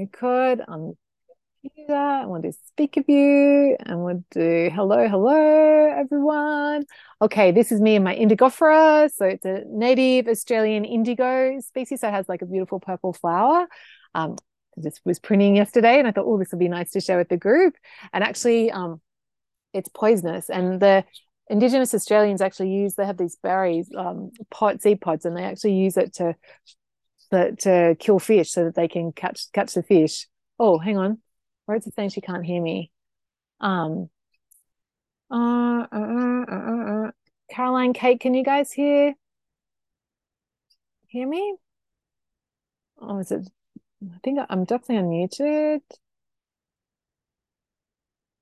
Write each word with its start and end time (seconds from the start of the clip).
You 0.00 0.08
could 0.10 0.62
on 0.66 0.96
computer. 1.60 1.94
I 1.94 2.24
want 2.24 2.44
to 2.44 2.54
speak 2.68 2.96
of 2.96 3.04
you 3.06 3.76
and 3.84 4.02
we'll 4.02 4.24
do 4.30 4.70
hello, 4.72 5.06
hello, 5.06 5.90
everyone. 5.94 6.86
Okay, 7.20 7.52
this 7.52 7.70
is 7.70 7.82
me 7.82 7.96
and 7.96 8.04
my 8.04 8.16
indigofera. 8.16 9.12
So 9.12 9.26
it's 9.26 9.44
a 9.44 9.64
native 9.66 10.26
Australian 10.26 10.86
indigo 10.86 11.60
species. 11.60 12.00
So 12.00 12.08
it 12.08 12.12
has 12.12 12.30
like 12.30 12.40
a 12.40 12.46
beautiful 12.46 12.80
purple 12.80 13.12
flower. 13.12 13.66
Um, 14.14 14.36
I 14.78 14.80
just 14.80 15.02
was 15.04 15.18
printing 15.18 15.54
yesterday 15.54 15.98
and 15.98 16.08
I 16.08 16.12
thought, 16.12 16.24
oh, 16.26 16.38
this 16.38 16.50
would 16.50 16.60
be 16.60 16.68
nice 16.68 16.92
to 16.92 17.00
share 17.02 17.18
with 17.18 17.28
the 17.28 17.36
group. 17.36 17.74
And 18.14 18.24
actually, 18.24 18.70
um, 18.70 19.02
it's 19.74 19.90
poisonous. 19.90 20.48
And 20.48 20.80
the 20.80 21.04
Indigenous 21.50 21.92
Australians 21.92 22.40
actually 22.40 22.70
use, 22.70 22.94
they 22.94 23.04
have 23.04 23.18
these 23.18 23.36
berries, 23.36 23.90
um, 23.94 24.30
pot, 24.50 24.80
seed 24.80 25.02
pods, 25.02 25.26
and 25.26 25.36
they 25.36 25.44
actually 25.44 25.74
use 25.74 25.98
it 25.98 26.14
to, 26.14 26.36
to, 27.30 27.54
to 27.56 27.96
kill 27.98 28.18
fish 28.18 28.50
so 28.50 28.64
that 28.64 28.74
they 28.74 28.88
can 28.88 29.12
catch 29.12 29.50
catch 29.52 29.74
the 29.74 29.82
fish. 29.82 30.26
Oh, 30.58 30.78
hang 30.78 30.98
on. 30.98 31.18
Where's 31.66 31.86
it 31.86 31.94
saying 31.94 32.10
she 32.10 32.20
can't 32.20 32.44
hear 32.44 32.60
me? 32.60 32.90
Um, 33.60 34.10
uh, 35.30 35.86
uh, 35.92 35.96
uh, 35.96 36.44
uh, 36.50 37.06
uh, 37.06 37.10
Caroline, 37.50 37.92
Kate, 37.92 38.20
can 38.20 38.34
you 38.34 38.44
guys 38.44 38.72
hear 38.72 39.14
hear 41.06 41.28
me? 41.28 41.56
Oh, 43.00 43.18
is 43.18 43.30
it? 43.30 43.48
I 44.02 44.18
think 44.22 44.38
I'm 44.48 44.64
definitely 44.64 44.96
unmuted. 44.96 45.80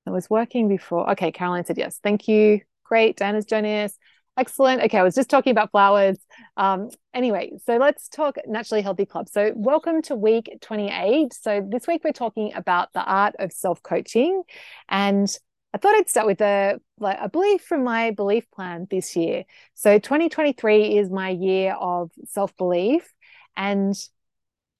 It 0.07 0.11
was 0.11 0.31
working 0.31 0.69
before. 0.69 1.11
Okay, 1.11 1.33
Caroline 1.33 1.65
said 1.65 1.79
yes. 1.79 2.01
Thank 2.03 2.29
you. 2.29 2.63
Great. 2.85 3.17
Dana's 3.17 3.45
joining 3.45 3.85
us. 3.85 3.99
Excellent. 4.39 4.81
Okay, 4.85 4.99
I 4.99 5.03
was 5.03 5.17
just 5.17 5.29
talking 5.29 5.51
about 5.51 5.73
flowers. 5.73 6.17
Um, 6.57 6.91
anyway, 7.13 7.55
so 7.67 7.77
let's 7.77 8.09
talk 8.09 8.37
Naturally 8.47 8.83
Healthy 8.83 9.07
Club. 9.07 9.29
So, 9.29 9.53
welcome 9.57 10.01
to 10.03 10.15
week 10.15 10.59
28. 10.61 11.33
So, 11.35 11.67
this 11.69 11.89
week 11.89 12.03
we're 12.05 12.13
talking 12.13 12.53
about 12.55 12.93
the 12.93 13.03
art 13.03 13.35
of 13.41 13.51
self 13.51 13.83
coaching. 13.83 14.45
And 14.89 15.29
I 15.75 15.79
thought 15.79 15.97
I'd 15.97 16.09
start 16.09 16.29
with 16.29 16.41
a, 16.41 16.79
like, 17.01 17.19
a 17.21 17.29
belief 17.29 17.63
from 17.63 17.83
my 17.83 18.13
belief 18.13 18.49
plan 18.53 18.87
this 18.89 19.17
year. 19.17 19.43
So, 19.75 19.99
2023 19.99 20.99
is 20.99 21.11
my 21.11 21.31
year 21.31 21.73
of 21.75 22.13
self 22.27 22.57
belief. 22.57 23.13
And 23.57 23.93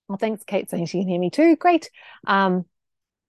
well, 0.07 0.19
thanks, 0.19 0.45
Kate, 0.45 0.71
saying 0.71 0.87
she 0.87 1.01
can 1.01 1.09
hear 1.09 1.19
me 1.19 1.31
too. 1.31 1.57
Great. 1.57 1.91
Um, 2.29 2.65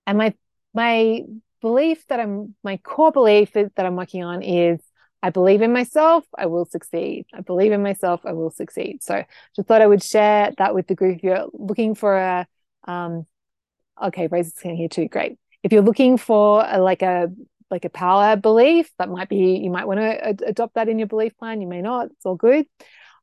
and 0.05 0.19
my 0.19 0.35
my 0.75 1.23
belief 1.59 2.05
that 2.09 2.19
I'm 2.19 2.53
my 2.63 2.77
core 2.77 3.11
belief 3.11 3.53
that 3.53 3.71
I'm 3.79 3.95
working 3.95 4.23
on 4.23 4.43
is 4.43 4.79
I 5.21 5.29
believe 5.31 5.61
in 5.61 5.73
myself, 5.73 6.25
I 6.37 6.45
will 6.45 6.65
succeed. 6.65 7.25
I 7.33 7.41
believe 7.41 7.71
in 7.71 7.83
myself, 7.83 8.21
I 8.25 8.31
will 8.33 8.51
succeed. 8.51 9.03
So 9.03 9.23
just 9.55 9.67
thought 9.67 9.81
I 9.81 9.87
would 9.87 10.03
share 10.03 10.53
that 10.57 10.73
with 10.73 10.87
the 10.87 10.95
group. 10.95 11.17
If 11.17 11.23
you're 11.23 11.47
looking 11.53 11.93
for 11.95 12.17
a, 12.17 12.47
um, 12.85 13.25
okay, 14.01 14.27
Rose 14.27 14.47
is 14.47 14.59
here 14.59 14.87
too. 14.87 15.07
Great. 15.07 15.37
If 15.61 15.73
you're 15.73 15.81
looking 15.81 16.17
for 16.17 16.65
a, 16.65 16.79
like 16.79 17.01
a 17.01 17.29
like 17.69 17.85
a 17.85 17.89
power 17.89 18.35
belief, 18.35 18.89
that 18.97 19.09
might 19.09 19.29
be 19.29 19.57
you 19.57 19.69
might 19.69 19.87
want 19.87 19.99
to 19.99 20.27
ad- 20.27 20.43
adopt 20.45 20.75
that 20.75 20.89
in 20.89 20.97
your 20.97 21.07
belief 21.07 21.37
plan. 21.37 21.61
You 21.61 21.67
may 21.67 21.81
not. 21.81 22.07
It's 22.07 22.25
all 22.25 22.35
good. 22.35 22.65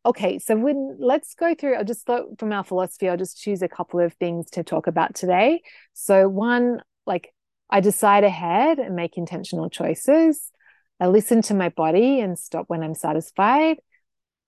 Okay, 0.05 0.39
so 0.39 0.55
when 0.55 0.97
let's 1.01 1.35
go 1.35 1.55
through. 1.55 1.77
I'll 1.77 1.85
just 1.85 2.07
thought 2.07 2.39
from 2.39 2.53
our 2.53 2.63
philosophy. 2.63 3.09
I'll 3.09 3.17
just 3.17 3.41
choose 3.41 3.63
a 3.63 3.69
couple 3.69 4.01
of 4.01 4.13
things 4.15 4.51
to 4.51 4.63
talk 4.63 4.87
about 4.87 5.15
today. 5.15 5.63
So 5.95 6.29
one, 6.29 6.83
like 7.07 7.33
I 7.71 7.81
decide 7.81 8.23
ahead 8.23 8.79
and 8.79 8.95
make 8.95 9.17
intentional 9.17 9.71
choices. 9.71 10.53
I 11.01 11.09
listen 11.09 11.43
to 11.43 11.55
my 11.55 11.69
body 11.69 12.21
and 12.21 12.39
stop 12.39 12.65
when 12.69 12.83
I'm 12.83 12.95
satisfied. 12.95 13.79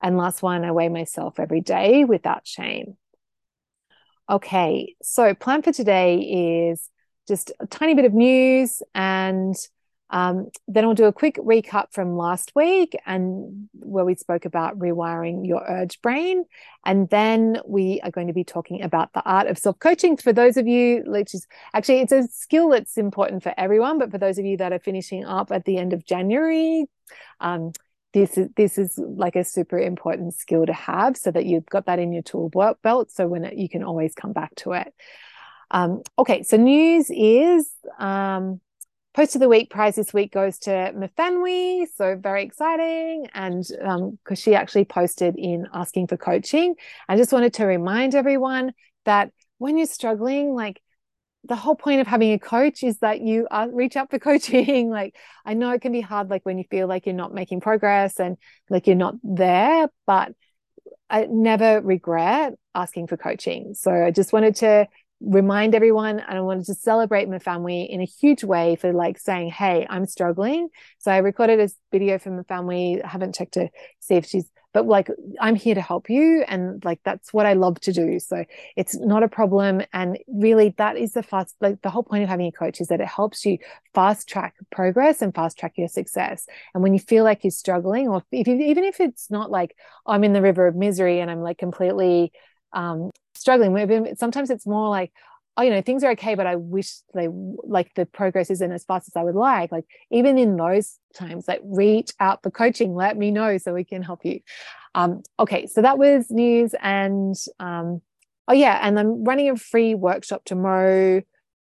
And 0.02 0.16
last 0.16 0.42
one, 0.42 0.64
I 0.64 0.72
weigh 0.72 0.88
myself 0.88 1.38
every 1.38 1.60
day 1.60 2.04
without 2.04 2.46
shame. 2.46 2.96
Okay, 4.30 4.94
so 5.02 5.34
plan 5.34 5.62
for 5.62 5.72
today 5.72 6.70
is 6.70 6.88
just 7.26 7.52
a 7.60 7.66
tiny 7.66 7.94
bit 7.94 8.04
of 8.04 8.14
news 8.14 8.82
and 8.94 9.54
um, 10.10 10.48
then 10.66 10.84
I'll 10.84 10.94
do 10.94 11.04
a 11.04 11.12
quick 11.12 11.36
recap 11.36 11.92
from 11.92 12.16
last 12.16 12.52
week 12.54 12.96
and 13.04 13.68
where 13.74 14.04
we 14.04 14.14
spoke 14.14 14.46
about 14.46 14.78
rewiring 14.78 15.46
your 15.46 15.62
urge 15.68 16.00
brain. 16.00 16.44
And 16.84 17.10
then 17.10 17.58
we 17.66 18.00
are 18.02 18.10
going 18.10 18.28
to 18.28 18.32
be 18.32 18.44
talking 18.44 18.82
about 18.82 19.12
the 19.12 19.22
art 19.22 19.48
of 19.48 19.58
self 19.58 19.78
coaching 19.78 20.16
for 20.16 20.32
those 20.32 20.56
of 20.56 20.66
you, 20.66 21.02
which 21.06 21.34
is 21.34 21.46
actually 21.74 22.00
it's 22.00 22.12
a 22.12 22.26
skill 22.28 22.70
that's 22.70 22.96
important 22.96 23.42
for 23.42 23.52
everyone, 23.58 23.98
but 23.98 24.10
for 24.10 24.18
those 24.18 24.38
of 24.38 24.46
you 24.46 24.56
that 24.56 24.72
are 24.72 24.78
finishing 24.78 25.24
up 25.24 25.52
at 25.52 25.66
the 25.66 25.76
end 25.76 25.92
of 25.92 26.06
January, 26.06 26.86
um, 27.40 27.72
this 28.14 28.38
is 28.38 28.48
this 28.56 28.78
is 28.78 28.98
like 28.98 29.36
a 29.36 29.44
super 29.44 29.78
important 29.78 30.34
skill 30.34 30.64
to 30.64 30.72
have 30.72 31.16
so 31.18 31.30
that 31.30 31.44
you've 31.44 31.66
got 31.66 31.84
that 31.84 31.98
in 31.98 32.12
your 32.12 32.22
tool 32.22 32.48
belt 32.82 33.10
so 33.10 33.28
when 33.28 33.44
it, 33.44 33.58
you 33.58 33.68
can 33.68 33.82
always 33.82 34.14
come 34.14 34.32
back 34.32 34.54
to 34.54 34.72
it 34.72 34.94
um, 35.70 36.02
okay 36.18 36.42
so 36.42 36.56
news 36.56 37.10
is 37.10 37.70
um, 37.98 38.60
Post 39.18 39.34
of 39.34 39.40
the 39.40 39.48
Week 39.48 39.68
prize 39.68 39.96
this 39.96 40.14
week 40.14 40.30
goes 40.30 40.60
to 40.60 40.70
Myfanwy. 40.70 41.86
So 41.96 42.14
very 42.14 42.44
exciting. 42.44 43.26
And 43.34 43.66
because 43.66 43.76
um, 43.82 44.36
she 44.36 44.54
actually 44.54 44.84
posted 44.84 45.34
in 45.36 45.66
asking 45.74 46.06
for 46.06 46.16
coaching. 46.16 46.76
I 47.08 47.16
just 47.16 47.32
wanted 47.32 47.54
to 47.54 47.64
remind 47.64 48.14
everyone 48.14 48.74
that 49.06 49.32
when 49.56 49.76
you're 49.76 49.88
struggling, 49.88 50.54
like 50.54 50.80
the 51.42 51.56
whole 51.56 51.74
point 51.74 52.00
of 52.00 52.06
having 52.06 52.32
a 52.32 52.38
coach 52.38 52.84
is 52.84 52.98
that 52.98 53.20
you 53.20 53.48
uh, 53.50 53.66
reach 53.72 53.96
out 53.96 54.08
for 54.08 54.18
coaching. 54.20 54.88
like 54.88 55.16
I 55.44 55.54
know 55.54 55.72
it 55.72 55.82
can 55.82 55.90
be 55.90 56.00
hard, 56.00 56.30
like 56.30 56.46
when 56.46 56.56
you 56.56 56.64
feel 56.70 56.86
like 56.86 57.04
you're 57.04 57.12
not 57.12 57.34
making 57.34 57.60
progress 57.60 58.20
and 58.20 58.36
like 58.70 58.86
you're 58.86 58.94
not 58.94 59.16
there, 59.24 59.88
but 60.06 60.30
I 61.10 61.26
never 61.28 61.80
regret 61.80 62.54
asking 62.72 63.08
for 63.08 63.16
coaching. 63.16 63.74
So 63.74 63.90
I 63.90 64.12
just 64.12 64.32
wanted 64.32 64.54
to 64.56 64.86
remind 65.20 65.74
everyone 65.74 66.20
and 66.20 66.38
I 66.38 66.40
wanted 66.40 66.66
to 66.66 66.74
celebrate 66.74 67.28
my 67.28 67.38
family 67.38 67.82
in 67.82 68.00
a 68.00 68.04
huge 68.04 68.44
way 68.44 68.76
for 68.76 68.92
like 68.92 69.18
saying, 69.18 69.50
Hey, 69.50 69.86
I'm 69.88 70.06
struggling. 70.06 70.68
So 70.98 71.10
I 71.10 71.18
recorded 71.18 71.60
a 71.60 71.68
video 71.90 72.18
for 72.18 72.30
my 72.30 72.42
family. 72.44 73.02
I 73.02 73.08
haven't 73.08 73.34
checked 73.34 73.54
to 73.54 73.68
see 74.00 74.14
if 74.14 74.26
she's, 74.26 74.48
but 74.72 74.86
like, 74.86 75.08
I'm 75.40 75.56
here 75.56 75.74
to 75.74 75.80
help 75.80 76.08
you. 76.08 76.44
And 76.46 76.84
like, 76.84 77.00
that's 77.02 77.32
what 77.32 77.46
I 77.46 77.54
love 77.54 77.80
to 77.80 77.92
do. 77.92 78.20
So 78.20 78.44
it's 78.76 78.96
not 78.96 79.22
a 79.22 79.28
problem. 79.28 79.82
And 79.92 80.18
really, 80.28 80.74
that 80.78 80.96
is 80.96 81.14
the 81.14 81.22
fast, 81.22 81.56
like, 81.60 81.82
the 81.82 81.90
whole 81.90 82.04
point 82.04 82.22
of 82.22 82.28
having 82.28 82.46
a 82.46 82.52
coach 82.52 82.80
is 82.80 82.88
that 82.88 83.00
it 83.00 83.08
helps 83.08 83.44
you 83.44 83.58
fast 83.94 84.28
track 84.28 84.54
progress 84.70 85.20
and 85.20 85.34
fast 85.34 85.58
track 85.58 85.72
your 85.76 85.88
success. 85.88 86.46
And 86.74 86.82
when 86.82 86.92
you 86.92 87.00
feel 87.00 87.24
like 87.24 87.42
you're 87.42 87.50
struggling, 87.50 88.08
or 88.08 88.22
if 88.30 88.46
you, 88.46 88.54
even 88.54 88.84
if 88.84 89.00
it's 89.00 89.30
not 89.30 89.50
like, 89.50 89.74
I'm 90.06 90.22
in 90.22 90.32
the 90.32 90.42
river 90.42 90.66
of 90.66 90.76
misery 90.76 91.18
and 91.20 91.30
I'm 91.30 91.40
like 91.40 91.58
completely, 91.58 92.30
um, 92.72 93.10
struggling. 93.34 93.72
Maybe 93.72 94.14
sometimes 94.16 94.50
it's 94.50 94.66
more 94.66 94.88
like, 94.88 95.12
oh, 95.56 95.62
you 95.62 95.70
know, 95.70 95.82
things 95.82 96.04
are 96.04 96.12
okay, 96.12 96.34
but 96.34 96.46
I 96.46 96.56
wish 96.56 96.98
they 97.14 97.28
like 97.64 97.92
the 97.94 98.06
progress 98.06 98.50
isn't 98.50 98.72
as 98.72 98.84
fast 98.84 99.08
as 99.08 99.16
I 99.16 99.24
would 99.24 99.34
like. 99.34 99.72
Like 99.72 99.86
even 100.10 100.38
in 100.38 100.56
those 100.56 100.98
times, 101.14 101.48
like 101.48 101.60
reach 101.64 102.12
out 102.20 102.42
for 102.42 102.50
coaching, 102.50 102.94
let 102.94 103.16
me 103.16 103.30
know 103.30 103.58
so 103.58 103.74
we 103.74 103.84
can 103.84 104.02
help 104.02 104.24
you. 104.24 104.40
Um, 104.94 105.22
okay, 105.38 105.66
so 105.66 105.82
that 105.82 105.98
was 105.98 106.30
news, 106.30 106.74
and 106.80 107.34
um, 107.60 108.00
oh 108.46 108.54
yeah, 108.54 108.78
and 108.82 108.98
I'm 108.98 109.24
running 109.24 109.50
a 109.50 109.56
free 109.56 109.94
workshop 109.94 110.44
tomorrow 110.44 111.22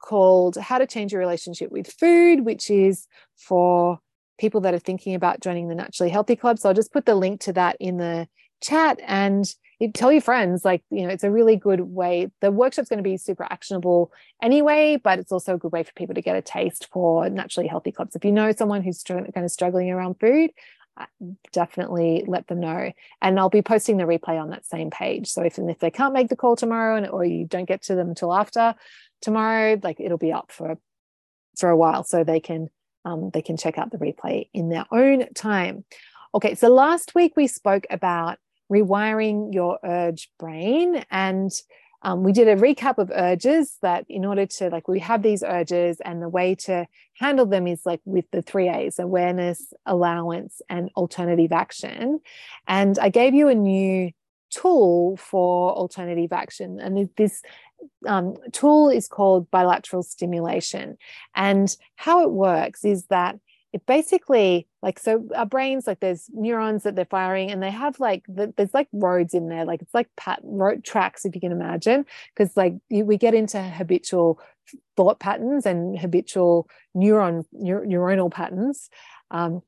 called 0.00 0.56
"How 0.56 0.78
to 0.78 0.86
Change 0.86 1.12
Your 1.12 1.20
Relationship 1.20 1.70
with 1.70 1.92
Food," 1.92 2.44
which 2.44 2.70
is 2.70 3.06
for 3.36 4.00
people 4.38 4.60
that 4.62 4.74
are 4.74 4.78
thinking 4.78 5.14
about 5.14 5.40
joining 5.40 5.68
the 5.68 5.74
Naturally 5.74 6.10
Healthy 6.10 6.36
Club. 6.36 6.58
So 6.58 6.68
I'll 6.68 6.74
just 6.74 6.92
put 6.92 7.06
the 7.06 7.14
link 7.14 7.40
to 7.42 7.52
that 7.54 7.76
in 7.80 7.96
the 7.96 8.28
chat 8.60 9.00
and 9.06 9.44
tell 9.92 10.10
your 10.10 10.22
friends 10.22 10.64
like 10.64 10.82
you 10.90 11.02
know 11.02 11.08
it's 11.08 11.24
a 11.24 11.30
really 11.30 11.56
good 11.56 11.80
way 11.80 12.30
the 12.40 12.50
workshop's 12.50 12.88
going 12.88 12.98
to 12.98 13.02
be 13.02 13.16
super 13.16 13.44
actionable 13.44 14.10
anyway 14.42 14.96
but 14.96 15.18
it's 15.18 15.30
also 15.30 15.54
a 15.54 15.58
good 15.58 15.72
way 15.72 15.82
for 15.82 15.92
people 15.92 16.14
to 16.14 16.22
get 16.22 16.36
a 16.36 16.42
taste 16.42 16.88
for 16.90 17.28
naturally 17.28 17.68
healthy 17.68 17.92
clubs. 17.92 18.16
If 18.16 18.24
you 18.24 18.32
know 18.32 18.52
someone 18.52 18.82
who's 18.82 19.02
kind 19.02 19.30
of 19.36 19.50
struggling 19.50 19.90
around 19.90 20.18
food 20.18 20.50
uh, 20.98 21.04
definitely 21.52 22.24
let 22.26 22.46
them 22.46 22.60
know. 22.60 22.90
And 23.20 23.38
i'll 23.38 23.50
be 23.50 23.62
posting 23.62 23.98
the 23.98 24.04
replay 24.04 24.40
on 24.40 24.50
that 24.50 24.64
same 24.64 24.90
page. 24.90 25.28
So 25.28 25.42
if, 25.42 25.58
if 25.58 25.78
they 25.78 25.90
can't 25.90 26.14
make 26.14 26.28
the 26.28 26.36
call 26.36 26.56
tomorrow 26.56 26.96
and, 26.96 27.06
or 27.06 27.24
you 27.24 27.44
don't 27.44 27.68
get 27.68 27.82
to 27.82 27.94
them 27.94 28.08
until 28.08 28.32
after 28.32 28.74
tomorrow 29.20 29.78
like 29.82 30.00
it'll 30.00 30.18
be 30.18 30.32
up 30.32 30.52
for 30.52 30.78
for 31.58 31.68
a 31.70 31.76
while 31.76 32.04
so 32.04 32.24
they 32.24 32.40
can 32.40 32.68
um, 33.04 33.30
they 33.32 33.42
can 33.42 33.56
check 33.56 33.78
out 33.78 33.90
the 33.90 33.98
replay 33.98 34.48
in 34.52 34.68
their 34.68 34.86
own 34.90 35.26
time. 35.34 35.84
Okay 36.34 36.54
so 36.54 36.68
last 36.68 37.14
week 37.14 37.34
we 37.36 37.46
spoke 37.46 37.86
about 37.90 38.38
rewiring 38.72 39.54
your 39.54 39.78
urge 39.84 40.30
brain. 40.38 41.04
And 41.10 41.50
um, 42.02 42.22
we 42.22 42.32
did 42.32 42.48
a 42.48 42.56
recap 42.56 42.98
of 42.98 43.10
urges 43.12 43.78
that 43.82 44.04
in 44.08 44.24
order 44.24 44.46
to 44.46 44.68
like 44.68 44.86
we 44.86 45.00
have 45.00 45.22
these 45.22 45.42
urges 45.42 46.00
and 46.04 46.22
the 46.22 46.28
way 46.28 46.54
to 46.54 46.86
handle 47.14 47.46
them 47.46 47.66
is 47.66 47.86
like 47.86 48.00
with 48.04 48.26
the 48.30 48.42
three 48.42 48.68
a's 48.68 48.98
awareness 48.98 49.72
allowance 49.86 50.60
and 50.68 50.90
alternative 50.96 51.52
action. 51.52 52.20
And 52.68 52.98
i 52.98 53.08
gave 53.08 53.34
you 53.34 53.48
a 53.48 53.54
new 53.54 54.12
tool 54.50 55.16
for 55.16 55.72
alternative 55.72 56.32
action. 56.32 56.80
And 56.80 57.08
this 57.16 57.42
um, 58.06 58.36
tool 58.52 58.88
is 58.88 59.08
called 59.08 59.50
bilateral 59.50 60.02
stimulation. 60.02 60.96
And 61.34 61.74
how 61.96 62.22
it 62.22 62.30
works 62.30 62.84
is 62.84 63.06
that 63.06 63.38
it 63.76 63.84
basically 63.84 64.66
like 64.80 64.98
so 64.98 65.28
our 65.36 65.44
brains 65.44 65.86
like 65.86 66.00
there's 66.00 66.30
neurons 66.32 66.82
that 66.82 66.96
they're 66.96 67.04
firing 67.04 67.50
and 67.50 67.62
they 67.62 67.70
have 67.70 68.00
like 68.00 68.24
the, 68.26 68.54
there's 68.56 68.72
like 68.72 68.88
roads 68.90 69.34
in 69.34 69.50
there 69.50 69.66
like 69.66 69.82
it's 69.82 69.92
like 69.92 70.08
pat 70.16 70.40
road 70.42 70.82
tracks 70.82 71.26
if 71.26 71.34
you 71.34 71.42
can 71.42 71.52
imagine 71.52 72.06
because 72.34 72.56
like 72.56 72.72
you, 72.88 73.04
we 73.04 73.18
get 73.18 73.34
into 73.34 73.60
habitual 73.60 74.40
thought 74.96 75.20
patterns 75.20 75.66
and 75.66 75.98
habitual 75.98 76.66
neuron 76.96 77.44
neur, 77.54 77.86
neuronal 77.86 78.32
patterns 78.32 78.88
um, 79.30 79.60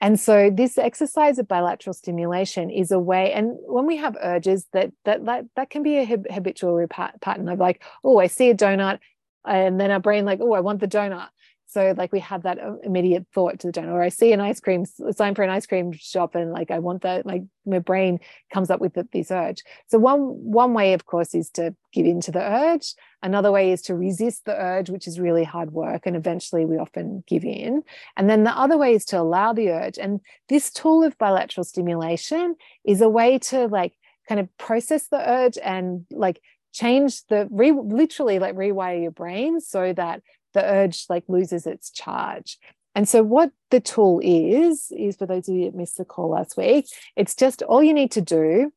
and 0.00 0.18
so 0.18 0.50
this 0.50 0.76
exercise 0.76 1.38
of 1.38 1.46
bilateral 1.46 1.94
stimulation 1.94 2.70
is 2.70 2.90
a 2.90 2.98
way 2.98 3.32
and 3.32 3.56
when 3.60 3.86
we 3.86 3.96
have 3.96 4.16
urges 4.20 4.66
that 4.72 4.90
that 5.04 5.24
that, 5.26 5.44
that 5.54 5.70
can 5.70 5.84
be 5.84 5.98
a 5.98 6.04
habitual 6.04 6.84
pattern 7.20 7.48
of 7.48 7.60
like 7.60 7.84
oh 8.02 8.18
i 8.18 8.26
see 8.26 8.50
a 8.50 8.54
donut 8.54 8.98
and 9.46 9.78
then 9.78 9.92
our 9.92 10.00
brain 10.00 10.24
like 10.24 10.40
oh 10.42 10.54
i 10.54 10.60
want 10.60 10.80
the 10.80 10.88
donut 10.88 11.28
so 11.74 11.94
like 11.96 12.12
we 12.12 12.20
have 12.20 12.42
that 12.44 12.58
uh, 12.58 12.76
immediate 12.82 13.26
thought 13.34 13.58
to 13.58 13.66
the 13.66 13.72
donut 13.72 13.92
or 13.92 14.02
i 14.02 14.08
see 14.08 14.32
an 14.32 14.40
ice 14.40 14.60
cream 14.60 14.84
sign 14.86 15.34
for 15.34 15.42
an 15.42 15.50
ice 15.50 15.66
cream 15.66 15.92
shop 15.92 16.34
and 16.34 16.52
like 16.52 16.70
i 16.70 16.78
want 16.78 17.02
that 17.02 17.26
like 17.26 17.42
my 17.66 17.78
brain 17.78 18.20
comes 18.52 18.70
up 18.70 18.80
with 18.80 18.94
the, 18.94 19.08
this 19.12 19.30
urge. 19.30 19.62
So 19.88 19.98
one 19.98 20.20
one 20.20 20.74
way 20.74 20.92
of 20.92 21.06
course 21.06 21.34
is 21.34 21.50
to 21.50 21.74
give 21.92 22.06
in 22.06 22.20
to 22.22 22.32
the 22.32 22.40
urge. 22.42 22.94
Another 23.22 23.50
way 23.50 23.72
is 23.72 23.82
to 23.82 23.94
resist 23.94 24.44
the 24.44 24.54
urge 24.54 24.90
which 24.90 25.06
is 25.06 25.20
really 25.20 25.44
hard 25.44 25.72
work 25.72 26.02
and 26.06 26.16
eventually 26.16 26.64
we 26.64 26.76
often 26.76 27.24
give 27.26 27.44
in. 27.44 27.82
And 28.16 28.28
then 28.28 28.44
the 28.44 28.56
other 28.56 28.76
way 28.76 28.94
is 28.94 29.04
to 29.06 29.18
allow 29.18 29.52
the 29.52 29.70
urge. 29.70 29.98
And 29.98 30.20
this 30.48 30.70
tool 30.70 31.04
of 31.04 31.18
bilateral 31.18 31.64
stimulation 31.64 32.56
is 32.84 33.00
a 33.00 33.08
way 33.08 33.38
to 33.38 33.66
like 33.66 33.94
kind 34.28 34.40
of 34.40 34.48
process 34.58 35.08
the 35.08 35.28
urge 35.28 35.58
and 35.58 36.06
like 36.10 36.40
change 36.72 37.24
the 37.26 37.48
re, 37.50 37.72
literally 37.72 38.38
like 38.38 38.54
rewire 38.54 39.00
your 39.00 39.10
brain 39.10 39.60
so 39.60 39.92
that 39.92 40.22
the 40.54 40.64
urge 40.64 41.06
like 41.08 41.24
loses 41.28 41.66
its 41.66 41.90
charge. 41.90 42.58
And 42.94 43.08
so, 43.08 43.22
what 43.22 43.50
the 43.70 43.80
tool 43.80 44.20
is, 44.22 44.92
is 44.96 45.16
for 45.16 45.26
those 45.26 45.48
of 45.48 45.54
you 45.54 45.64
that 45.64 45.74
missed 45.74 45.98
the 45.98 46.04
call 46.04 46.30
last 46.30 46.56
week, 46.56 46.86
it's 47.16 47.34
just 47.34 47.62
all 47.62 47.82
you 47.82 47.92
need 47.92 48.12
to 48.12 48.20
do 48.20 48.72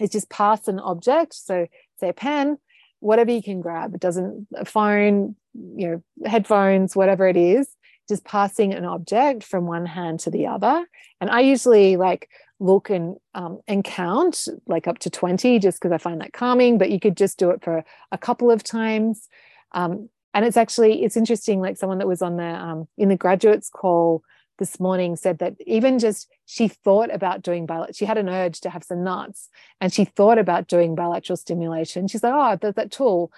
is 0.00 0.10
just 0.10 0.30
pass 0.30 0.68
an 0.68 0.80
object. 0.80 1.34
So, 1.34 1.66
say 2.00 2.08
a 2.08 2.14
pen, 2.14 2.58
whatever 3.00 3.30
you 3.30 3.42
can 3.42 3.60
grab. 3.60 3.94
It 3.94 4.00
doesn't, 4.00 4.48
a 4.54 4.64
phone, 4.64 5.36
you 5.54 5.88
know, 5.88 6.28
headphones, 6.28 6.96
whatever 6.96 7.28
it 7.28 7.36
is, 7.36 7.68
just 8.08 8.24
passing 8.24 8.72
an 8.72 8.86
object 8.86 9.44
from 9.44 9.66
one 9.66 9.86
hand 9.86 10.20
to 10.20 10.30
the 10.30 10.46
other. 10.46 10.86
And 11.20 11.30
I 11.30 11.40
usually 11.40 11.96
like 11.96 12.30
look 12.58 12.90
and 12.90 13.16
um, 13.34 13.60
and 13.66 13.84
count 13.84 14.46
like 14.66 14.86
up 14.86 14.98
to 15.00 15.10
20 15.10 15.58
just 15.58 15.80
because 15.80 15.92
I 15.92 15.98
find 15.98 16.20
that 16.20 16.32
calming, 16.32 16.78
but 16.78 16.90
you 16.90 17.00
could 17.00 17.16
just 17.16 17.38
do 17.38 17.50
it 17.50 17.62
for 17.62 17.84
a 18.12 18.18
couple 18.18 18.50
of 18.50 18.62
times. 18.62 19.28
Um, 19.72 20.08
and 20.34 20.44
it's 20.44 20.56
actually 20.56 21.04
it's 21.04 21.16
interesting 21.16 21.60
like 21.60 21.76
someone 21.76 21.98
that 21.98 22.08
was 22.08 22.22
on 22.22 22.36
the 22.36 22.44
um, 22.44 22.88
in 22.96 23.08
the 23.08 23.16
graduates 23.16 23.68
call 23.68 24.22
this 24.58 24.78
morning 24.78 25.16
said 25.16 25.38
that 25.38 25.54
even 25.66 25.98
just 25.98 26.28
she 26.46 26.68
thought 26.68 27.12
about 27.12 27.42
doing 27.42 27.66
bilateral 27.66 27.92
she 27.94 28.04
had 28.04 28.18
an 28.18 28.28
urge 28.28 28.60
to 28.60 28.70
have 28.70 28.84
some 28.84 29.02
nuts 29.02 29.48
and 29.80 29.92
she 29.92 30.04
thought 30.04 30.38
about 30.38 30.68
doing 30.68 30.94
bilateral 30.94 31.36
stimulation. 31.36 32.08
She's 32.08 32.22
like 32.22 32.34
oh 32.34 32.56
there's 32.60 32.74
that 32.74 32.90
tool. 32.90 33.32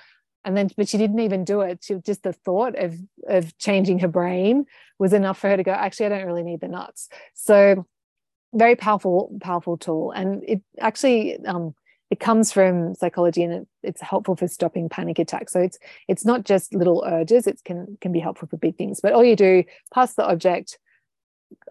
And 0.47 0.57
then 0.57 0.69
but 0.77 0.89
she 0.89 0.99
didn't 0.99 1.21
even 1.21 1.45
do 1.45 1.63
it. 1.63 1.83
She 1.83 1.95
just 1.95 2.23
the 2.23 2.33
thought 2.33 2.77
of 2.77 2.97
of 3.27 3.57
changing 3.59 4.01
her 4.01 4.09
brain 4.09 4.67
was 4.99 5.13
enough 5.13 5.39
for 5.39 5.49
her 5.49 5.57
to 5.57 5.63
go 5.63 5.73
actually 5.73 6.07
i 6.07 6.09
don't 6.11 6.27
really 6.27 6.43
need 6.43 6.61
the 6.61 6.69
nuts. 6.69 7.09
So 7.33 7.87
very 8.53 8.77
powerful 8.77 9.37
powerful 9.41 9.79
tool. 9.79 10.11
And 10.11 10.43
it 10.47 10.63
actually 10.79 11.39
um, 11.47 11.75
it 12.15 12.21
comes 12.21 12.53
from 12.53 12.95
psychology 12.95 13.43
and 13.43 13.53
it, 13.53 13.69
it's 13.83 14.01
helpful 14.01 14.37
for 14.37 14.47
stopping 14.47 14.89
panic 14.89 15.19
attacks. 15.19 15.53
So 15.53 15.61
it's 15.61 15.81
it's 16.07 16.25
not 16.25 16.45
just 16.45 16.73
little 16.73 17.03
urges 17.05 17.49
it 17.49 17.61
can 17.65 17.99
can 18.01 18.13
be 18.13 18.21
helpful 18.21 18.47
for 18.47 18.57
big 18.57 18.77
things 18.77 19.01
but 19.01 19.13
all 19.13 19.25
you 19.25 19.35
do 19.35 19.65
pass 19.93 20.15
the 20.15 20.25
object. 20.25 20.79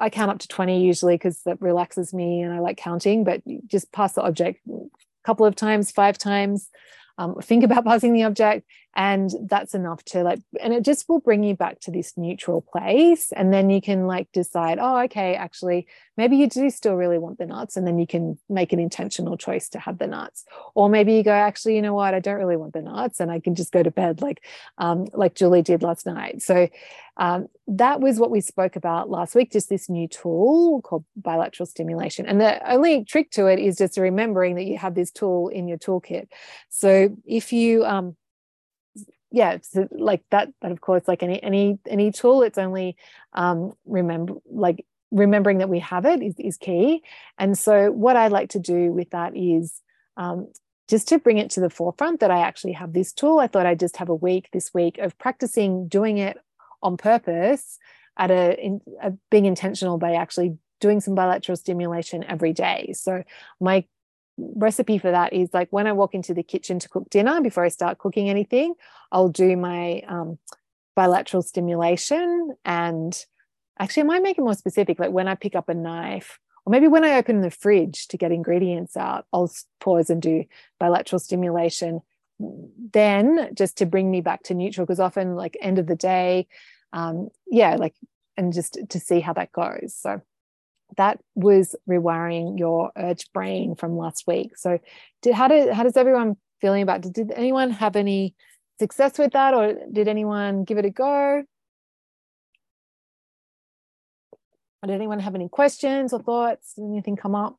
I 0.01 0.09
count 0.09 0.31
up 0.31 0.39
to 0.39 0.49
20 0.49 0.85
usually 0.85 1.15
because 1.15 1.41
that 1.43 1.61
relaxes 1.61 2.13
me 2.13 2.41
and 2.41 2.53
i 2.53 2.59
like 2.59 2.77
counting 2.77 3.23
but 3.23 3.41
just 3.67 3.91
pass 3.91 4.13
the 4.13 4.21
object 4.21 4.61
a 4.69 4.79
couple 5.25 5.45
of 5.45 5.55
times 5.55 5.91
five 5.91 6.17
times 6.17 6.69
um, 7.17 7.35
think 7.41 7.63
about 7.65 7.83
passing 7.89 8.13
the 8.13 8.23
object 8.23 8.65
and 8.95 9.31
that's 9.49 9.73
enough 9.73 10.03
to 10.05 10.23
like 10.23 10.39
and 10.61 10.73
it 10.73 10.83
just 10.83 11.09
will 11.09 11.19
bring 11.19 11.43
you 11.43 11.55
back 11.55 11.79
to 11.81 11.91
this 11.91 12.13
neutral 12.15 12.61
place. 12.61 13.31
And 13.31 13.51
then 13.51 13.69
you 13.69 13.81
can 13.81 14.05
like 14.05 14.31
decide 14.31 14.77
oh 14.79 14.99
okay 15.03 15.35
actually 15.35 15.87
maybe 16.15 16.37
you 16.37 16.47
do 16.47 16.69
still 16.69 16.95
really 16.95 17.17
want 17.17 17.39
the 17.39 17.45
nuts 17.45 17.75
and 17.75 17.87
then 17.87 17.97
you 17.97 18.05
can 18.05 18.37
make 18.49 18.71
an 18.71 18.79
intentional 18.79 19.35
choice 19.35 19.69
to 19.69 19.79
have 19.79 19.97
the 19.97 20.07
nuts. 20.07 20.45
Or 20.75 20.89
maybe 20.89 21.13
you 21.13 21.23
go 21.23 21.31
actually 21.31 21.75
you 21.75 21.81
know 21.81 21.93
what? 21.93 22.13
I 22.13 22.19
don't 22.19 22.37
really 22.37 22.57
want 22.57 22.73
the 22.73 22.81
nuts 22.81 23.19
and 23.19 23.31
i 23.31 23.39
can 23.39 23.55
just 23.55 23.71
go 23.71 23.81
to 23.81 23.91
bed 23.91 24.21
like 24.21 24.43
um, 24.77 25.07
like 25.13 25.35
julie 25.35 25.61
did 25.61 25.81
last 25.81 26.05
night. 26.05 26.41
So 26.41 26.69
um, 27.17 27.47
that 27.67 27.99
was 28.01 28.19
what 28.19 28.31
we 28.31 28.41
spoke 28.41 28.75
about 28.75 29.09
last 29.09 29.35
week 29.35 29.51
just 29.51 29.69
this 29.69 29.89
new 29.89 30.07
tool 30.07 30.81
called 30.81 31.05
bilateral 31.15 31.65
stimulation. 31.65 32.25
And 32.25 32.41
the 32.41 32.71
only 32.71 33.05
trick 33.05 33.31
to 33.31 33.47
it 33.47 33.59
is 33.59 33.77
just 33.77 33.97
remembering 33.97 34.55
that 34.55 34.65
you 34.65 34.77
have 34.77 34.95
this 34.95 35.11
tool 35.11 35.49
in 35.49 35.67
your 35.67 35.77
toolkit. 35.77 36.27
So 36.69 37.15
if 37.25 37.53
you 37.53 37.85
um, 37.85 38.15
yeah 39.33 39.57
so 39.61 39.87
like 39.91 40.23
that 40.29 40.47
but 40.61 40.71
of 40.71 40.79
course 40.79 41.03
like 41.07 41.21
any 41.23 41.43
any 41.43 41.77
any 41.89 42.11
tool 42.11 42.43
it's 42.43 42.57
only 42.57 42.95
um 43.33 43.73
remember 43.85 44.35
like 44.49 44.85
remembering 45.13 45.59
that 45.59 45.69
we 45.69 45.79
have 45.79 46.05
it 46.05 46.21
is, 46.21 46.33
is 46.39 46.57
key. 46.57 47.03
And 47.37 47.57
so 47.57 47.91
what 47.91 48.17
i 48.17 48.27
like 48.27 48.49
to 48.49 48.59
do 48.59 48.91
with 48.91 49.11
that 49.11 49.37
is 49.37 49.81
um, 50.17 50.51
just 50.89 51.07
to 51.09 51.19
bring 51.19 51.37
it 51.37 51.51
to 51.51 51.59
the 51.59 51.69
forefront 51.69 52.19
that 52.19 52.31
i 52.31 52.39
actually 52.39 52.73
have 52.73 52.93
this 52.93 53.13
tool. 53.13 53.39
I 53.39 53.47
thought 53.47 53.65
i'd 53.65 53.79
just 53.79 53.97
have 53.97 54.09
a 54.09 54.15
week 54.15 54.49
this 54.51 54.73
week 54.73 54.97
of 54.97 55.17
practicing 55.17 55.87
doing 55.87 56.17
it 56.17 56.37
on 56.81 56.97
purpose 56.97 57.77
at 58.17 58.29
a, 58.29 58.59
in, 58.59 58.81
a 59.01 59.13
being 59.31 59.45
intentional 59.45 59.97
by 59.97 60.13
actually 60.13 60.57
doing 60.81 60.99
some 60.99 61.15
bilateral 61.15 61.55
stimulation 61.55 62.23
every 62.23 62.51
day. 62.51 62.93
So 62.95 63.23
my 63.61 63.85
recipe 64.37 64.97
for 64.97 65.11
that 65.11 65.33
is 65.33 65.49
like 65.53 65.67
when 65.71 65.87
I 65.87 65.93
walk 65.93 66.13
into 66.13 66.33
the 66.33 66.43
kitchen 66.43 66.79
to 66.79 66.89
cook 66.89 67.09
dinner 67.09 67.41
before 67.41 67.63
I 67.63 67.69
start 67.69 67.97
cooking 67.97 68.29
anything, 68.29 68.73
I'll 69.11 69.29
do 69.29 69.55
my 69.55 70.01
um, 70.07 70.39
bilateral 70.95 71.43
stimulation. 71.43 72.55
And 72.65 73.17
actually, 73.79 74.03
I 74.03 74.07
might 74.07 74.23
make 74.23 74.37
it 74.37 74.41
more 74.41 74.55
specific. 74.55 74.99
Like 74.99 75.11
when 75.11 75.27
I 75.27 75.35
pick 75.35 75.55
up 75.55 75.69
a 75.69 75.73
knife, 75.73 76.39
or 76.65 76.71
maybe 76.71 76.87
when 76.87 77.03
I 77.03 77.17
open 77.17 77.41
the 77.41 77.51
fridge 77.51 78.07
to 78.07 78.17
get 78.17 78.31
ingredients 78.31 78.95
out, 78.95 79.25
I'll 79.33 79.51
pause 79.79 80.09
and 80.09 80.21
do 80.21 80.45
bilateral 80.79 81.19
stimulation. 81.19 82.01
Then, 82.39 83.49
just 83.53 83.77
to 83.77 83.85
bring 83.85 84.09
me 84.09 84.21
back 84.21 84.43
to 84.43 84.53
neutral, 84.53 84.85
because 84.85 84.99
often, 84.99 85.35
like 85.35 85.57
end 85.61 85.77
of 85.77 85.87
the 85.87 85.95
day, 85.95 86.47
um, 86.91 87.29
yeah, 87.47 87.75
like, 87.75 87.95
and 88.37 88.53
just 88.53 88.77
to 88.89 88.99
see 88.99 89.19
how 89.19 89.33
that 89.33 89.51
goes. 89.51 89.95
So 89.95 90.21
that 90.97 91.19
was 91.35 91.75
rewiring 91.89 92.57
your 92.59 92.91
urge 92.97 93.31
brain 93.33 93.75
from 93.75 93.97
last 93.97 94.25
week. 94.27 94.57
So, 94.57 94.79
did 95.21 95.33
how 95.33 95.47
did 95.47 95.73
how 95.73 95.83
does 95.83 95.97
everyone 95.97 96.37
feeling 96.61 96.83
about? 96.83 97.01
Did, 97.01 97.13
did 97.13 97.31
anyone 97.31 97.71
have 97.71 97.95
any 97.95 98.35
success 98.79 99.17
with 99.17 99.33
that, 99.33 99.53
or 99.53 99.73
did 99.91 100.07
anyone 100.07 100.63
give 100.63 100.77
it 100.77 100.85
a 100.85 100.89
go? 100.89 101.43
Or 104.81 104.87
did 104.87 104.95
anyone 104.95 105.19
have 105.19 105.35
any 105.35 105.47
questions 105.47 106.11
or 106.11 106.21
thoughts? 106.21 106.73
Did 106.73 106.85
anything 106.85 107.15
come 107.15 107.35
up? 107.35 107.57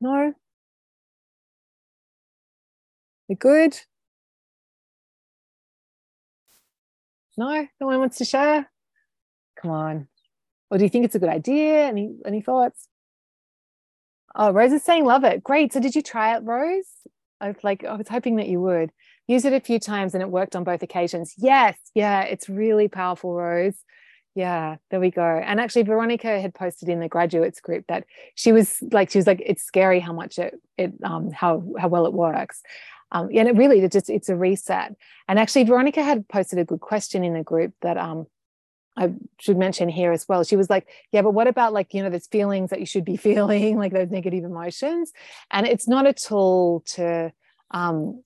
No. 0.00 0.34
We're 3.28 3.36
good. 3.36 3.78
No, 7.36 7.66
no 7.80 7.86
one 7.86 7.98
wants 7.98 8.18
to 8.18 8.24
share. 8.24 8.70
Come 9.60 9.70
on. 9.70 10.08
Or 10.70 10.78
do 10.78 10.84
you 10.84 10.90
think 10.90 11.04
it's 11.04 11.14
a 11.14 11.18
good 11.18 11.28
idea? 11.28 11.86
Any 11.86 12.16
any 12.26 12.40
thoughts? 12.40 12.88
Oh, 14.34 14.50
Rose 14.50 14.72
is 14.72 14.82
saying 14.82 15.04
love 15.04 15.24
it. 15.24 15.44
Great. 15.44 15.72
So 15.72 15.80
did 15.80 15.94
you 15.94 16.02
try 16.02 16.36
it, 16.36 16.42
Rose? 16.42 16.88
I 17.40 17.48
was 17.48 17.56
like, 17.62 17.84
I 17.84 17.94
was 17.94 18.08
hoping 18.08 18.36
that 18.36 18.48
you 18.48 18.60
would. 18.60 18.90
Use 19.26 19.44
it 19.44 19.52
a 19.52 19.60
few 19.60 19.78
times 19.78 20.14
and 20.14 20.22
it 20.22 20.30
worked 20.30 20.54
on 20.54 20.64
both 20.64 20.82
occasions. 20.82 21.34
Yes, 21.38 21.78
yeah, 21.94 22.22
it's 22.22 22.48
really 22.48 22.88
powerful, 22.88 23.32
Rose. 23.32 23.76
Yeah, 24.34 24.76
there 24.90 25.00
we 25.00 25.10
go. 25.10 25.22
And 25.22 25.60
actually, 25.60 25.82
Veronica 25.84 26.40
had 26.40 26.54
posted 26.54 26.88
in 26.88 27.00
the 27.00 27.08
graduates 27.08 27.60
group 27.60 27.84
that 27.88 28.04
she 28.34 28.50
was 28.52 28.82
like, 28.90 29.10
she 29.10 29.18
was 29.18 29.26
like, 29.26 29.40
it's 29.44 29.62
scary 29.62 30.00
how 30.00 30.12
much 30.12 30.38
it 30.38 30.54
it 30.76 30.92
um 31.04 31.30
how 31.30 31.64
how 31.78 31.88
well 31.88 32.06
it 32.06 32.12
works. 32.12 32.62
Um, 33.12 33.28
and 33.32 33.48
it 33.48 33.56
really 33.56 33.80
it 33.80 33.92
just 33.92 34.10
it's 34.10 34.28
a 34.28 34.36
reset. 34.36 34.96
And 35.28 35.38
actually, 35.38 35.64
Veronica 35.64 36.02
had 36.02 36.28
posted 36.28 36.58
a 36.58 36.64
good 36.64 36.80
question 36.80 37.22
in 37.22 37.32
the 37.32 37.44
group 37.44 37.74
that 37.82 37.96
um 37.96 38.26
I 38.96 39.12
should 39.40 39.56
mention 39.56 39.88
here 39.88 40.12
as 40.12 40.28
well. 40.28 40.44
She 40.44 40.56
was 40.56 40.70
like, 40.70 40.88
Yeah, 41.12 41.22
but 41.22 41.32
what 41.32 41.48
about 41.48 41.72
like, 41.72 41.94
you 41.94 42.02
know, 42.02 42.10
there's 42.10 42.28
feelings 42.28 42.70
that 42.70 42.80
you 42.80 42.86
should 42.86 43.04
be 43.04 43.16
feeling, 43.28 43.76
like 43.76 43.92
those 43.92 44.10
negative 44.10 44.44
emotions? 44.44 45.12
And 45.50 45.66
it's 45.66 45.88
not 45.88 46.06
a 46.06 46.12
tool 46.12 46.82
to, 46.94 47.32
um, 47.70 48.22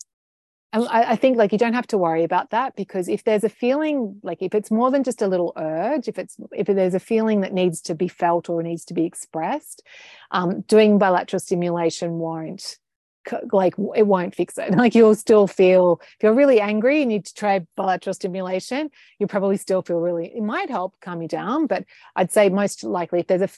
I, 0.72 1.12
I 1.12 1.16
think 1.16 1.38
like 1.38 1.52
you 1.52 1.58
don't 1.58 1.72
have 1.72 1.86
to 1.88 1.98
worry 1.98 2.24
about 2.24 2.50
that 2.50 2.76
because 2.76 3.08
if 3.08 3.24
there's 3.24 3.44
a 3.44 3.48
feeling, 3.48 4.20
like 4.22 4.42
if 4.42 4.54
it's 4.54 4.70
more 4.70 4.90
than 4.90 5.02
just 5.02 5.22
a 5.22 5.26
little 5.26 5.54
urge, 5.56 6.08
if 6.08 6.18
it's 6.18 6.36
if 6.52 6.66
there's 6.66 6.94
a 6.94 7.00
feeling 7.00 7.40
that 7.40 7.54
needs 7.54 7.80
to 7.82 7.94
be 7.94 8.08
felt 8.08 8.50
or 8.50 8.62
needs 8.62 8.84
to 8.86 8.94
be 8.94 9.06
expressed, 9.06 9.82
um, 10.30 10.60
doing 10.62 10.98
bilateral 10.98 11.40
stimulation 11.40 12.18
won't 12.18 12.76
like 13.52 13.74
it 13.96 14.06
won't 14.06 14.34
fix 14.34 14.58
it. 14.58 14.72
Like 14.78 14.94
you'll 14.94 15.14
still 15.16 15.46
feel 15.46 16.00
if 16.02 16.22
you're 16.22 16.34
really 16.34 16.60
angry 16.60 17.02
and 17.02 17.12
you 17.12 17.20
try 17.20 17.66
bilateral 17.76 18.14
stimulation, 18.14 18.90
you 19.18 19.26
probably 19.26 19.56
still 19.56 19.82
feel 19.82 19.98
really. 19.98 20.32
It 20.34 20.42
might 20.42 20.70
help 20.70 20.94
calm 21.00 21.20
you 21.20 21.28
down, 21.28 21.66
but 21.66 21.84
I'd 22.14 22.30
say 22.30 22.48
most 22.48 22.84
likely 22.84 23.20
if 23.20 23.26
there's 23.26 23.42
a 23.42 23.50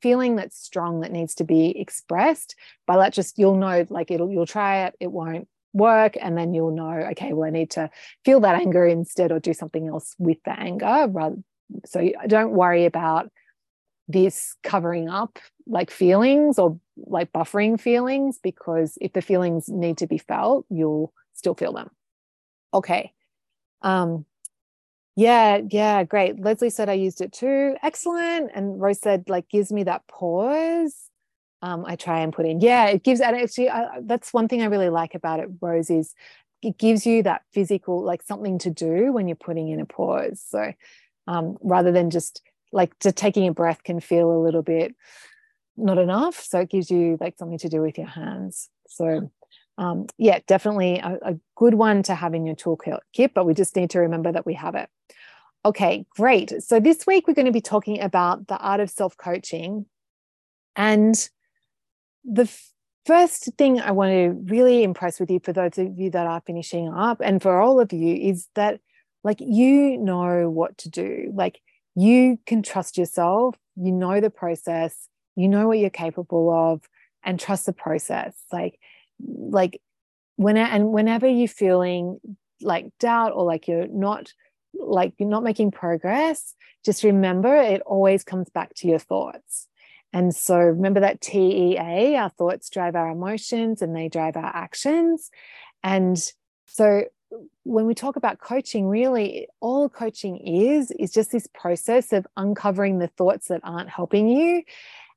feeling 0.00 0.36
that's 0.36 0.56
strong 0.56 1.00
that 1.00 1.10
needs 1.10 1.34
to 1.36 1.44
be 1.44 1.78
expressed, 1.78 2.54
bilateral 2.86 3.26
you'll 3.36 3.56
know 3.56 3.86
like 3.90 4.10
it'll 4.10 4.30
you'll 4.30 4.46
try 4.46 4.86
it, 4.86 4.94
it 5.00 5.10
won't 5.10 5.48
work, 5.72 6.16
and 6.20 6.38
then 6.38 6.54
you'll 6.54 6.74
know 6.74 7.08
okay, 7.12 7.32
well 7.32 7.48
I 7.48 7.50
need 7.50 7.70
to 7.72 7.90
feel 8.24 8.40
that 8.40 8.60
anger 8.60 8.86
instead 8.86 9.32
or 9.32 9.40
do 9.40 9.52
something 9.52 9.88
else 9.88 10.14
with 10.18 10.38
the 10.44 10.58
anger 10.58 11.08
rather. 11.10 11.36
So 11.86 12.08
don't 12.26 12.52
worry 12.52 12.86
about 12.86 13.30
this 14.08 14.56
covering 14.62 15.08
up 15.08 15.38
like 15.66 15.90
feelings 15.90 16.58
or 16.58 16.80
like 16.96 17.30
buffering 17.32 17.78
feelings 17.78 18.38
because 18.42 18.96
if 19.00 19.12
the 19.12 19.20
feelings 19.22 19.68
need 19.68 19.98
to 19.98 20.06
be 20.06 20.18
felt 20.18 20.64
you'll 20.70 21.12
still 21.34 21.54
feel 21.54 21.72
them. 21.74 21.90
Okay. 22.72 23.12
Um 23.82 24.24
yeah 25.14 25.60
yeah 25.70 26.04
great. 26.04 26.40
Leslie 26.40 26.70
said 26.70 26.88
i 26.88 26.94
used 26.94 27.20
it 27.20 27.32
too. 27.32 27.76
Excellent. 27.82 28.50
And 28.54 28.80
rose 28.80 29.00
said 29.00 29.24
like 29.28 29.48
gives 29.50 29.70
me 29.70 29.84
that 29.84 30.06
pause. 30.08 30.94
Um 31.60 31.84
i 31.86 31.94
try 31.94 32.20
and 32.20 32.32
put 32.32 32.46
in. 32.46 32.60
Yeah 32.60 32.86
it 32.86 33.04
gives 33.04 33.20
and 33.20 33.36
actually 33.36 33.68
that's 34.02 34.32
one 34.32 34.48
thing 34.48 34.62
i 34.62 34.66
really 34.66 34.88
like 34.90 35.14
about 35.14 35.40
it 35.40 35.48
rose 35.60 35.90
is 35.90 36.14
it 36.62 36.76
gives 36.78 37.06
you 37.06 37.22
that 37.22 37.42
physical 37.52 38.02
like 38.02 38.22
something 38.22 38.58
to 38.58 38.70
do 38.70 39.12
when 39.12 39.28
you're 39.28 39.36
putting 39.36 39.68
in 39.68 39.80
a 39.80 39.86
pause. 39.86 40.42
So 40.48 40.72
um 41.26 41.58
rather 41.62 41.92
than 41.92 42.08
just 42.08 42.40
like 42.72 42.98
to 43.00 43.12
taking 43.12 43.48
a 43.48 43.52
breath 43.52 43.82
can 43.82 44.00
feel 44.00 44.30
a 44.30 44.42
little 44.42 44.62
bit 44.62 44.94
not 45.76 45.98
enough. 45.98 46.42
So 46.42 46.60
it 46.60 46.70
gives 46.70 46.90
you 46.90 47.16
like 47.20 47.38
something 47.38 47.58
to 47.58 47.68
do 47.68 47.80
with 47.80 47.98
your 47.98 48.08
hands. 48.08 48.68
So 48.88 49.30
um, 49.78 50.06
yeah 50.18 50.40
definitely 50.46 50.98
a, 50.98 51.18
a 51.22 51.36
good 51.54 51.74
one 51.74 52.02
to 52.04 52.14
have 52.14 52.34
in 52.34 52.44
your 52.44 52.56
toolkit 52.56 52.98
but 53.32 53.46
we 53.46 53.54
just 53.54 53.76
need 53.76 53.90
to 53.90 54.00
remember 54.00 54.32
that 54.32 54.44
we 54.44 54.54
have 54.54 54.74
it. 54.74 54.88
Okay 55.64 56.04
great. 56.10 56.62
So 56.62 56.80
this 56.80 57.06
week 57.06 57.28
we're 57.28 57.34
going 57.34 57.46
to 57.46 57.52
be 57.52 57.60
talking 57.60 58.00
about 58.00 58.48
the 58.48 58.58
art 58.58 58.80
of 58.80 58.90
self-coaching. 58.90 59.86
And 60.74 61.28
the 62.24 62.50
first 63.06 63.48
thing 63.56 63.80
i 63.80 63.90
want 63.90 64.10
to 64.10 64.52
really 64.52 64.82
impress 64.82 65.18
with 65.18 65.30
you 65.30 65.40
for 65.42 65.52
those 65.54 65.78
of 65.78 65.98
you 65.98 66.10
that 66.10 66.26
are 66.26 66.42
finishing 66.44 66.92
up 66.92 67.22
and 67.24 67.40
for 67.40 67.58
all 67.58 67.80
of 67.80 67.90
you 67.90 68.14
is 68.14 68.48
that 68.54 68.80
like 69.24 69.38
you 69.40 69.96
know 69.98 70.48
what 70.48 70.78
to 70.78 70.88
do. 70.88 71.32
Like 71.34 71.60
you 71.98 72.38
can 72.46 72.62
trust 72.62 72.96
yourself, 72.96 73.56
you 73.74 73.90
know 73.90 74.20
the 74.20 74.30
process, 74.30 75.08
you 75.34 75.48
know 75.48 75.66
what 75.66 75.78
you're 75.78 75.90
capable 75.90 76.52
of, 76.52 76.88
and 77.24 77.40
trust 77.40 77.66
the 77.66 77.72
process. 77.72 78.36
Like, 78.52 78.78
like 79.18 79.80
when 80.36 80.56
and 80.56 80.92
whenever 80.92 81.26
you're 81.26 81.48
feeling 81.48 82.20
like 82.62 82.86
doubt 83.00 83.32
or 83.34 83.44
like 83.44 83.66
you're 83.66 83.88
not 83.88 84.32
like 84.74 85.14
you're 85.18 85.28
not 85.28 85.42
making 85.42 85.72
progress, 85.72 86.54
just 86.84 87.02
remember 87.02 87.56
it 87.56 87.82
always 87.82 88.22
comes 88.22 88.48
back 88.48 88.74
to 88.76 88.86
your 88.86 89.00
thoughts. 89.00 89.66
And 90.12 90.32
so 90.32 90.56
remember 90.56 91.00
that 91.00 91.20
TEA, 91.20 92.16
our 92.16 92.30
thoughts 92.30 92.70
drive 92.70 92.94
our 92.94 93.10
emotions 93.10 93.82
and 93.82 93.94
they 93.94 94.08
drive 94.08 94.36
our 94.36 94.54
actions. 94.54 95.30
And 95.82 96.16
so 96.66 97.02
when 97.64 97.86
we 97.86 97.94
talk 97.94 98.16
about 98.16 98.38
coaching, 98.38 98.86
really 98.86 99.48
all 99.60 99.88
coaching 99.88 100.38
is 100.38 100.90
is 100.92 101.12
just 101.12 101.30
this 101.30 101.46
process 101.46 102.12
of 102.12 102.26
uncovering 102.36 102.98
the 102.98 103.08
thoughts 103.08 103.48
that 103.48 103.60
aren't 103.64 103.90
helping 103.90 104.28
you 104.28 104.62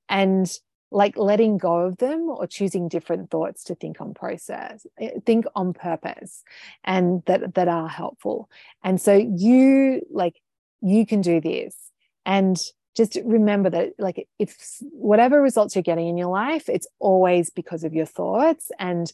and 0.09 0.51
like 0.91 1.15
letting 1.17 1.57
go 1.57 1.77
of 1.77 1.97
them 1.97 2.29
or 2.29 2.45
choosing 2.45 2.89
different 2.89 3.29
thoughts 3.29 3.63
to 3.63 3.75
think 3.75 4.01
on 4.01 4.13
process 4.13 4.85
eh, 4.99 5.11
think 5.25 5.45
on 5.55 5.73
purpose 5.73 6.43
and 6.83 7.23
that 7.25 7.55
that 7.55 7.67
are 7.67 7.87
helpful. 7.87 8.49
And 8.83 8.99
so 8.99 9.13
you 9.13 10.01
like 10.11 10.41
you 10.81 11.05
can 11.05 11.21
do 11.21 11.39
this. 11.39 11.75
And 12.25 12.59
just 12.95 13.17
remember 13.23 13.69
that 13.69 13.93
like 13.97 14.27
if 14.37 14.57
whatever 14.91 15.41
results 15.41 15.75
you're 15.75 15.81
getting 15.81 16.09
in 16.09 16.17
your 16.17 16.27
life 16.27 16.67
it's 16.67 16.87
always 16.99 17.49
because 17.49 17.85
of 17.85 17.93
your 17.93 18.05
thoughts 18.05 18.69
and 18.79 19.13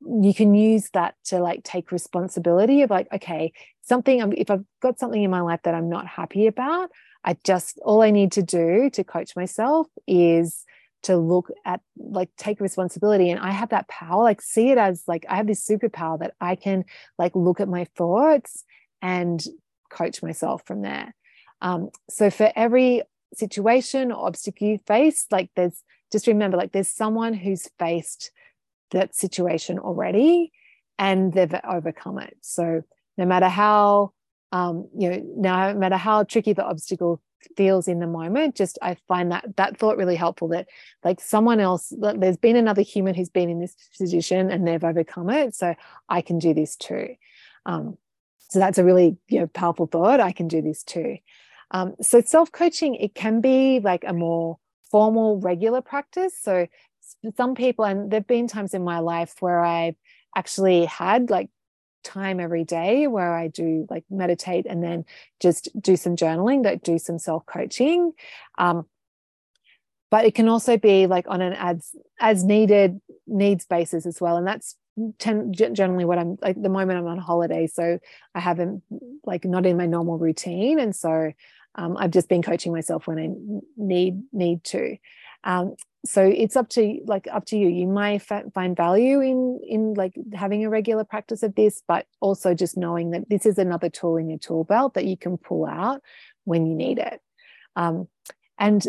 you 0.00 0.32
can 0.32 0.54
use 0.54 0.90
that 0.94 1.14
to 1.24 1.40
like 1.40 1.64
take 1.64 1.90
responsibility 1.90 2.82
of 2.82 2.90
like 2.90 3.08
okay 3.12 3.52
something 3.82 4.32
if 4.36 4.50
i've 4.50 4.64
got 4.80 4.98
something 4.98 5.22
in 5.22 5.30
my 5.30 5.40
life 5.40 5.60
that 5.64 5.74
i'm 5.74 5.88
not 5.88 6.06
happy 6.06 6.46
about 6.46 6.90
i 7.24 7.36
just 7.44 7.78
all 7.84 8.00
i 8.02 8.10
need 8.10 8.30
to 8.30 8.42
do 8.42 8.88
to 8.90 9.02
coach 9.02 9.34
myself 9.34 9.86
is 10.06 10.64
to 11.02 11.16
look 11.16 11.50
at 11.64 11.80
like 11.96 12.28
take 12.36 12.60
responsibility. 12.60 13.30
And 13.30 13.40
i 13.40 13.50
have 13.50 13.70
that 13.70 13.88
power 13.88 14.22
like 14.22 14.42
see 14.42 14.70
it 14.70 14.78
as 14.78 15.04
like 15.06 15.24
i 15.28 15.36
have 15.36 15.46
this 15.46 15.66
superpower 15.66 16.18
that 16.18 16.34
i 16.40 16.54
can 16.54 16.84
like 17.18 17.34
look 17.34 17.60
at 17.60 17.68
my 17.68 17.84
thoughts 17.96 18.64
and 19.00 19.44
coach 19.90 20.22
myself 20.22 20.62
from 20.66 20.82
there. 20.82 21.14
Um, 21.60 21.90
so 22.10 22.30
for 22.30 22.52
every 22.54 23.02
situation 23.34 24.12
or 24.12 24.26
obstacle 24.26 24.68
you 24.68 24.78
face 24.86 25.26
like 25.30 25.50
there's 25.54 25.82
just 26.10 26.26
remember 26.26 26.56
like 26.56 26.72
there's 26.72 26.88
someone 26.88 27.34
who's 27.34 27.68
faced 27.78 28.30
that 28.90 29.14
situation 29.14 29.78
already 29.78 30.52
and 30.98 31.32
they've 31.32 31.54
overcome 31.64 32.18
it. 32.18 32.36
So 32.40 32.82
no 33.16 33.26
matter 33.26 33.48
how 33.48 34.12
um, 34.52 34.88
you 34.96 35.10
know, 35.10 35.22
no 35.36 35.74
matter 35.74 35.96
how 35.96 36.24
tricky 36.24 36.52
the 36.52 36.64
obstacle 36.64 37.20
feels 37.56 37.86
in 37.86 38.00
the 38.00 38.06
moment, 38.06 38.56
just 38.56 38.78
I 38.80 38.96
find 39.06 39.30
that 39.30 39.56
that 39.56 39.78
thought 39.78 39.98
really 39.98 40.16
helpful 40.16 40.48
that 40.48 40.68
like 41.04 41.20
someone 41.20 41.60
else, 41.60 41.92
there's 41.98 42.36
been 42.36 42.56
another 42.56 42.82
human 42.82 43.14
who's 43.14 43.28
been 43.28 43.50
in 43.50 43.60
this 43.60 43.76
position 43.98 44.50
and 44.50 44.66
they've 44.66 44.82
overcome 44.82 45.30
it. 45.30 45.54
So 45.54 45.74
I 46.08 46.22
can 46.22 46.38
do 46.38 46.54
this 46.54 46.76
too. 46.76 47.14
Um, 47.66 47.98
so 48.48 48.58
that's 48.58 48.78
a 48.78 48.84
really 48.84 49.18
you 49.28 49.40
know 49.40 49.46
powerful 49.48 49.86
thought. 49.86 50.20
I 50.20 50.32
can 50.32 50.48
do 50.48 50.62
this 50.62 50.82
too. 50.82 51.18
Um, 51.70 51.94
so 52.00 52.22
self-coaching, 52.22 52.94
it 52.94 53.14
can 53.14 53.42
be 53.42 53.80
like 53.80 54.04
a 54.06 54.14
more 54.14 54.58
formal, 54.90 55.38
regular 55.40 55.82
practice. 55.82 56.32
So 56.40 56.66
some 57.36 57.54
people, 57.54 57.84
and 57.84 58.10
there 58.10 58.20
have 58.20 58.26
been 58.26 58.48
times 58.48 58.74
in 58.74 58.84
my 58.84 58.98
life 59.00 59.34
where 59.40 59.60
I've 59.60 59.96
actually 60.36 60.84
had 60.84 61.30
like 61.30 61.50
time 62.04 62.40
every 62.40 62.64
day 62.64 63.06
where 63.06 63.34
I 63.34 63.48
do 63.48 63.86
like 63.90 64.04
meditate 64.10 64.66
and 64.66 64.82
then 64.82 65.04
just 65.40 65.68
do 65.80 65.96
some 65.96 66.16
journaling, 66.16 66.62
that 66.64 66.82
do 66.82 66.98
some 66.98 67.18
self 67.18 67.44
coaching. 67.46 68.12
Um, 68.56 68.86
but 70.10 70.24
it 70.24 70.34
can 70.34 70.48
also 70.48 70.78
be 70.78 71.06
like 71.06 71.26
on 71.28 71.42
an 71.42 71.52
as 71.52 71.94
as 72.18 72.44
needed 72.44 73.00
needs 73.26 73.66
basis 73.66 74.06
as 74.06 74.20
well, 74.20 74.36
and 74.36 74.46
that's 74.46 74.76
ten, 75.18 75.52
generally 75.52 76.04
what 76.04 76.18
I'm 76.18 76.38
like. 76.40 76.60
The 76.60 76.68
moment 76.68 76.98
I'm 76.98 77.06
on 77.06 77.18
holiday, 77.18 77.66
so 77.66 77.98
I 78.34 78.40
haven't 78.40 78.82
like 79.24 79.44
not 79.44 79.66
in 79.66 79.76
my 79.76 79.86
normal 79.86 80.18
routine, 80.18 80.80
and 80.80 80.96
so 80.96 81.32
um, 81.74 81.96
I've 81.96 82.10
just 82.10 82.28
been 82.28 82.42
coaching 82.42 82.72
myself 82.72 83.06
when 83.06 83.18
I 83.18 83.28
need 83.76 84.22
need 84.32 84.64
to. 84.64 84.96
Um, 85.44 85.74
so 86.06 86.22
it's 86.24 86.56
up 86.56 86.68
to 86.70 87.00
like 87.06 87.26
up 87.30 87.44
to 87.46 87.58
you. 87.58 87.68
You 87.68 87.86
might 87.86 88.22
find 88.22 88.76
value 88.76 89.20
in 89.20 89.60
in 89.66 89.94
like 89.94 90.14
having 90.32 90.64
a 90.64 90.70
regular 90.70 91.04
practice 91.04 91.42
of 91.42 91.54
this 91.54 91.82
but 91.88 92.06
also 92.20 92.54
just 92.54 92.76
knowing 92.76 93.10
that 93.10 93.28
this 93.28 93.46
is 93.46 93.58
another 93.58 93.88
tool 93.88 94.16
in 94.16 94.30
your 94.30 94.38
tool 94.38 94.64
belt 94.64 94.94
that 94.94 95.06
you 95.06 95.16
can 95.16 95.36
pull 95.36 95.66
out 95.66 96.02
when 96.44 96.66
you 96.66 96.74
need 96.74 96.98
it. 96.98 97.20
Um, 97.76 98.08
and 98.58 98.86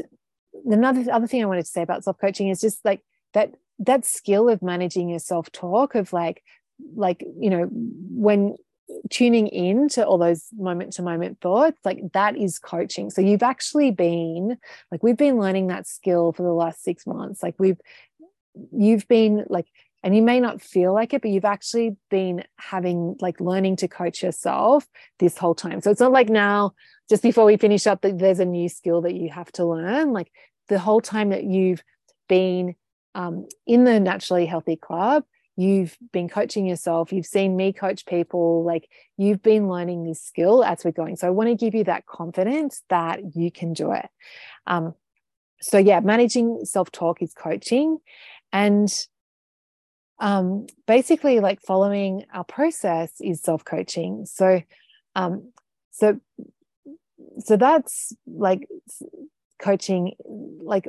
another 0.65 1.12
other 1.12 1.27
thing 1.27 1.41
i 1.41 1.46
wanted 1.46 1.65
to 1.65 1.72
say 1.72 1.82
about 1.82 2.03
self 2.03 2.18
coaching 2.20 2.50
is 2.50 2.60
just 2.60 2.84
like 2.84 3.01
that 3.34 3.53
that 3.77 4.06
skill 4.06 4.50
of 4.50 4.62
managing 4.62 5.10
your 5.10 5.20
self 5.20 5.51
talk 5.51 5.96
of 5.96 6.12
like 6.12 6.44
like 6.96 7.24
you 7.39 7.50
know 7.50 7.68
when 7.72 8.56
tuning 9.10 9.48
in 9.48 9.89
to 9.89 10.06
all 10.06 10.18
those 10.18 10.46
moment 10.58 10.94
to 10.94 11.01
moment 11.01 11.39
thoughts 11.41 11.79
like 11.86 12.00
that 12.13 12.38
is 12.38 12.60
coaching. 12.60 13.10
So 13.10 13.22
you've 13.22 13.44
actually 13.44 13.91
been 13.91 14.58
like 14.91 15.03
we've 15.03 15.18
been 15.18 15.38
learning 15.38 15.68
that 15.68 15.88
skill 15.88 16.32
for 16.34 16.44
the 16.44 16.53
last 16.53 16.84
6 16.84 17.06
months. 17.08 17.41
Like 17.44 17.56
we've 17.58 17.79
you've 18.72 19.08
been 19.08 19.46
like 19.50 19.68
and 20.03 20.15
you 20.15 20.22
may 20.22 20.39
not 20.39 20.62
feel 20.62 20.94
like 20.94 21.13
it 21.13 21.22
but 21.22 21.32
you've 21.32 21.46
actually 21.46 21.96
been 22.10 22.44
having 22.58 23.15
like 23.22 23.39
learning 23.39 23.75
to 23.77 23.88
coach 23.88 24.24
yourself 24.24 24.88
this 25.20 25.38
whole 25.38 25.56
time. 25.56 25.82
So 25.82 25.91
it's 25.91 26.01
not 26.01 26.12
like 26.12 26.29
now 26.29 26.74
just 27.10 27.24
before 27.24 27.46
we 27.46 27.58
finish 27.58 27.88
up 27.88 28.01
that 28.01 28.20
there's 28.20 28.39
a 28.39 28.46
new 28.46 28.70
skill 28.70 29.01
that 29.01 29.15
you 29.15 29.29
have 29.29 29.51
to 29.53 29.65
learn. 29.65 30.13
Like 30.13 30.32
the 30.68 30.79
whole 30.79 31.01
time 31.01 31.29
that 31.29 31.44
you've 31.44 31.84
been 32.27 32.75
um, 33.15 33.48
in 33.65 33.84
the 33.84 34.00
naturally 34.00 34.46
healthy 34.46 34.75
club 34.75 35.24
you've 35.60 35.98
been 36.13 36.30
coaching 36.30 36.66
yourself 36.66 37.12
you've 37.12 37.25
seen 37.25 37.58
me 37.58 37.74
coach 37.74 38.06
people 38.06 38.63
like 38.63 38.89
you've 39.18 39.44
been 39.44 39.68
learning 39.68 40.06
this 40.06 40.22
skill 40.22 40.63
as 40.63 40.86
we're 40.86 40.92
going. 40.92 41.16
So 41.18 41.28
i 41.28 41.32
want 41.32 41.50
to 41.50 41.56
give 41.56 41.75
you 41.75 41.84
that 41.84 42.06
confidence 42.06 42.84
that 42.89 43.36
you 43.36 43.51
can 43.51 43.74
do 43.74 43.92
it. 43.92 44.08
Um, 44.66 44.94
so 45.62 45.78
yeah 45.78 46.00
managing 46.00 46.62
self-talk 46.63 47.22
is 47.22 47.34
coaching 47.34 47.98
and 48.54 48.89
um, 50.22 50.68
basically 50.86 51.39
like 51.39 51.62
following 51.62 52.25
our 52.34 52.44
process 52.44 53.12
is 53.20 53.42
self-coaching. 53.42 54.25
So 54.25 54.62
um, 55.16 55.51
so 55.92 56.20
so 57.39 57.58
that's 57.58 58.13
like 58.25 58.68
coaching 59.62 60.13
like 60.62 60.88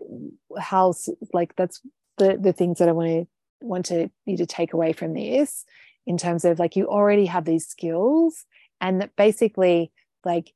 how 0.58 0.94
like 1.32 1.56
that's 1.56 1.80
the 2.18 2.38
the 2.40 2.52
things 2.52 2.78
that 2.78 2.88
i 2.88 2.92
want 2.92 3.08
to 3.08 3.26
want 3.60 3.86
to 3.86 4.10
you 4.26 4.36
to 4.36 4.46
take 4.46 4.72
away 4.72 4.92
from 4.92 5.14
this 5.14 5.64
in 6.06 6.16
terms 6.16 6.44
of 6.44 6.58
like 6.58 6.76
you 6.76 6.86
already 6.86 7.26
have 7.26 7.44
these 7.44 7.66
skills 7.66 8.44
and 8.80 9.00
that 9.00 9.14
basically 9.16 9.92
like 10.24 10.52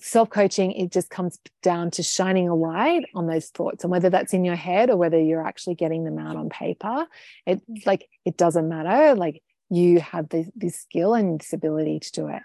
self 0.00 0.28
coaching 0.30 0.72
it 0.72 0.90
just 0.90 1.10
comes 1.10 1.38
down 1.62 1.90
to 1.92 2.02
shining 2.02 2.48
a 2.48 2.54
light 2.54 3.04
on 3.14 3.26
those 3.26 3.48
thoughts. 3.48 3.84
And 3.84 3.90
whether 3.90 4.10
that's 4.10 4.34
in 4.34 4.44
your 4.44 4.56
head 4.56 4.90
or 4.90 4.96
whether 4.96 5.20
you're 5.20 5.46
actually 5.46 5.76
getting 5.76 6.04
them 6.04 6.18
out 6.18 6.36
on 6.36 6.48
paper 6.48 7.06
it 7.46 7.62
like 7.84 8.08
it 8.24 8.36
doesn't 8.36 8.68
matter. 8.68 9.14
Like 9.14 9.42
you 9.70 10.00
have 10.00 10.28
this, 10.28 10.48
this 10.56 10.80
skill 10.80 11.14
and 11.14 11.40
this 11.40 11.52
ability 11.52 12.00
to 12.00 12.12
do 12.12 12.28
it. 12.28 12.42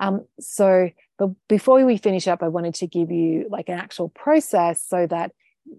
Um, 0.00 0.26
so 0.40 0.90
but 1.18 1.30
before 1.48 1.84
we 1.84 1.96
finish 1.98 2.26
up 2.26 2.42
i 2.42 2.48
wanted 2.48 2.74
to 2.74 2.86
give 2.86 3.12
you 3.12 3.46
like 3.48 3.68
an 3.68 3.78
actual 3.78 4.08
process 4.08 4.82
so 4.82 5.06
that 5.06 5.32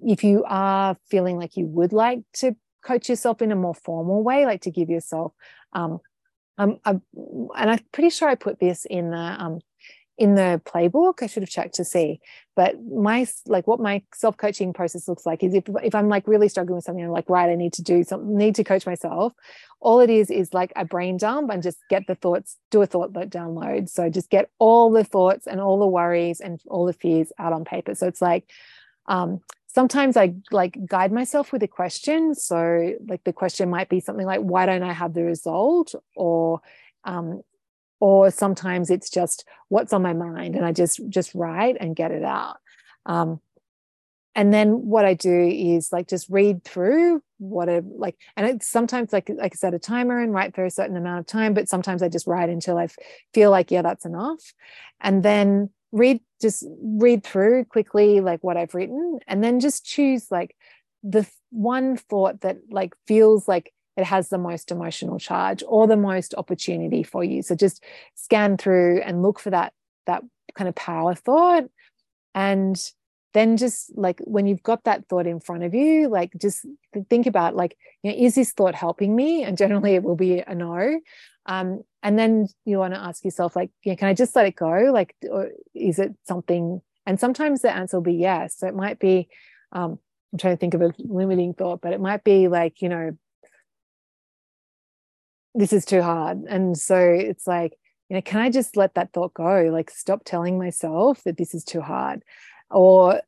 if 0.03 0.23
you 0.23 0.43
are 0.47 0.97
feeling 1.09 1.37
like 1.37 1.57
you 1.57 1.65
would 1.65 1.93
like 1.93 2.21
to 2.33 2.55
coach 2.85 3.09
yourself 3.09 3.41
in 3.41 3.51
a 3.51 3.55
more 3.55 3.75
formal 3.75 4.23
way 4.23 4.45
like 4.45 4.61
to 4.61 4.71
give 4.71 4.89
yourself 4.89 5.33
um, 5.73 5.99
um, 6.57 6.79
and 6.85 7.71
I'm 7.71 7.79
pretty 7.91 8.09
sure 8.09 8.29
I 8.29 8.35
put 8.35 8.59
this 8.59 8.85
in 8.85 9.11
the 9.11 9.17
um, 9.17 9.59
in 10.17 10.35
the 10.35 10.61
playbook. 10.65 11.21
I 11.21 11.27
should 11.27 11.43
have 11.43 11.49
checked 11.49 11.75
to 11.75 11.83
see. 11.83 12.21
But 12.55 12.75
my 12.85 13.27
like 13.47 13.67
what 13.67 13.81
my 13.81 14.01
self-coaching 14.13 14.71
process 14.71 15.07
looks 15.07 15.25
like 15.25 15.43
is 15.43 15.53
if, 15.53 15.65
if 15.83 15.93
i'm 15.93 16.07
like 16.07 16.25
really 16.27 16.47
struggling 16.47 16.77
with 16.77 16.85
something 16.85 17.03
i'm 17.03 17.11
like 17.11 17.29
right 17.29 17.49
i 17.49 17.55
need 17.55 17.73
to 17.73 17.81
do 17.81 18.03
something 18.03 18.37
need 18.37 18.55
to 18.55 18.63
coach 18.63 18.85
myself. 18.85 19.33
All 19.81 19.99
it 19.99 20.09
is 20.09 20.31
is 20.31 20.53
like 20.53 20.71
a 20.75 20.85
brain 20.85 21.17
dump 21.17 21.51
and 21.51 21.61
just 21.61 21.77
get 21.89 22.07
the 22.07 22.15
thoughts 22.15 22.57
do 22.71 22.81
a 22.81 22.87
thought 22.87 23.11
download 23.13 23.89
so 23.89 24.09
just 24.09 24.29
get 24.29 24.49
all 24.57 24.89
the 24.89 25.03
thoughts 25.03 25.47
and 25.47 25.59
all 25.59 25.77
the 25.79 25.87
worries 25.87 26.39
and 26.39 26.61
all 26.67 26.85
the 26.85 26.93
fears 26.93 27.31
out 27.37 27.53
on 27.53 27.65
paper. 27.65 27.93
So 27.93 28.07
it's 28.07 28.21
like 28.21 28.49
um, 29.07 29.41
sometimes 29.75 30.15
i 30.17 30.33
like 30.51 30.77
guide 30.85 31.11
myself 31.11 31.51
with 31.51 31.61
a 31.61 31.67
question. 31.67 32.33
So 32.33 32.93
like 33.07 33.23
the 33.25 33.33
question 33.33 33.69
might 33.69 33.89
be 33.89 33.99
something 33.99 34.25
like 34.25 34.39
why 34.39 34.65
don't 34.65 34.83
i 34.83 34.93
have 34.93 35.13
the 35.13 35.23
result? 35.23 35.93
or 36.15 36.61
um, 37.03 37.41
or 37.99 38.31
sometimes 38.31 38.89
it's 38.89 39.09
just 39.09 39.45
what's 39.67 39.93
on 39.93 40.01
my 40.01 40.13
mind? 40.13 40.55
and 40.55 40.65
i 40.65 40.71
just 40.71 40.99
just 41.09 41.35
write 41.35 41.77
and 41.79 41.95
get 41.95 42.11
it 42.11 42.23
out. 42.23 42.57
Um, 43.05 43.39
and 44.37 44.53
then 44.53 44.69
what 44.93 45.05
i 45.05 45.13
do 45.13 45.39
is 45.47 45.93
like 45.93 46.07
just 46.07 46.27
read 46.29 46.63
through 46.63 47.21
what 47.37 47.69
a 47.69 47.83
like 48.05 48.17
and 48.35 48.47
it's 48.47 48.67
sometimes 48.67 49.13
like 49.13 49.29
like 49.29 49.53
i 49.53 49.55
set 49.55 49.73
a 49.73 49.79
timer 49.79 50.19
and 50.21 50.33
write 50.33 50.55
for 50.55 50.65
a 50.65 50.71
certain 50.71 50.97
amount 50.97 51.19
of 51.19 51.25
time 51.25 51.53
but 51.53 51.69
sometimes 51.69 52.01
i 52.01 52.09
just 52.09 52.27
write 52.27 52.49
until 52.49 52.77
i 52.77 52.87
feel 53.33 53.51
like 53.51 53.71
yeah 53.71 53.81
that's 53.81 54.05
enough. 54.05 54.53
And 55.01 55.21
then 55.23 55.69
read 55.91 56.19
just 56.45 56.63
read 56.81 57.23
through 57.23 57.65
quickly 57.65 58.19
like 58.19 58.43
what 58.43 58.57
i've 58.57 58.75
written 58.75 59.19
and 59.27 59.43
then 59.43 59.59
just 59.59 59.85
choose 59.85 60.27
like 60.29 60.55
the 61.03 61.25
one 61.51 61.95
thought 61.95 62.41
that 62.41 62.57
like 62.69 62.93
feels 63.07 63.47
like 63.47 63.71
it 63.97 64.03
has 64.03 64.29
the 64.29 64.37
most 64.37 64.71
emotional 64.71 65.19
charge 65.19 65.63
or 65.67 65.87
the 65.87 65.95
most 65.95 66.33
opportunity 66.37 67.03
for 67.03 67.23
you. 67.23 67.41
So 67.41 67.55
just 67.55 67.83
scan 68.15 68.57
through 68.57 69.01
and 69.01 69.21
look 69.21 69.39
for 69.39 69.51
that 69.51 69.73
that 70.05 70.23
kind 70.55 70.67
of 70.67 70.75
power 70.75 71.15
thought. 71.15 71.65
And 72.33 72.77
then 73.33 73.57
just 73.57 73.97
like 73.97 74.19
when 74.25 74.47
you've 74.47 74.63
got 74.63 74.83
that 74.83 75.07
thought 75.07 75.27
in 75.27 75.39
front 75.39 75.63
of 75.63 75.73
you 75.73 76.07
like 76.07 76.31
just 76.39 76.65
think 77.09 77.25
about 77.25 77.55
like 77.55 77.77
you 78.01 78.11
know 78.11 78.17
is 78.17 78.35
this 78.35 78.51
thought 78.51 78.75
helping 78.75 79.15
me? 79.15 79.43
And 79.43 79.57
generally 79.57 79.95
it 79.95 80.03
will 80.03 80.15
be 80.15 80.39
a 80.39 80.55
no 80.55 80.99
um, 81.45 81.83
and 82.03 82.17
then 82.17 82.47
you 82.65 82.77
want 82.77 82.93
to 82.93 82.99
ask 82.99 83.23
yourself 83.23 83.55
like 83.55 83.71
know, 83.85 83.95
can 83.95 84.07
i 84.07 84.13
just 84.13 84.35
let 84.35 84.45
it 84.45 84.55
go 84.55 84.91
like 84.93 85.15
or 85.29 85.51
is 85.73 85.99
it 85.99 86.13
something 86.27 86.81
and 87.05 87.19
sometimes 87.19 87.61
the 87.61 87.71
answer 87.71 87.97
will 87.97 88.03
be 88.03 88.13
yes 88.13 88.57
so 88.57 88.67
it 88.67 88.75
might 88.75 88.99
be 88.99 89.27
um, 89.71 89.99
i'm 90.31 90.39
trying 90.39 90.53
to 90.53 90.59
think 90.59 90.73
of 90.73 90.81
a 90.81 90.93
limiting 90.99 91.53
thought 91.53 91.81
but 91.81 91.93
it 91.93 92.01
might 92.01 92.23
be 92.23 92.47
like 92.47 92.81
you 92.81 92.89
know 92.89 93.11
this 95.55 95.73
is 95.73 95.85
too 95.85 96.01
hard. 96.01 96.43
And 96.47 96.77
so 96.77 96.97
it's 96.97 97.47
like, 97.47 97.77
you 98.09 98.15
know, 98.15 98.21
can 98.21 98.41
I 98.41 98.51
just 98.51 98.77
let 98.77 98.93
that 98.95 99.13
thought 99.13 99.33
go? 99.33 99.69
Like, 99.71 99.89
stop 99.89 100.23
telling 100.25 100.59
myself 100.59 101.23
that 101.23 101.37
this 101.37 101.55
is 101.55 101.63
too 101.63 101.81
hard. 101.81 102.23
Or, 102.69 103.21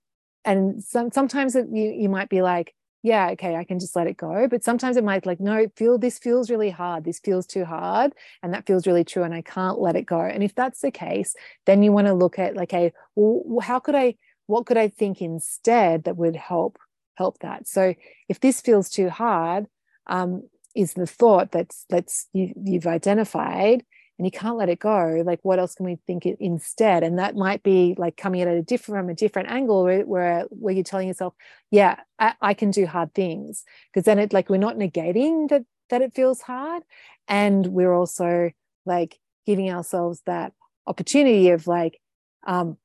and 0.46 0.84
some, 0.84 1.10
sometimes 1.12 1.56
it, 1.56 1.68
you, 1.72 1.90
you 1.90 2.10
might 2.10 2.30
be 2.30 2.42
like, 2.42 2.76
yeah, 3.04 3.30
okay, 3.32 3.56
I 3.56 3.64
can 3.64 3.80
just 3.80 3.96
let 3.96 4.08
it 4.08 4.18
go. 4.18 4.48
But 4.48 4.64
sometimes 4.64 4.98
it 4.98 5.04
might 5.04 5.26
like, 5.26 5.40
no, 5.40 5.68
feel 5.76 5.98
this 5.98 6.20
feels 6.20 6.50
really 6.50 6.70
hard. 6.70 7.04
This 7.04 7.20
feels 7.20 7.46
too 7.46 7.66
hard. 7.66 8.14
And 8.42 8.54
that 8.54 8.66
feels 8.66 8.88
really 8.88 9.04
true. 9.04 9.24
And 9.24 9.34
I 9.34 9.42
can't 9.42 9.80
let 9.80 9.96
it 9.96 10.06
go. 10.06 10.20
And 10.22 10.44
if 10.44 10.56
that's 10.56 10.82
the 10.82 10.92
case, 10.92 11.36
then 11.66 11.84
you 11.84 11.92
want 11.92 12.08
to 12.08 12.14
look 12.14 12.40
at 12.40 12.56
like, 12.56 12.74
okay, 12.74 12.94
well, 13.16 13.60
how 13.62 13.80
could 13.80 13.96
I, 13.96 14.16
what 14.48 14.66
could 14.66 14.78
I 14.78 14.88
think 14.88 15.22
instead 15.22 16.06
that 16.06 16.18
would 16.18 16.36
help 16.36 16.78
help 17.16 17.40
that? 17.40 17.68
So 17.68 17.94
if 18.30 18.40
this 18.40 18.62
feels 18.62 18.90
too 18.90 19.10
hard, 19.10 19.68
um, 20.08 20.44
is 20.76 20.94
the 20.94 21.08
thought 21.08 21.52
that's 21.52 21.86
that's 21.90 22.28
you, 22.34 22.54
you've 22.64 22.86
identified 22.88 23.84
and 24.18 24.26
you 24.26 24.32
can't 24.32 24.58
let 24.58 24.70
it 24.70 24.80
go 24.80 25.22
like 25.26 25.40
what 25.44 25.60
else 25.60 25.76
can 25.76 25.86
we 25.86 25.98
think 26.08 26.26
instead? 26.26 27.04
And 27.04 27.20
that 27.20 27.36
might 27.36 27.64
be 27.64 27.96
like 27.98 28.18
coming 28.18 28.42
at 28.42 28.48
it 28.48 28.58
a 28.58 28.62
different 28.62 29.00
from 29.00 29.10
a 29.10 29.14
different 29.14 29.50
angle 29.50 29.84
where 29.84 30.06
where, 30.06 30.42
where 30.50 30.74
you're 30.74 30.84
telling 30.84 31.08
yourself 31.08 31.34
yeah 31.72 32.00
I, 32.20 32.34
I 32.42 32.54
can 32.54 32.72
do 32.72 32.86
hard 32.86 33.14
things. 33.14 33.64
Because 33.92 34.06
then 34.06 34.20
it 34.20 34.34
like 34.34 34.50
we're 34.50 34.58
not 34.58 34.78
negating 34.78 35.50
that 35.50 35.64
that 35.90 36.02
it 36.02 36.16
feels 36.16 36.42
hard 36.42 36.84
and 37.28 37.68
we're 37.68 37.94
also 37.94 38.52
like 38.86 39.20
giving 39.46 39.70
ourselves 39.72 40.22
that 40.26 40.54
opportunity 40.86 41.50
of 41.50 41.68
like 41.68 42.00
um 42.46 42.78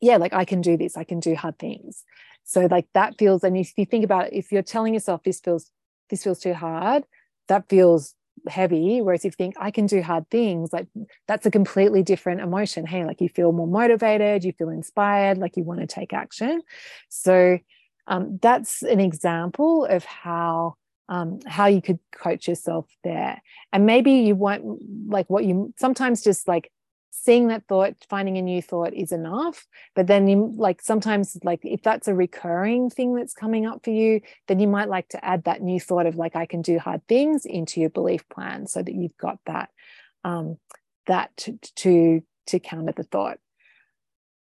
yeah 0.00 0.16
like 0.16 0.32
i 0.32 0.44
can 0.44 0.60
do 0.60 0.76
this 0.76 0.96
i 0.96 1.04
can 1.04 1.20
do 1.20 1.34
hard 1.34 1.58
things. 1.58 2.04
So 2.44 2.66
like 2.66 2.86
that 2.94 3.18
feels 3.18 3.44
and 3.44 3.56
if 3.56 3.72
you 3.76 3.84
think 3.84 4.04
about 4.04 4.28
it 4.28 4.32
if 4.32 4.50
you're 4.52 4.62
telling 4.62 4.94
yourself 4.94 5.22
this 5.22 5.40
feels 5.40 5.70
this 6.08 6.24
feels 6.24 6.40
too 6.40 6.54
hard, 6.54 7.04
that 7.48 7.68
feels 7.68 8.14
heavy. 8.48 9.00
Whereas 9.00 9.24
if 9.24 9.32
you 9.32 9.36
think 9.36 9.54
I 9.58 9.70
can 9.70 9.86
do 9.86 10.02
hard 10.02 10.28
things, 10.30 10.72
like 10.72 10.86
that's 11.26 11.46
a 11.46 11.50
completely 11.50 12.02
different 12.02 12.40
emotion. 12.40 12.86
Hey, 12.86 13.04
like 13.04 13.20
you 13.20 13.28
feel 13.28 13.52
more 13.52 13.66
motivated, 13.66 14.44
you 14.44 14.52
feel 14.52 14.70
inspired, 14.70 15.38
like 15.38 15.56
you 15.56 15.64
want 15.64 15.80
to 15.80 15.86
take 15.86 16.12
action. 16.12 16.62
So 17.08 17.58
um, 18.06 18.38
that's 18.40 18.82
an 18.82 19.00
example 19.00 19.84
of 19.84 20.04
how 20.04 20.74
um, 21.10 21.40
how 21.46 21.66
you 21.66 21.80
could 21.80 21.98
coach 22.12 22.48
yourself 22.48 22.86
there. 23.02 23.40
And 23.72 23.86
maybe 23.86 24.12
you 24.12 24.34
want 24.34 24.62
like 25.08 25.28
what 25.30 25.44
you 25.44 25.72
sometimes 25.78 26.22
just 26.22 26.46
like 26.46 26.70
seeing 27.10 27.48
that 27.48 27.64
thought 27.68 27.94
finding 28.08 28.36
a 28.38 28.42
new 28.42 28.62
thought 28.62 28.94
is 28.94 29.12
enough 29.12 29.66
but 29.94 30.06
then 30.06 30.28
you 30.28 30.52
like 30.56 30.80
sometimes 30.80 31.36
like 31.42 31.60
if 31.62 31.82
that's 31.82 32.08
a 32.08 32.14
recurring 32.14 32.90
thing 32.90 33.14
that's 33.14 33.34
coming 33.34 33.66
up 33.66 33.82
for 33.84 33.90
you 33.90 34.20
then 34.46 34.60
you 34.60 34.68
might 34.68 34.88
like 34.88 35.08
to 35.08 35.24
add 35.24 35.44
that 35.44 35.62
new 35.62 35.80
thought 35.80 36.06
of 36.06 36.16
like 36.16 36.36
i 36.36 36.46
can 36.46 36.62
do 36.62 36.78
hard 36.78 37.00
things 37.08 37.44
into 37.44 37.80
your 37.80 37.90
belief 37.90 38.28
plan 38.28 38.66
so 38.66 38.82
that 38.82 38.94
you've 38.94 39.16
got 39.16 39.38
that 39.46 39.70
um 40.24 40.56
that 41.08 41.36
to 41.36 41.58
to, 41.74 42.22
to 42.46 42.60
counter 42.60 42.92
the 42.96 43.02
thought. 43.02 43.38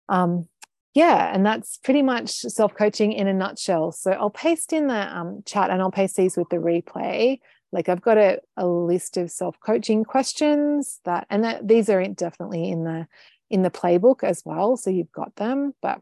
Um 0.09 0.47
yeah 0.95 1.31
and 1.33 1.45
that's 1.45 1.77
pretty 1.77 2.01
much 2.01 2.31
self-coaching 2.31 3.11
in 3.11 3.27
a 3.27 3.33
nutshell. 3.33 3.91
So 3.91 4.11
i'll 4.11 4.31
paste 4.31 4.73
in 4.73 4.87
the 4.87 5.17
um, 5.17 5.43
chat 5.45 5.69
and 5.69 5.81
i'll 5.81 5.91
paste 5.91 6.15
these 6.15 6.35
with 6.35 6.49
the 6.49 6.57
replay 6.57 7.39
like 7.71 7.89
I've 7.89 8.01
got 8.01 8.17
a, 8.17 8.39
a 8.57 8.65
list 8.65 9.17
of 9.17 9.31
self-coaching 9.31 10.05
questions 10.05 10.99
that 11.05 11.27
and 11.29 11.43
that 11.43 11.67
these 11.67 11.89
are 11.89 12.05
definitely 12.07 12.69
in 12.69 12.83
the 12.83 13.07
in 13.49 13.61
the 13.61 13.69
playbook 13.69 14.23
as 14.23 14.41
well 14.45 14.77
so 14.77 14.89
you've 14.89 15.11
got 15.11 15.35
them 15.35 15.73
but 15.81 15.99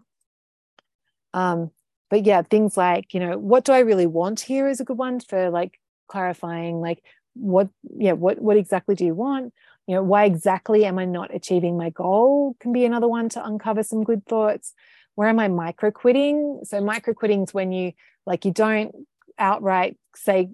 um 1.34 1.72
but 2.10 2.26
yeah 2.26 2.42
things 2.42 2.78
like 2.78 3.14
you 3.14 3.20
know 3.20 3.38
what 3.38 3.66
do 3.66 3.72
I 3.72 3.80
really 3.80 4.08
want 4.08 4.40
here 4.40 4.68
is 4.68 4.80
a 4.80 4.86
good 4.86 4.98
one 4.98 5.20
for 5.20 5.50
like 5.50 5.80
clarifying 6.08 6.80
like 6.80 7.04
what 7.34 7.70
yeah 7.98 8.14
what 8.14 8.40
what 8.40 8.58
exactly 8.58 8.96
do 8.96 9.06
you 9.06 9.16
want? 9.16 9.54
You 9.88 9.96
know 9.96 10.04
why 10.04 10.26
exactly 10.26 10.86
am 10.86 11.00
I 11.00 11.06
not 11.06 11.34
achieving 11.34 11.78
my 11.78 11.90
goal 11.90 12.56
can 12.60 12.72
be 12.72 12.86
another 12.86 13.08
one 13.08 13.30
to 13.30 13.46
uncover 13.46 13.84
some 13.84 14.04
good 14.04 14.26
thoughts. 14.26 14.74
Where 15.16 15.28
am 15.28 15.40
I 15.40 15.48
micro 15.48 15.92
quitting 15.92 16.62
so 16.64 16.82
micro 16.82 17.14
quitting 17.14 17.44
is 17.44 17.54
when 17.54 17.72
you 17.72 17.94
like 18.26 18.46
you 18.46 18.52
don't 18.52 18.94
outright 19.38 19.98
say 20.16 20.50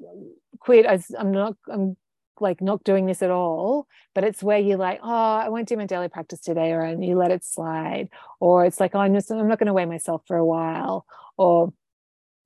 quit 0.60 0.86
as 0.86 1.12
i'm 1.18 1.32
not 1.32 1.56
i'm 1.72 1.96
like 2.42 2.62
not 2.62 2.84
doing 2.84 3.06
this 3.06 3.22
at 3.22 3.30
all 3.30 3.86
but 4.16 4.24
it's 4.24 4.42
where 4.42 4.58
you're 4.58 4.78
like 4.78 5.00
oh 5.04 5.36
i 5.36 5.50
won't 5.50 5.68
do 5.68 5.76
my 5.76 5.86
daily 5.86 6.08
practice 6.08 6.40
today 6.40 6.72
or 6.72 6.82
and 6.82 7.04
you 7.04 7.18
let 7.18 7.32
it 7.32 7.44
slide 7.44 8.08
or 8.40 8.66
it's 8.66 8.80
like 8.80 8.96
oh, 8.96 9.00
i'm 9.00 9.14
just 9.14 9.30
i'm 9.32 9.48
not 9.48 9.60
going 9.60 9.68
to 9.68 9.74
weigh 9.74 9.86
myself 9.86 10.22
for 10.26 10.38
a 10.38 10.46
while 10.46 11.06
or 11.38 11.74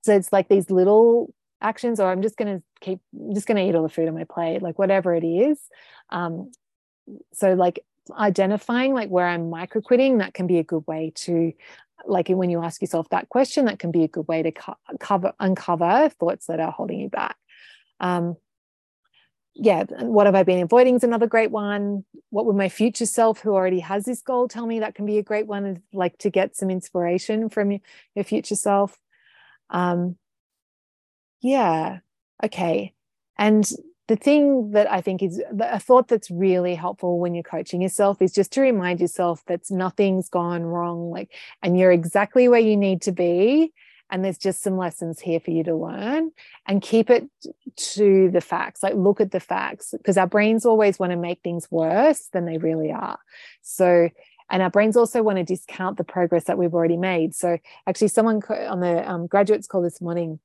so 0.02 0.14
it's 0.16 0.32
like 0.32 0.48
these 0.48 0.70
little 0.70 1.32
actions 1.60 2.00
or 2.00 2.10
i'm 2.10 2.22
just 2.22 2.36
going 2.36 2.58
to 2.58 2.62
keep 2.80 3.00
I'm 3.14 3.34
just 3.34 3.46
going 3.46 3.56
to 3.56 3.62
eat 3.68 3.74
all 3.74 3.82
the 3.82 3.88
food 3.88 4.08
on 4.08 4.14
my 4.14 4.24
plate 4.24 4.62
like 4.62 4.78
whatever 4.78 5.14
it 5.14 5.24
is. 5.24 5.58
Um 6.10 6.52
so 7.32 7.54
like 7.54 7.80
identifying 8.12 8.92
like 8.92 9.08
where 9.08 9.26
i'm 9.26 9.48
micro 9.48 9.80
quitting 9.80 10.18
that 10.18 10.34
can 10.34 10.46
be 10.46 10.58
a 10.58 10.62
good 10.62 10.84
way 10.86 11.12
to 11.14 11.52
like 12.06 12.28
when 12.28 12.50
you 12.50 12.62
ask 12.62 12.82
yourself 12.82 13.08
that 13.08 13.28
question 13.30 13.64
that 13.64 13.78
can 13.78 13.90
be 13.90 14.04
a 14.04 14.08
good 14.08 14.28
way 14.28 14.42
to 14.42 14.52
co- 14.52 14.76
cover 15.00 15.32
uncover 15.40 16.10
thoughts 16.20 16.46
that 16.46 16.60
are 16.60 16.70
holding 16.70 17.00
you 17.00 17.08
back 17.08 17.36
um, 18.00 18.36
yeah, 19.54 19.84
what 20.00 20.26
have 20.26 20.34
I 20.34 20.42
been 20.42 20.62
avoiding 20.62 20.96
is 20.96 21.04
another 21.04 21.28
great 21.28 21.50
one. 21.52 22.04
What 22.30 22.44
would 22.46 22.56
my 22.56 22.68
future 22.68 23.06
self, 23.06 23.40
who 23.40 23.54
already 23.54 23.80
has 23.80 24.04
this 24.04 24.20
goal, 24.20 24.48
tell 24.48 24.66
me? 24.66 24.80
That 24.80 24.96
can 24.96 25.06
be 25.06 25.18
a 25.18 25.22
great 25.22 25.46
one, 25.46 25.80
like 25.92 26.18
to 26.18 26.30
get 26.30 26.56
some 26.56 26.70
inspiration 26.70 27.48
from 27.48 27.78
your 28.14 28.24
future 28.24 28.56
self. 28.56 28.98
Um, 29.70 30.16
yeah, 31.40 31.98
okay. 32.42 32.94
and 33.38 33.70
the 34.06 34.16
thing 34.16 34.72
that 34.72 34.90
I 34.90 35.00
think 35.00 35.22
is 35.22 35.42
a 35.58 35.80
thought 35.80 36.08
that's 36.08 36.30
really 36.30 36.74
helpful 36.74 37.18
when 37.18 37.34
you're 37.34 37.42
coaching 37.42 37.80
yourself 37.80 38.20
is 38.20 38.32
just 38.32 38.52
to 38.52 38.60
remind 38.60 39.00
yourself 39.00 39.42
that 39.46 39.62
nothing's 39.70 40.28
gone 40.28 40.62
wrong, 40.62 41.10
like, 41.10 41.32
and 41.62 41.78
you're 41.78 41.92
exactly 41.92 42.46
where 42.48 42.60
you 42.60 42.76
need 42.76 43.00
to 43.02 43.12
be. 43.12 43.72
And 44.14 44.24
there's 44.24 44.38
just 44.38 44.62
some 44.62 44.76
lessons 44.76 45.18
here 45.18 45.40
for 45.40 45.50
you 45.50 45.64
to 45.64 45.74
learn 45.74 46.30
and 46.68 46.80
keep 46.80 47.10
it 47.10 47.28
to 47.76 48.30
the 48.30 48.40
facts. 48.40 48.80
Like, 48.80 48.94
look 48.94 49.20
at 49.20 49.32
the 49.32 49.40
facts 49.40 49.90
because 49.90 50.16
our 50.16 50.28
brains 50.28 50.64
always 50.64 51.00
want 51.00 51.10
to 51.10 51.16
make 51.16 51.40
things 51.42 51.66
worse 51.68 52.28
than 52.32 52.44
they 52.44 52.58
really 52.58 52.92
are. 52.92 53.18
So, 53.62 54.08
and 54.48 54.62
our 54.62 54.70
brains 54.70 54.96
also 54.96 55.20
want 55.24 55.38
to 55.38 55.42
discount 55.42 55.96
the 55.96 56.04
progress 56.04 56.44
that 56.44 56.56
we've 56.56 56.74
already 56.74 56.96
made. 56.96 57.34
So, 57.34 57.58
actually, 57.88 58.06
someone 58.06 58.40
on 58.48 58.78
the 58.78 59.10
um, 59.10 59.26
graduate 59.26 59.64
school 59.64 59.82
this 59.82 60.00
morning 60.00 60.38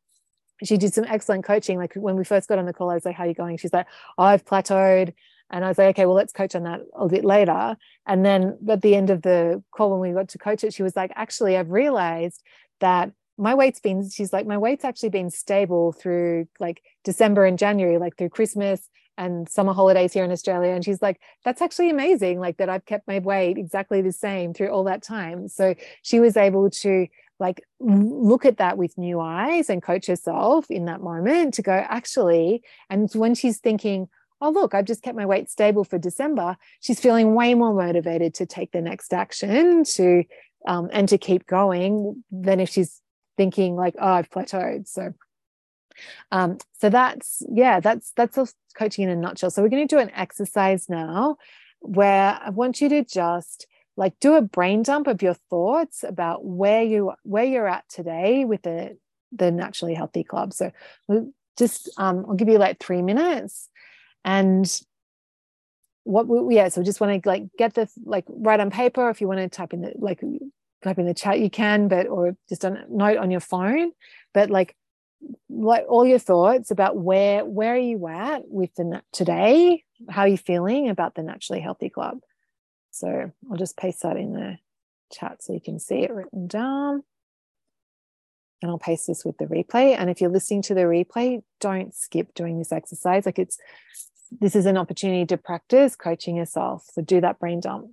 she 0.64 0.76
did 0.76 0.92
some 0.92 1.06
excellent 1.08 1.46
coaching. 1.46 1.78
Like 1.78 1.94
when 1.94 2.16
we 2.16 2.24
first 2.24 2.50
got 2.50 2.58
on 2.58 2.66
the 2.66 2.74
call, 2.74 2.90
I 2.90 2.96
was 2.96 3.06
like, 3.06 3.16
How 3.16 3.26
are 3.26 3.28
you 3.28 3.36
going? 3.36 3.56
She's 3.58 3.72
like, 3.72 3.86
oh, 4.18 4.24
I've 4.24 4.44
plateaued. 4.46 5.14
And 5.52 5.64
I 5.64 5.68
was 5.68 5.78
like, 5.78 5.90
okay, 5.90 6.06
well, 6.06 6.16
let's 6.16 6.34
coach 6.34 6.54
on 6.54 6.64
that 6.64 6.82
a 6.94 7.08
bit 7.08 7.24
later. 7.24 7.78
And 8.06 8.26
then 8.26 8.58
at 8.68 8.82
the 8.82 8.96
end 8.96 9.10
of 9.10 9.22
the 9.22 9.64
call, 9.72 9.92
when 9.92 10.10
we 10.10 10.14
got 10.14 10.30
to 10.30 10.38
coach 10.38 10.64
it, 10.64 10.74
she 10.74 10.84
was 10.84 10.96
like, 10.96 11.12
actually, 11.16 11.56
I've 11.56 11.72
realized 11.72 12.44
that 12.82 13.14
my 13.40 13.56
weight's 13.56 13.80
been, 13.80 14.10
she's 14.10 14.34
like, 14.34 14.46
my 14.46 14.58
weight's 14.58 14.84
actually 14.84 15.10
been 15.10 15.30
stable 15.30 15.94
through 15.94 16.48
like 16.60 16.84
December 17.04 17.46
and 17.46 17.58
January, 17.58 17.98
like 17.98 18.18
through 18.18 18.30
Christmas 18.30 18.90
and 19.18 19.48
summer 19.50 19.74
holidays 19.74 20.14
here 20.14 20.24
in 20.24 20.32
Australia. 20.32 20.74
And 20.74 20.84
she's 20.84 21.02
like, 21.02 21.20
that's 21.46 21.62
actually 21.62 21.90
amazing, 21.90 22.40
like 22.40 22.58
that 22.58 22.70
I've 22.70 22.86
kept 22.86 23.08
my 23.08 23.20
weight 23.20 23.58
exactly 23.58 24.02
the 24.02 24.12
same 24.12 24.54
through 24.54 24.70
all 24.70 24.84
that 24.84 25.02
time. 25.02 25.48
So 25.48 25.76
she 26.04 26.20
was 26.20 26.38
able 26.38 26.70
to 26.70 27.08
like 27.40 27.64
look 27.80 28.46
at 28.46 28.58
that 28.58 28.78
with 28.78 28.98
new 28.98 29.20
eyes 29.20 29.70
and 29.70 29.82
coach 29.82 30.08
herself 30.08 30.70
in 30.70 30.86
that 30.86 31.02
moment 31.02 31.54
to 31.54 31.62
go 31.62 31.72
actually 31.72 32.62
and 32.90 33.10
when 33.14 33.34
she's 33.34 33.60
thinking 33.60 34.10
oh 34.42 34.50
look 34.50 34.74
i've 34.74 34.84
just 34.84 35.02
kept 35.02 35.16
my 35.16 35.26
weight 35.26 35.50
stable 35.50 35.86
for 35.86 35.98
december 35.98 36.58
she's 36.82 37.00
feeling 37.00 37.34
way 37.36 37.54
more 37.54 37.74
motivated 37.74 38.34
to 38.34 38.46
take 38.46 38.74
the 38.74 38.82
next 38.82 39.14
action 39.14 39.86
to 39.86 40.24
um, 40.68 40.90
and 40.92 41.08
to 41.08 41.18
keep 41.18 41.48
going 41.48 42.26
than 42.30 42.60
if 42.60 42.68
she's 42.68 43.02
thinking 43.40 43.78
like 43.78 43.96
oh 44.00 44.14
i've 44.20 44.30
plateaued. 44.30 44.86
So 44.88 45.14
um, 46.32 46.58
so 46.80 46.90
that's 46.90 47.42
yeah 47.50 47.80
that's 47.80 48.12
that's 48.16 48.38
coaching 48.76 49.06
in 49.06 49.10
a 49.10 49.16
nutshell. 49.16 49.50
So 49.50 49.62
we're 49.62 49.70
going 49.70 49.88
to 49.88 49.96
do 49.96 50.00
an 50.00 50.12
exercise 50.12 50.90
now 50.90 51.38
where 51.82 52.38
i 52.44 52.50
want 52.50 52.82
you 52.82 52.90
to 52.90 53.06
just 53.06 53.66
like 53.96 54.20
do 54.20 54.36
a 54.36 54.42
brain 54.42 54.84
dump 54.84 55.08
of 55.08 55.22
your 55.22 55.34
thoughts 55.34 56.04
about 56.04 56.44
where 56.44 56.84
you 56.84 57.14
where 57.24 57.46
you're 57.46 57.68
at 57.68 57.88
today 57.88 58.44
with 58.44 58.62
the 58.64 58.98
the 59.32 59.52
naturally 59.52 59.94
healthy 59.94 60.24
club. 60.24 60.54
So 60.54 60.72
we'll 61.08 61.32
just 61.58 61.90
um, 61.98 62.26
i'll 62.28 62.36
give 62.36 62.50
you 62.50 62.58
like 62.58 62.80
three 62.80 63.02
minutes 63.02 63.70
and 64.26 64.82
what 66.06 66.28
we 66.28 66.56
yeah 66.56 66.70
so 66.70 66.82
just 66.82 67.00
want 67.00 67.22
to 67.22 67.30
like 67.30 67.44
get 67.58 67.76
the 67.76 67.88
like 68.04 68.26
write 68.28 68.60
on 68.60 68.72
paper 68.72 69.10
if 69.10 69.22
you 69.22 69.28
want 69.28 69.40
to 69.40 69.50
type 69.50 69.74
in 69.74 69.82
the 69.82 69.94
like 69.96 70.22
type 70.84 71.00
in 71.00 71.06
the 71.06 71.14
chat 71.14 71.40
you 71.40 71.50
can 71.50 71.88
but 71.88 72.08
or 72.08 72.36
just 72.48 72.64
a 72.64 72.86
note 72.90 73.18
on 73.18 73.32
your 73.32 73.40
phone 73.40 73.92
but 74.34 74.50
like 74.50 74.76
like 75.50 75.86
all 75.90 76.06
your 76.06 76.20
thoughts 76.20 76.72
about 76.72 76.96
where 76.96 77.44
where 77.44 77.74
are 77.74 77.78
you 77.78 78.08
at 78.08 78.44
with 78.48 78.74
the 78.76 79.02
today 79.12 79.84
how 80.10 80.22
are 80.22 80.28
you 80.30 80.38
feeling 80.38 80.90
about 80.90 81.16
the 81.16 81.24
naturally 81.24 81.60
healthy 81.60 81.90
club 81.90 82.20
so 82.92 83.32
I'll 83.50 83.58
just 83.58 83.78
paste 83.78 84.02
that 84.04 84.18
in 84.18 84.34
the 84.34 84.58
chat 85.12 85.44
so 85.44 85.54
you 85.54 85.62
can 85.62 85.80
see 85.80 86.00
it 86.00 86.12
written 86.12 86.48
down. 86.48 87.04
And 88.62 88.70
I'll 88.70 88.78
paste 88.78 89.08
this 89.08 89.24
with 89.24 89.38
the 89.38 89.46
replay. 89.46 89.96
And 89.98 90.10
if 90.10 90.20
you're 90.20 90.30
listening 90.30 90.62
to 90.64 90.74
the 90.74 90.82
replay, 90.82 91.42
don't 91.62 91.96
skip 91.96 92.34
doing 92.34 92.60
this 92.60 92.74
exercise. 92.74 93.26
Like 93.26 93.40
it's, 93.40 93.58
this 94.42 94.56
is 94.56 94.66
an 94.66 94.78
opportunity 94.78 95.26
to 95.28 95.38
practice 95.38 95.96
coaching 95.96 96.36
yourself. 96.36 96.86
So 96.92 97.02
do 97.02 97.22
that 97.22 97.40
brain 97.40 97.62
dump. 97.62 97.92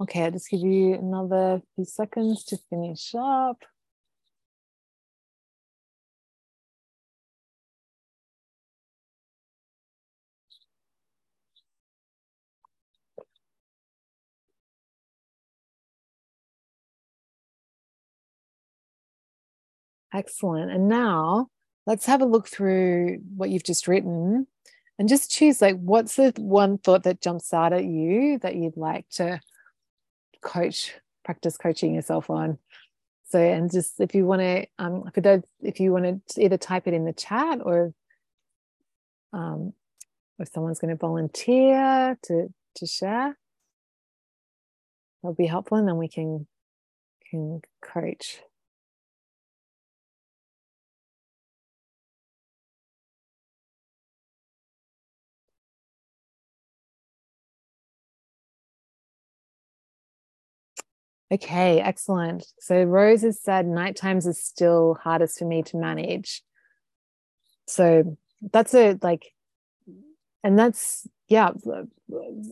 Okay, 0.00 0.24
I'll 0.24 0.30
just 0.30 0.50
give 0.50 0.60
you 0.60 0.94
another 0.94 1.60
few 1.74 1.84
seconds 1.84 2.44
to 2.44 2.56
finish 2.70 3.14
up. 3.16 3.64
Excellent. 20.12 20.70
And 20.70 20.88
now 20.88 21.48
let's 21.86 22.06
have 22.06 22.20
a 22.22 22.26
look 22.26 22.48
through 22.48 23.18
what 23.36 23.50
you've 23.50 23.64
just 23.64 23.88
written 23.88 24.46
and 24.98 25.08
just 25.08 25.30
choose 25.30 25.60
like 25.60 25.76
what's 25.78 26.16
the 26.16 26.32
one 26.36 26.78
thought 26.78 27.02
that 27.04 27.20
jumps 27.20 27.52
out 27.52 27.72
at 27.72 27.84
you 27.84 28.38
that 28.38 28.56
you'd 28.56 28.76
like 28.76 29.08
to 29.10 29.40
coach, 30.42 30.94
practice 31.24 31.56
coaching 31.56 31.94
yourself 31.94 32.30
on. 32.30 32.58
So, 33.30 33.38
and 33.38 33.70
just 33.70 34.00
if 34.00 34.14
you 34.14 34.24
want 34.24 34.40
to, 34.40 34.66
um, 34.78 35.10
for 35.12 35.20
those, 35.20 35.42
if 35.60 35.80
you 35.80 35.92
want 35.92 36.26
to 36.28 36.42
either 36.42 36.56
type 36.56 36.86
it 36.86 36.94
in 36.94 37.04
the 37.04 37.12
chat 37.12 37.58
or 37.62 37.92
um, 39.32 39.74
if 40.38 40.48
someone's 40.48 40.78
going 40.78 40.90
to 40.90 40.96
volunteer 40.96 42.18
to 42.24 42.48
to 42.76 42.86
share, 42.86 43.36
that'll 45.22 45.34
be 45.34 45.46
helpful, 45.46 45.76
and 45.76 45.86
then 45.86 45.98
we 45.98 46.08
can 46.08 46.46
can 47.30 47.60
coach. 47.82 48.40
Okay, 61.30 61.80
excellent. 61.80 62.46
So 62.58 62.82
Rose 62.82 63.22
has 63.22 63.40
said 63.40 63.66
night 63.66 63.96
times 63.96 64.26
is 64.26 64.42
still 64.42 64.98
hardest 65.02 65.38
for 65.38 65.44
me 65.44 65.62
to 65.64 65.76
manage. 65.76 66.42
So 67.66 68.16
that's 68.52 68.74
a 68.74 68.98
like, 69.02 69.26
and 70.42 70.58
that's 70.58 71.06
yeah, 71.28 71.50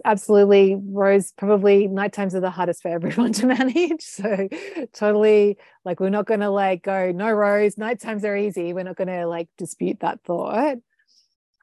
absolutely. 0.05 0.77
Rose 0.79 1.33
probably 1.33 1.89
night 1.89 2.13
times 2.13 2.35
are 2.35 2.41
the 2.41 2.51
hardest 2.51 2.83
for 2.83 2.89
everyone 2.89 3.33
to 3.35 3.47
manage. 3.47 4.03
So 4.03 4.49
totally 4.93 5.57
like 5.87 5.99
we're 5.99 6.11
not 6.11 6.27
gonna 6.27 6.51
like 6.51 6.83
go, 6.83 7.13
no 7.13 7.33
Rose, 7.33 7.79
night 7.79 8.01
times 8.01 8.25
are 8.25 8.37
easy. 8.37 8.75
We're 8.75 8.85
not 8.85 8.97
gonna 8.97 9.27
like 9.27 9.49
dispute 9.57 10.01
that 10.01 10.21
thought. 10.25 10.77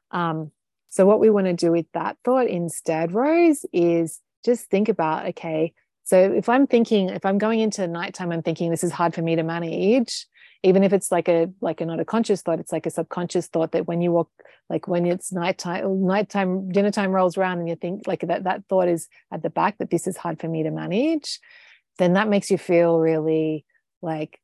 Um, 0.09 0.51
so 0.89 1.05
what 1.05 1.19
we 1.19 1.29
want 1.29 1.47
to 1.47 1.53
do 1.53 1.71
with 1.71 1.87
that 1.93 2.17
thought 2.23 2.47
instead, 2.47 3.13
Rose, 3.13 3.65
is 3.73 4.19
just 4.45 4.69
think 4.69 4.89
about, 4.89 5.27
okay, 5.29 5.73
so 6.03 6.33
if 6.33 6.49
I'm 6.49 6.67
thinking, 6.67 7.09
if 7.09 7.25
I'm 7.25 7.37
going 7.37 7.59
into 7.59 7.87
nighttime, 7.87 8.31
I'm 8.31 8.43
thinking 8.43 8.69
this 8.69 8.83
is 8.83 8.91
hard 8.91 9.13
for 9.13 9.21
me 9.21 9.35
to 9.37 9.43
manage, 9.43 10.27
even 10.61 10.83
if 10.83 10.91
it's 10.91 11.11
like 11.11 11.29
a 11.29 11.49
like 11.61 11.79
a 11.81 11.85
not 11.85 11.99
a 11.99 12.05
conscious 12.05 12.41
thought, 12.41 12.59
it's 12.59 12.71
like 12.71 12.85
a 12.85 12.91
subconscious 12.91 13.47
thought 13.47 13.71
that 13.71 13.87
when 13.87 14.01
you 14.01 14.11
walk, 14.11 14.29
like 14.69 14.87
when 14.87 15.05
it's 15.05 15.31
nighttime, 15.31 16.05
nighttime, 16.05 16.69
dinner 16.69 16.91
time 16.91 17.11
rolls 17.11 17.37
around 17.37 17.59
and 17.59 17.69
you 17.69 17.75
think 17.75 18.05
like 18.05 18.21
that 18.21 18.43
that 18.43 18.65
thought 18.67 18.89
is 18.89 19.07
at 19.31 19.43
the 19.43 19.49
back 19.49 19.77
that 19.77 19.89
this 19.89 20.05
is 20.05 20.17
hard 20.17 20.39
for 20.41 20.47
me 20.47 20.63
to 20.63 20.71
manage, 20.71 21.39
then 21.99 22.13
that 22.13 22.27
makes 22.27 22.51
you 22.51 22.57
feel 22.57 22.99
really 22.99 23.65
like 24.01 24.39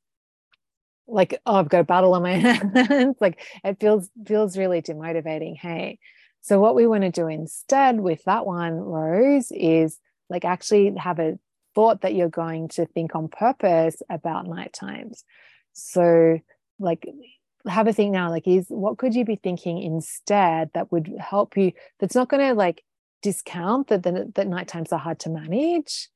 like 1.07 1.41
oh 1.45 1.55
I've 1.55 1.69
got 1.69 1.81
a 1.81 1.85
battle 1.85 2.13
on 2.13 2.21
my 2.21 2.33
hands. 2.37 3.17
like 3.19 3.41
it 3.65 3.79
feels 3.81 4.09
feels 4.25 4.57
really 4.57 4.81
demotivating. 4.81 5.57
Hey. 5.57 5.99
So 6.41 6.61
what 6.61 6.73
we 6.73 6.87
want 6.87 7.03
to 7.03 7.11
do 7.11 7.27
instead 7.27 7.99
with 7.99 8.23
that 8.23 8.45
one, 8.45 8.75
Rose, 8.75 9.51
is 9.51 9.99
like 10.29 10.45
actually 10.45 10.93
have 10.95 11.19
a 11.19 11.37
thought 11.79 12.01
that 12.01 12.13
you're 12.13 12.27
going 12.27 12.67
to 12.67 12.85
think 12.87 13.15
on 13.15 13.29
purpose 13.29 14.01
about 14.09 14.45
night 14.45 14.73
times. 14.73 15.23
So, 15.71 16.37
like, 16.77 17.07
have 17.65 17.87
a 17.87 17.93
think 17.93 18.11
now, 18.11 18.29
like, 18.29 18.45
is 18.49 18.65
what 18.67 18.97
could 18.97 19.15
you 19.15 19.23
be 19.23 19.37
thinking 19.37 19.81
instead 19.81 20.71
that 20.73 20.91
would 20.91 21.09
help 21.17 21.55
you? 21.55 21.71
That's 22.01 22.15
not 22.15 22.27
going 22.27 22.45
to 22.45 22.53
like 22.53 22.83
discount 23.21 23.87
that, 23.87 24.03
that, 24.03 24.35
that 24.35 24.47
night 24.47 24.67
times 24.67 24.91
are 24.91 24.99
hard 24.99 25.21
to 25.21 25.29
manage, 25.29 26.09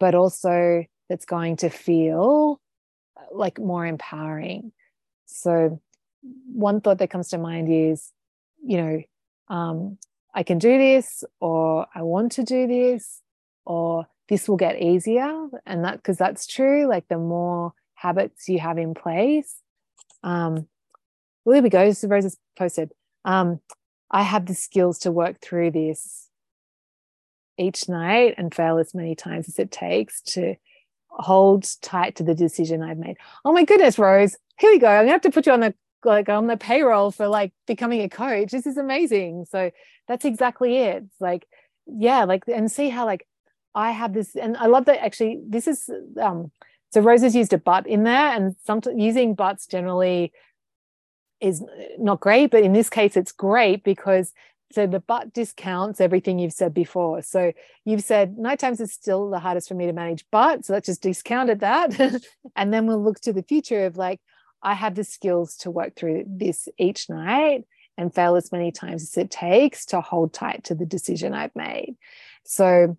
but 0.00 0.16
also 0.16 0.84
that's 1.08 1.26
going 1.26 1.58
to 1.58 1.68
feel 1.68 2.60
like 3.30 3.60
more 3.60 3.86
empowering. 3.86 4.72
So, 5.26 5.80
one 6.52 6.80
thought 6.80 6.98
that 6.98 7.10
comes 7.10 7.28
to 7.28 7.38
mind 7.38 7.68
is, 7.70 8.10
you 8.64 8.78
know, 8.78 9.02
um, 9.46 9.96
I 10.34 10.42
can 10.42 10.58
do 10.58 10.76
this, 10.76 11.22
or 11.38 11.86
I 11.94 12.02
want 12.02 12.32
to 12.32 12.42
do 12.42 12.66
this, 12.66 13.20
or 13.64 14.08
this 14.28 14.48
will 14.48 14.56
get 14.56 14.80
easier 14.80 15.48
and 15.66 15.84
that 15.84 15.96
because 15.96 16.16
that's 16.16 16.46
true 16.46 16.86
like 16.86 17.06
the 17.08 17.18
more 17.18 17.72
habits 17.94 18.48
you 18.48 18.58
have 18.58 18.78
in 18.78 18.94
place. 18.94 19.56
Um 20.22 20.66
well, 21.44 21.54
there 21.54 21.62
we 21.62 21.68
go. 21.68 21.92
So 21.92 22.08
rose 22.08 22.24
has 22.24 22.36
posted. 22.58 22.92
Um 23.24 23.60
i 24.10 24.22
have 24.22 24.46
the 24.46 24.54
skills 24.54 24.98
to 25.00 25.10
work 25.10 25.40
through 25.40 25.70
this 25.70 26.28
each 27.58 27.88
night 27.88 28.34
and 28.36 28.54
fail 28.54 28.78
as 28.78 28.94
many 28.94 29.14
times 29.14 29.48
as 29.48 29.58
it 29.58 29.70
takes 29.70 30.20
to 30.20 30.54
hold 31.08 31.66
tight 31.80 32.16
to 32.16 32.22
the 32.22 32.34
decision 32.34 32.82
i've 32.82 32.98
made. 32.98 33.16
Oh 33.44 33.52
my 33.52 33.64
goodness 33.64 33.98
rose. 33.98 34.36
Here 34.58 34.70
we 34.70 34.78
go. 34.78 34.88
I'm 34.88 35.02
gonna 35.02 35.12
have 35.12 35.20
to 35.22 35.30
put 35.30 35.46
you 35.46 35.52
on 35.52 35.60
the 35.60 35.74
like 36.04 36.28
on 36.28 36.46
the 36.46 36.56
payroll 36.56 37.10
for 37.10 37.28
like 37.28 37.52
becoming 37.66 38.02
a 38.02 38.08
coach. 38.08 38.50
This 38.50 38.66
is 38.66 38.76
amazing. 38.76 39.46
So 39.50 39.70
that's 40.08 40.24
exactly 40.24 40.78
it. 40.78 41.04
Like 41.20 41.46
yeah 41.86 42.24
like 42.24 42.44
and 42.48 42.72
see 42.72 42.88
how 42.88 43.04
like 43.04 43.26
I 43.74 43.90
have 43.90 44.12
this, 44.12 44.36
and 44.36 44.56
I 44.56 44.66
love 44.66 44.84
that 44.86 45.02
actually, 45.02 45.40
this 45.46 45.66
is, 45.66 45.90
um, 46.20 46.52
so 46.92 47.00
Rose 47.00 47.34
used 47.34 47.52
a 47.52 47.58
but 47.58 47.86
in 47.86 48.04
there, 48.04 48.32
and 48.32 48.54
sometimes 48.64 49.00
using 49.00 49.34
buts 49.34 49.66
generally 49.66 50.32
is 51.40 51.62
not 51.98 52.20
great, 52.20 52.50
but 52.50 52.62
in 52.62 52.72
this 52.72 52.88
case, 52.88 53.16
it's 53.16 53.32
great 53.32 53.84
because 53.84 54.32
so 54.72 54.86
the 54.86 55.00
but 55.00 55.32
discounts 55.32 56.00
everything 56.00 56.38
you've 56.38 56.52
said 56.52 56.74
before. 56.74 57.22
So 57.22 57.52
you've 57.84 58.02
said 58.02 58.36
night 58.38 58.58
times 58.58 58.80
is 58.80 58.92
still 58.92 59.30
the 59.30 59.38
hardest 59.38 59.68
for 59.68 59.74
me 59.74 59.86
to 59.86 59.92
manage, 59.92 60.24
but 60.32 60.64
so 60.64 60.72
let's 60.72 60.86
just 60.86 61.02
discounted 61.02 61.60
that. 61.60 62.22
and 62.56 62.72
then 62.72 62.86
we'll 62.86 63.02
look 63.02 63.20
to 63.20 63.32
the 63.32 63.42
future 63.42 63.86
of 63.86 63.96
like, 63.96 64.20
I 64.62 64.74
have 64.74 64.94
the 64.94 65.04
skills 65.04 65.56
to 65.58 65.70
work 65.70 65.94
through 65.94 66.24
this 66.26 66.68
each 66.78 67.08
night 67.08 67.64
and 67.96 68.12
fail 68.12 68.34
as 68.34 68.50
many 68.50 68.72
times 68.72 69.02
as 69.02 69.16
it 69.16 69.30
takes 69.30 69.86
to 69.86 70.00
hold 70.00 70.32
tight 70.32 70.64
to 70.64 70.74
the 70.74 70.86
decision 70.86 71.34
I've 71.34 71.54
made. 71.54 71.96
So 72.44 72.96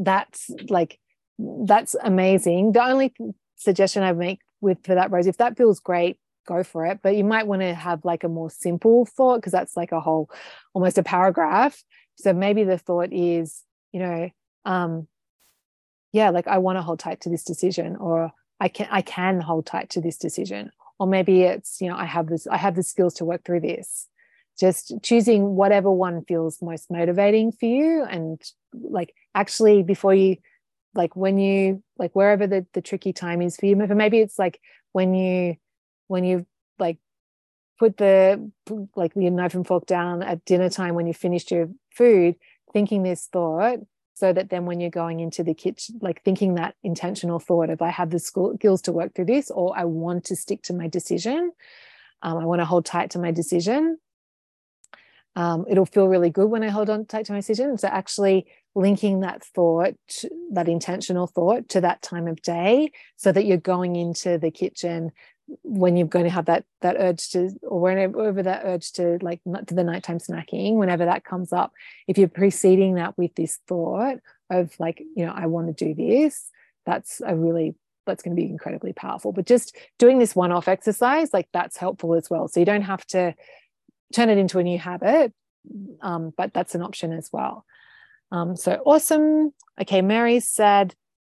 that's 0.00 0.50
like 0.68 0.98
that's 1.38 1.94
amazing. 2.02 2.72
The 2.72 2.84
only 2.84 3.14
suggestion 3.60 4.02
i 4.02 4.12
make 4.12 4.40
with 4.62 4.78
for 4.84 4.94
that 4.94 5.10
rose 5.10 5.26
if 5.26 5.36
that 5.36 5.56
feels 5.56 5.80
great 5.80 6.18
go 6.46 6.64
for 6.64 6.86
it 6.86 7.00
but 7.02 7.14
you 7.14 7.22
might 7.22 7.46
want 7.46 7.60
to 7.60 7.74
have 7.74 8.02
like 8.06 8.24
a 8.24 8.28
more 8.28 8.50
simple 8.50 9.04
thought 9.04 9.36
because 9.36 9.52
that's 9.52 9.76
like 9.76 9.92
a 9.92 10.00
whole 10.00 10.30
almost 10.74 10.98
a 10.98 11.02
paragraph. 11.02 11.82
So 12.16 12.32
maybe 12.32 12.64
the 12.64 12.78
thought 12.78 13.12
is 13.12 13.62
you 13.92 14.00
know 14.00 14.30
um 14.64 15.06
yeah 16.12 16.30
like 16.30 16.48
i 16.48 16.58
want 16.58 16.76
to 16.76 16.82
hold 16.82 16.98
tight 16.98 17.20
to 17.20 17.30
this 17.30 17.44
decision 17.44 17.96
or 17.96 18.32
i 18.58 18.68
can 18.68 18.88
i 18.90 19.02
can 19.02 19.40
hold 19.40 19.66
tight 19.66 19.90
to 19.90 20.00
this 20.00 20.16
decision 20.16 20.70
or 20.98 21.06
maybe 21.06 21.42
it's 21.42 21.80
you 21.80 21.88
know 21.88 21.96
i 21.96 22.04
have 22.04 22.26
this 22.28 22.46
i 22.46 22.56
have 22.56 22.76
the 22.76 22.82
skills 22.82 23.14
to 23.14 23.24
work 23.24 23.44
through 23.44 23.60
this 23.60 24.08
just 24.58 24.94
choosing 25.02 25.56
whatever 25.56 25.90
one 25.90 26.24
feels 26.24 26.60
most 26.60 26.90
motivating 26.90 27.52
for 27.52 27.66
you 27.66 28.04
and 28.04 28.42
like 28.72 29.14
actually 29.34 29.82
before 29.82 30.14
you 30.14 30.36
like 30.94 31.14
when 31.16 31.38
you 31.38 31.82
like 31.98 32.12
wherever 32.14 32.46
the, 32.46 32.66
the 32.74 32.82
tricky 32.82 33.12
time 33.12 33.42
is 33.42 33.56
for 33.56 33.66
you 33.66 33.76
maybe 33.76 34.18
it's 34.18 34.38
like 34.38 34.60
when 34.92 35.14
you 35.14 35.56
when 36.08 36.24
you 36.24 36.46
like 36.78 36.98
put 37.78 37.96
the 37.96 38.50
like 38.96 39.12
your 39.16 39.30
knife 39.30 39.54
and 39.54 39.66
fork 39.66 39.86
down 39.86 40.22
at 40.22 40.44
dinner 40.44 40.68
time 40.68 40.94
when 40.94 41.06
you 41.06 41.14
finished 41.14 41.50
your 41.50 41.68
food 41.94 42.34
thinking 42.72 43.02
this 43.02 43.28
thought 43.32 43.78
so 44.14 44.32
that 44.32 44.50
then 44.50 44.66
when 44.66 44.80
you're 44.80 44.90
going 44.90 45.20
into 45.20 45.42
the 45.42 45.54
kitchen 45.54 45.98
like 46.02 46.22
thinking 46.22 46.54
that 46.54 46.74
intentional 46.82 47.38
thought 47.38 47.70
of 47.70 47.80
i 47.80 47.88
have 47.88 48.10
the 48.10 48.18
skills 48.18 48.82
to 48.82 48.92
work 48.92 49.14
through 49.14 49.24
this 49.24 49.50
or 49.50 49.76
i 49.78 49.84
want 49.84 50.24
to 50.24 50.36
stick 50.36 50.62
to 50.62 50.74
my 50.74 50.88
decision 50.88 51.52
um, 52.22 52.36
i 52.38 52.44
want 52.44 52.60
to 52.60 52.64
hold 52.64 52.84
tight 52.84 53.10
to 53.10 53.18
my 53.18 53.30
decision 53.30 53.96
um, 55.36 55.64
it'll 55.68 55.86
feel 55.86 56.08
really 56.08 56.30
good 56.30 56.48
when 56.48 56.62
I 56.62 56.68
hold 56.68 56.90
on 56.90 57.06
tight 57.06 57.26
to 57.26 57.32
my 57.32 57.38
decision. 57.38 57.78
So 57.78 57.88
actually 57.88 58.46
linking 58.74 59.20
that 59.20 59.44
thought, 59.44 59.94
that 60.52 60.68
intentional 60.68 61.26
thought 61.26 61.68
to 61.70 61.80
that 61.80 62.02
time 62.02 62.26
of 62.26 62.42
day 62.42 62.92
so 63.16 63.32
that 63.32 63.44
you're 63.44 63.56
going 63.56 63.96
into 63.96 64.38
the 64.38 64.50
kitchen 64.50 65.12
when 65.62 65.96
you're 65.96 66.06
going 66.06 66.24
to 66.24 66.30
have 66.30 66.46
that 66.46 66.64
that 66.80 66.96
urge 66.98 67.30
to 67.30 67.50
or 67.62 67.80
whenever 67.80 68.42
that 68.42 68.62
urge 68.64 68.92
to 68.92 69.18
like 69.20 69.40
to 69.66 69.74
the 69.74 69.84
nighttime 69.84 70.18
snacking 70.18 70.76
whenever 70.76 71.04
that 71.04 71.24
comes 71.24 71.52
up 71.52 71.72
if 72.06 72.16
you're 72.16 72.28
preceding 72.28 72.94
that 72.94 73.16
with 73.18 73.34
this 73.34 73.58
thought 73.66 74.18
of 74.48 74.72
like 74.78 75.00
you 75.16 75.26
know 75.26 75.32
i 75.34 75.46
want 75.46 75.66
to 75.66 75.84
do 75.84 75.94
this 75.94 76.50
that's 76.86 77.20
a 77.26 77.34
really 77.34 77.74
that's 78.06 78.22
going 78.22 78.34
to 78.34 78.40
be 78.40 78.48
incredibly 78.48 78.92
powerful 78.92 79.32
but 79.32 79.46
just 79.46 79.76
doing 79.98 80.18
this 80.18 80.34
one 80.34 80.52
off 80.52 80.68
exercise 80.68 81.32
like 81.32 81.48
that's 81.52 81.76
helpful 81.76 82.14
as 82.14 82.30
well 82.30 82.48
so 82.48 82.60
you 82.60 82.66
don't 82.66 82.82
have 82.82 83.04
to 83.06 83.34
turn 84.12 84.28
it 84.28 84.38
into 84.38 84.58
a 84.58 84.62
new 84.62 84.78
habit, 84.78 85.32
um, 86.00 86.32
but 86.36 86.52
that's 86.52 86.74
an 86.74 86.82
option 86.82 87.12
as 87.12 87.30
well. 87.32 87.64
Um, 88.32 88.56
so 88.56 88.80
awesome. 88.84 89.52
Okay, 89.80 90.02
Mary 90.02 90.40
said 90.40 90.94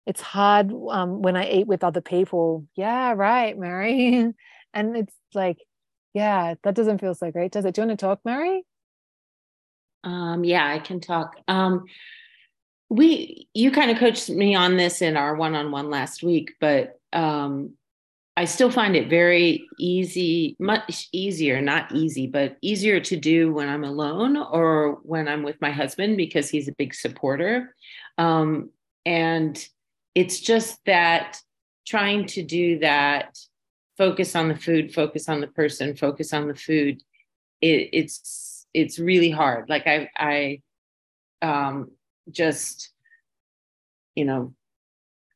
it's 0.06 0.20
hard 0.20 0.72
um, 0.88 1.22
when 1.22 1.36
I 1.36 1.50
eat 1.50 1.66
with 1.66 1.84
other 1.84 2.00
people. 2.00 2.66
Yeah, 2.74 3.12
right, 3.12 3.56
Mary. 3.56 4.32
and 4.74 4.96
it's 4.96 5.14
like, 5.34 5.58
yeah, 6.14 6.54
that 6.64 6.74
doesn't 6.74 7.00
feel 7.00 7.14
so 7.14 7.30
great, 7.30 7.52
does 7.52 7.64
it? 7.64 7.74
Do 7.74 7.82
you 7.82 7.86
want 7.86 7.98
to 7.98 8.06
talk, 8.06 8.20
Mary? 8.24 8.64
Um, 10.02 10.44
yeah, 10.44 10.66
I 10.66 10.78
can 10.78 11.00
talk. 11.00 11.36
Um, 11.46 11.84
we 12.88 13.48
you 13.54 13.70
kind 13.70 13.90
of 13.90 13.98
coached 13.98 14.28
me 14.28 14.54
on 14.54 14.76
this 14.76 15.00
in 15.00 15.16
our 15.16 15.36
one-on-one 15.36 15.90
last 15.90 16.22
week, 16.22 16.54
but 16.60 16.98
um, 17.12 17.74
I 18.40 18.46
still 18.46 18.70
find 18.70 18.96
it 18.96 19.10
very 19.10 19.68
easy, 19.78 20.56
much 20.58 21.10
easier, 21.12 21.60
not 21.60 21.94
easy, 21.94 22.26
but 22.26 22.56
easier 22.62 22.98
to 22.98 23.14
do 23.14 23.52
when 23.52 23.68
I'm 23.68 23.84
alone 23.84 24.38
or 24.38 24.92
when 25.02 25.28
I'm 25.28 25.42
with 25.42 25.60
my 25.60 25.70
husband 25.70 26.16
because 26.16 26.48
he's 26.48 26.66
a 26.66 26.72
big 26.72 26.94
supporter. 26.94 27.74
Um, 28.16 28.70
and 29.04 29.62
it's 30.14 30.40
just 30.40 30.82
that 30.86 31.38
trying 31.86 32.24
to 32.28 32.42
do 32.42 32.78
that 32.78 33.38
focus 33.98 34.34
on 34.34 34.48
the 34.48 34.56
food 34.56 34.94
focus 34.94 35.28
on 35.28 35.42
the 35.42 35.48
person 35.48 35.94
focus 35.94 36.32
on 36.32 36.48
the 36.48 36.54
food 36.54 37.02
it, 37.60 37.90
it's 37.92 38.66
it's 38.72 38.98
really 38.98 39.30
hard 39.30 39.68
like 39.68 39.86
i 39.86 40.08
i 40.16 40.62
um 41.42 41.90
just 42.30 42.90
you 44.14 44.24
know 44.24 44.54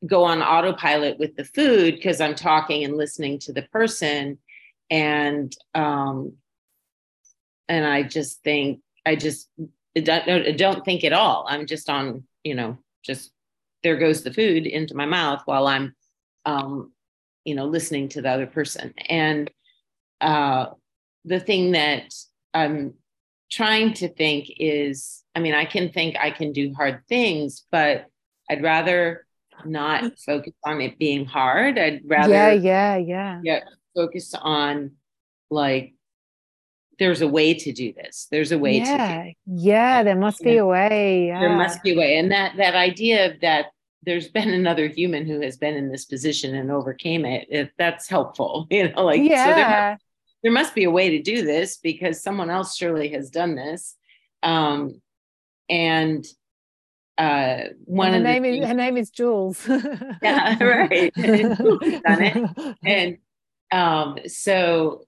go 0.06 0.24
on 0.24 0.42
autopilot 0.42 1.18
with 1.18 1.36
the 1.36 1.44
food 1.44 1.94
because 1.94 2.20
i'm 2.20 2.34
talking 2.34 2.84
and 2.84 2.96
listening 2.96 3.38
to 3.38 3.52
the 3.52 3.62
person. 3.62 4.38
And 4.90 5.54
um 5.74 6.34
and 7.68 7.86
i 7.86 8.02
just 8.02 8.42
think 8.42 8.80
i 9.06 9.16
just 9.16 9.48
don't, 9.94 10.58
don't 10.58 10.84
think 10.84 11.04
at 11.04 11.12
all. 11.12 11.46
I'm 11.48 11.66
just 11.66 11.88
on 11.88 12.24
you 12.42 12.54
know 12.54 12.78
just 13.04 13.30
there 13.82 13.96
goes 13.96 14.22
the 14.22 14.32
food 14.32 14.66
into 14.66 14.94
my 14.94 15.06
mouth 15.06 15.42
while 15.46 15.66
i'm 15.66 15.94
um 16.44 16.92
you 17.44 17.54
know 17.54 17.66
listening 17.66 18.08
to 18.10 18.22
the 18.22 18.30
other 18.30 18.46
person. 18.46 18.92
And 19.08 19.50
uh 20.20 20.66
the 21.24 21.40
thing 21.40 21.72
that 21.72 22.14
i'm 22.52 22.94
trying 23.50 23.92
to 23.94 24.08
think 24.08 24.48
is 24.58 25.22
i 25.34 25.40
mean 25.40 25.54
i 25.54 25.64
can 25.64 25.90
think 25.90 26.16
i 26.18 26.30
can 26.30 26.52
do 26.52 26.72
hard 26.74 27.02
things 27.08 27.66
but 27.70 28.06
i'd 28.50 28.62
rather 28.62 29.23
not 29.64 30.18
focus 30.18 30.52
on 30.64 30.80
it 30.80 30.98
being 30.98 31.24
hard. 31.24 31.78
I'd 31.78 32.02
rather 32.04 32.32
yeah 32.32 32.52
yeah 32.52 32.96
yeah. 32.96 33.40
yeah 33.42 33.60
focus 33.94 34.34
on 34.34 34.92
like 35.50 35.94
there's 36.98 37.22
a 37.22 37.28
way 37.28 37.54
to 37.54 37.72
do 37.72 37.92
this. 37.92 38.28
There's 38.30 38.52
a 38.52 38.58
way 38.58 38.78
yeah. 38.78 39.24
to 39.24 39.32
yeah 39.46 40.02
there 40.02 40.16
must 40.16 40.42
be 40.42 40.56
a 40.56 40.66
way 40.66 41.28
yeah. 41.28 41.40
there 41.40 41.56
must 41.56 41.82
be 41.82 41.92
a 41.92 41.98
way. 41.98 42.18
And 42.18 42.30
that 42.30 42.56
that 42.56 42.74
idea 42.74 43.32
of 43.32 43.40
that 43.40 43.66
there's 44.04 44.28
been 44.28 44.50
another 44.50 44.88
human 44.88 45.26
who 45.26 45.40
has 45.40 45.56
been 45.56 45.74
in 45.74 45.90
this 45.90 46.04
position 46.04 46.54
and 46.54 46.70
overcame 46.70 47.24
it 47.24 47.46
if 47.48 47.70
that's 47.78 48.06
helpful 48.06 48.66
you 48.70 48.86
know 48.86 49.02
like 49.02 49.22
yeah. 49.22 49.44
so 49.44 49.54
there, 49.54 49.98
there 50.42 50.52
must 50.52 50.74
be 50.74 50.84
a 50.84 50.90
way 50.90 51.08
to 51.08 51.22
do 51.22 51.42
this 51.42 51.78
because 51.78 52.22
someone 52.22 52.50
else 52.50 52.76
surely 52.76 53.08
has 53.08 53.30
done 53.30 53.54
this. 53.54 53.96
Um 54.42 55.00
and 55.70 56.24
uh 57.18 57.68
one 57.85 58.09
and 58.09 58.16
of 58.16 58.22
her 58.22 58.33
name 58.33 58.42
things, 58.42 58.64
is 58.64 58.68
her 58.68 58.74
name 58.74 58.96
is 58.96 59.11
Jules. 59.11 59.68
yeah, 60.22 60.62
right. 60.64 61.14
done 61.16 62.22
it. 62.22 62.77
And 62.85 63.18
um 63.70 64.18
so 64.27 65.07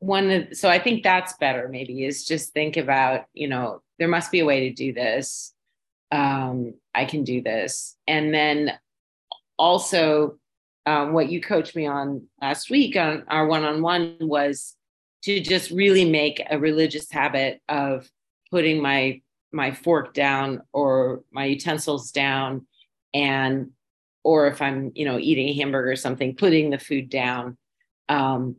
one 0.00 0.30
of 0.30 0.56
so 0.56 0.68
I 0.68 0.78
think 0.78 1.02
that's 1.02 1.34
better 1.34 1.68
maybe 1.68 2.04
is 2.04 2.24
just 2.24 2.52
think 2.52 2.76
about, 2.76 3.26
you 3.32 3.48
know, 3.48 3.82
there 3.98 4.08
must 4.08 4.30
be 4.32 4.40
a 4.40 4.44
way 4.44 4.68
to 4.68 4.74
do 4.74 4.92
this. 4.92 5.54
Um, 6.10 6.74
I 6.94 7.04
can 7.04 7.24
do 7.24 7.42
this. 7.42 7.96
And 8.06 8.32
then 8.32 8.78
also 9.58 10.38
um, 10.86 11.12
what 11.12 11.30
you 11.30 11.40
coached 11.40 11.76
me 11.76 11.86
on 11.86 12.26
last 12.40 12.70
week 12.70 12.96
on 12.96 13.24
our 13.28 13.46
one-on-one 13.46 14.16
was 14.20 14.74
to 15.22 15.40
just 15.40 15.70
really 15.70 16.08
make 16.08 16.42
a 16.48 16.58
religious 16.58 17.10
habit 17.10 17.60
of 17.68 18.08
putting 18.50 18.80
my 18.80 19.20
my 19.52 19.72
fork 19.72 20.14
down 20.14 20.62
or 20.72 21.22
my 21.30 21.46
utensils 21.46 22.10
down 22.10 22.66
and 23.14 23.70
or 24.24 24.46
if 24.46 24.60
i'm 24.60 24.92
you 24.94 25.04
know 25.04 25.18
eating 25.18 25.48
a 25.48 25.54
hamburger 25.54 25.92
or 25.92 25.96
something 25.96 26.34
putting 26.34 26.70
the 26.70 26.78
food 26.78 27.08
down 27.08 27.56
um, 28.10 28.56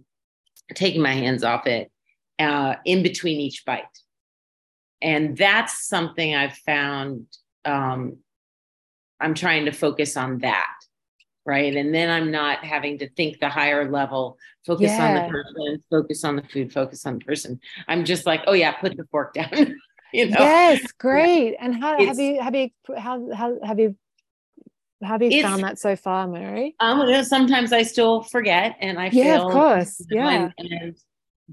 taking 0.75 1.02
my 1.02 1.13
hands 1.13 1.43
off 1.43 1.65
it 1.65 1.91
uh, 2.38 2.75
in 2.86 3.04
between 3.04 3.39
each 3.39 3.65
bite. 3.65 3.86
And 5.02 5.38
that's 5.38 5.88
something 5.88 6.36
i've 6.36 6.58
found 6.58 7.25
um, 7.65 8.17
i'm 9.19 9.34
trying 9.34 9.65
to 9.65 9.71
focus 9.71 10.17
on 10.17 10.39
that 10.39 10.73
right? 11.45 11.75
And 11.75 11.95
then 11.95 12.10
i'm 12.10 12.32
not 12.32 12.63
having 12.63 12.99
to 12.99 13.10
think 13.10 13.39
the 13.39 13.49
higher 13.49 13.89
level 13.89 14.38
focus 14.65 14.91
yeah. 14.91 15.08
on 15.08 15.15
the 15.15 15.32
person 15.32 15.84
focus 15.89 16.23
on 16.23 16.36
the 16.36 16.43
food 16.43 16.71
focus 16.71 17.06
on 17.06 17.19
the 17.19 17.25
person. 17.25 17.60
I'm 17.88 18.06
just 18.06 18.25
like 18.25 18.41
oh 18.45 18.54
yeah 18.54 18.73
put 18.73 18.97
the 18.97 19.06
fork 19.10 19.34
down 19.34 19.75
you 20.13 20.30
know? 20.30 20.39
Yes 20.39 20.91
great. 20.98 21.56
And 21.60 21.76
how 21.76 21.98
it's, 21.98 22.08
have 22.08 22.19
you 22.19 22.41
have 22.41 22.56
you 22.56 22.69
how, 22.98 23.34
how 23.34 23.60
have 23.63 23.80
you 23.80 23.95
have 25.02 25.22
you 25.22 25.41
found 25.41 25.63
that 25.63 25.80
so 25.80 25.95
far 25.95 26.28
mary? 26.28 26.76
Um 26.80 27.24
sometimes 27.24 27.72
i 27.72 27.84
still 27.84 28.24
forget 28.24 28.76
and 28.80 29.00
i 29.00 29.06
yeah 29.06 29.38
feel 29.38 29.48
of 29.48 29.54
course 29.54 30.06
yeah. 30.10 30.50
and, 30.58 30.95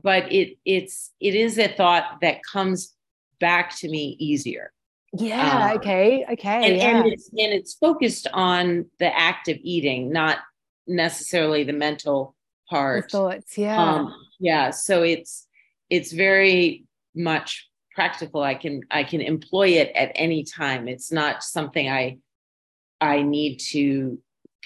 but 0.02 0.30
it 0.32 0.58
it's 0.64 1.12
it 1.20 1.34
is 1.34 1.58
a 1.58 1.68
thought 1.68 2.20
that 2.20 2.40
comes 2.50 2.94
back 3.40 3.76
to 3.76 3.88
me 3.88 4.16
easier. 4.18 4.72
Yeah 5.12 5.70
um, 5.70 5.76
okay 5.78 6.26
okay 6.32 6.66
and, 6.66 6.76
yeah. 6.76 6.98
and 6.98 7.12
it's 7.12 7.28
and 7.28 7.52
it's 7.52 7.74
focused 7.74 8.26
on 8.32 8.86
the 8.98 9.16
act 9.16 9.48
of 9.48 9.56
eating 9.62 10.12
not 10.12 10.38
necessarily 10.86 11.64
the 11.64 11.72
mental 11.72 12.34
part. 12.68 13.04
the 13.04 13.08
thoughts 13.08 13.56
yeah. 13.56 13.80
Um, 13.80 14.14
yeah 14.40 14.70
so 14.70 15.02
it's 15.02 15.46
it's 15.88 16.12
very 16.12 16.84
much 17.14 17.68
practical 17.96 18.42
i 18.42 18.54
can 18.54 18.82
i 18.90 19.02
can 19.02 19.22
employ 19.22 19.68
it 19.68 19.90
at 19.96 20.12
any 20.14 20.44
time. 20.44 20.86
It's 20.86 21.10
not 21.10 21.42
something 21.42 21.88
i 21.88 22.18
i 23.00 23.22
need 23.22 23.56
to 23.72 24.18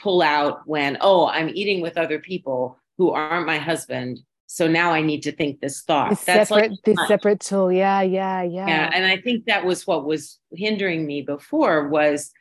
pull 0.02 0.20
out 0.20 0.66
when 0.66 0.98
oh 1.00 1.28
i'm 1.28 1.48
eating 1.48 1.80
with 1.80 1.96
other 1.96 2.18
people 2.18 2.78
who 2.98 3.10
aren't 3.10 3.46
my 3.46 3.58
husband 3.58 4.18
so 4.46 4.66
now 4.66 4.92
i 4.92 5.00
need 5.00 5.22
to 5.22 5.32
think 5.32 5.60
this 5.60 5.82
thought. 5.82 6.10
This 6.10 6.24
That's 6.24 6.48
separate 6.48 6.72
like, 6.72 6.80
this 6.84 6.98
separate 7.06 7.40
tool. 7.40 7.70
Yeah 7.70 8.02
yeah 8.02 8.42
yeah. 8.42 8.66
Yeah 8.66 8.90
and 8.92 9.06
i 9.06 9.16
think 9.16 9.46
that 9.46 9.64
was 9.64 9.86
what 9.86 10.04
was 10.04 10.40
hindering 10.52 11.06
me 11.06 11.22
before 11.22 11.88
was 11.88 12.32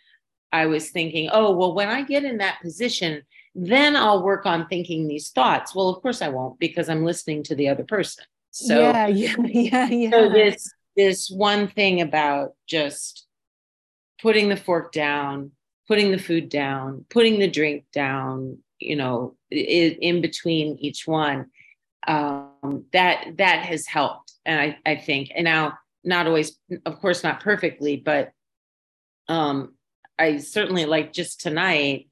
i 0.51 0.65
was 0.65 0.89
thinking 0.89 1.29
oh 1.31 1.51
well 1.55 1.75
when 1.75 1.89
i 1.89 2.01
get 2.01 2.23
in 2.23 2.39
that 2.39 2.59
position 2.63 3.21
then 3.53 3.95
i'll 3.95 4.23
work 4.23 4.47
on 4.47 4.67
thinking 4.67 5.07
these 5.07 5.29
thoughts. 5.29 5.75
Well 5.75 5.89
of 5.89 6.01
course 6.01 6.23
i 6.23 6.29
won't 6.29 6.59
because 6.59 6.89
i'm 6.89 7.05
listening 7.05 7.43
to 7.43 7.55
the 7.55 7.69
other 7.69 7.83
person. 7.83 8.25
So 8.49 8.79
yeah 8.79 9.07
yeah 9.23 9.35
yeah 9.39 9.89
yeah. 9.89 10.11
so 10.11 10.29
this 10.29 10.73
this 10.99 11.29
one 11.29 11.69
thing 11.69 12.01
about 12.01 12.55
just 12.67 13.25
putting 14.21 14.49
the 14.49 14.57
fork 14.57 14.91
down, 14.91 15.49
putting 15.87 16.11
the 16.11 16.17
food 16.17 16.49
down, 16.49 17.05
putting 17.09 17.39
the 17.39 17.49
drink 17.49 17.85
down, 17.93 18.57
you 18.79 18.97
know, 18.97 19.37
in, 19.49 20.19
between 20.19 20.75
each 20.79 21.07
one, 21.07 21.45
um, 22.05 22.83
that 22.91 23.37
that 23.37 23.65
has 23.65 23.87
helped. 23.87 24.33
And 24.45 24.59
I, 24.59 24.77
I 24.85 24.97
think, 24.97 25.31
and 25.33 25.45
now 25.45 25.77
not 26.03 26.27
always, 26.27 26.59
of 26.85 26.99
course, 26.99 27.23
not 27.23 27.39
perfectly, 27.39 27.95
but 27.95 28.33
um, 29.29 29.75
I 30.17 30.39
certainly 30.39 30.85
like 30.85 31.13
just 31.13 31.39
tonight. 31.39 32.09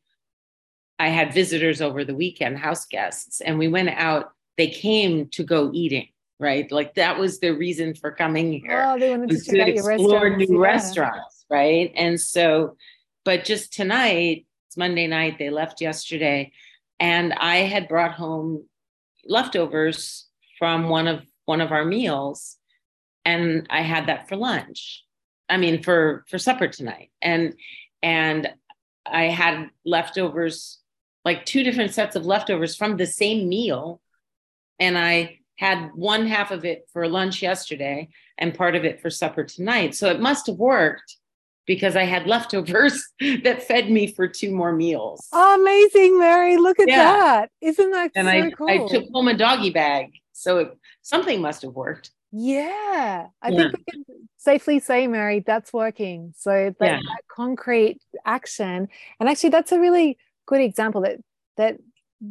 I 0.98 1.10
had 1.10 1.34
visitors 1.34 1.82
over 1.82 2.06
the 2.06 2.16
weekend, 2.16 2.58
house 2.58 2.86
guests, 2.86 3.42
and 3.42 3.60
we 3.60 3.68
went 3.68 3.90
out. 3.90 4.32
They 4.58 4.70
came 4.70 5.28
to 5.32 5.44
go 5.44 5.72
eating 5.74 6.08
right? 6.40 6.72
Like 6.72 6.96
that 6.96 7.18
was 7.18 7.40
the 7.40 7.52
reason 7.52 7.94
for 7.96 8.12
coming 8.12 8.54
here. 8.54 8.84
Oh, 8.86 9.00
they 9.00 9.10
wanted 9.10 9.30
to, 9.30 9.52
to 9.52 9.68
explore 9.68 10.36
new 10.36 10.48
yeah. 10.50 10.60
restaurants, 10.60 11.46
right? 11.50 11.92
And 11.96 12.20
so, 12.20 12.78
but 13.26 13.44
just 13.44 13.74
tonight, 13.74 14.46
it's 14.68 14.78
Monday 14.78 15.08
night, 15.08 15.38
they 15.40 15.50
left 15.50 15.82
yesterday, 15.82 16.52
and 17.00 17.34
I 17.34 17.58
had 17.58 17.88
brought 17.88 18.14
home 18.14 18.66
leftovers 19.26 20.28
from 20.60 20.90
one 20.90 21.08
of 21.08 21.24
one 21.46 21.62
of 21.62 21.72
our 21.72 21.86
meals, 21.86 22.58
and 23.26 23.66
I 23.70 23.82
had 23.82 24.08
that 24.08 24.30
for 24.30 24.36
lunch. 24.36 25.04
I 25.50 25.58
mean, 25.58 25.82
for 25.82 26.26
for 26.30 26.38
supper 26.38 26.68
tonight, 26.68 27.10
and 27.22 27.56
and 28.04 28.52
I 29.06 29.26
had 29.26 29.70
leftovers, 29.86 30.80
like 31.26 31.46
two 31.46 31.64
different 31.64 31.94
sets 31.94 32.16
of 32.16 32.26
leftovers 32.26 32.76
from 32.76 32.98
the 32.98 33.06
same 33.06 33.50
meal, 33.50 34.02
and 34.80 34.98
I 34.98 35.37
had 35.58 35.92
one 35.94 36.26
half 36.26 36.52
of 36.52 36.66
it 36.66 36.88
for 36.92 37.08
lunch 37.08 37.42
yesterday 37.42 38.10
and 38.38 38.54
part 38.54 38.76
of 38.76 38.86
it 38.86 39.02
for 39.02 39.10
supper 39.10 39.44
tonight. 39.44 39.96
So 39.96 40.10
it 40.10 40.20
must 40.20 40.48
have 40.48 40.58
worked 40.58 41.18
because 41.66 41.96
I 41.96 42.04
had 42.04 42.28
leftovers 42.28 43.04
that 43.44 43.64
fed 43.64 43.90
me 43.90 44.08
for 44.08 44.28
two 44.28 44.52
more 44.52 44.72
meals. 44.72 45.28
Oh, 45.34 45.60
amazing, 45.60 46.20
Mary. 46.20 46.58
Look 46.58 46.80
at 46.80 46.88
yeah. 46.88 46.98
that. 46.98 47.52
Isn't 47.62 47.92
that 47.92 48.12
and 48.16 48.28
so 48.28 48.32
I, 48.32 48.52
cool? 48.52 48.70
I 48.70 48.88
took 48.88 49.06
home 49.12 49.28
a 49.28 49.38
doggy 49.38 49.72
bag. 49.72 50.14
So 50.34 50.60
it, 50.60 50.78
something 51.02 51.42
must 51.42 51.64
have 51.64 51.74
worked. 51.74 52.12
Yeah. 52.32 53.28
I 53.42 53.50
yeah. 53.50 53.58
think 53.58 53.74
we 53.74 53.84
can 53.92 54.30
safely 54.38 54.80
say, 54.80 55.08
Mary, 55.08 55.40
that's 55.40 55.74
working. 55.74 56.34
So 56.38 56.76
that, 56.80 56.86
yeah. 56.86 56.98
that 56.98 57.22
concrete 57.30 58.00
action. 58.26 58.88
And 59.20 59.30
actually 59.30 59.50
that's 59.50 59.72
a 59.72 59.80
really 59.80 60.18
good 60.46 60.62
example 60.62 61.02
that 61.02 61.20
that 61.58 61.78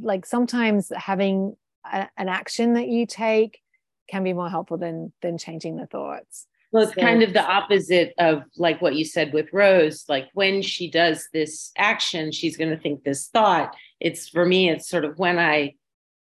like 0.01 0.27
sometimes 0.27 0.93
having 0.97 1.57
a, 1.93 2.09
an 2.17 2.29
action 2.29 2.75
that 2.75 2.89
you 2.89 3.07
take 3.07 3.61
can 4.09 4.23
be 4.25 4.33
more 4.33 4.49
helpful 4.49 4.77
than 4.77 5.13
than 5.23 5.39
changing 5.39 5.77
the 5.77 5.87
thoughts. 5.87 6.47
Well 6.73 6.85
it's 6.85 6.95
so, 6.95 7.01
kind 7.01 7.23
of 7.23 7.33
the 7.33 7.45
opposite 7.45 8.15
of 8.19 8.43
like 8.57 8.83
what 8.83 8.95
you 8.95 9.05
said 9.05 9.33
with 9.33 9.53
rose 9.53 10.05
like 10.09 10.29
when 10.35 10.63
she 10.63 10.91
does 10.91 11.29
this 11.33 11.73
action 11.77 12.33
she's 12.33 12.57
going 12.57 12.71
to 12.71 12.77
think 12.77 13.05
this 13.05 13.29
thought. 13.29 13.75
It's 14.01 14.29
for 14.29 14.45
me 14.45 14.69
it's 14.69 14.89
sort 14.89 15.05
of 15.05 15.19
when 15.19 15.39
i 15.39 15.75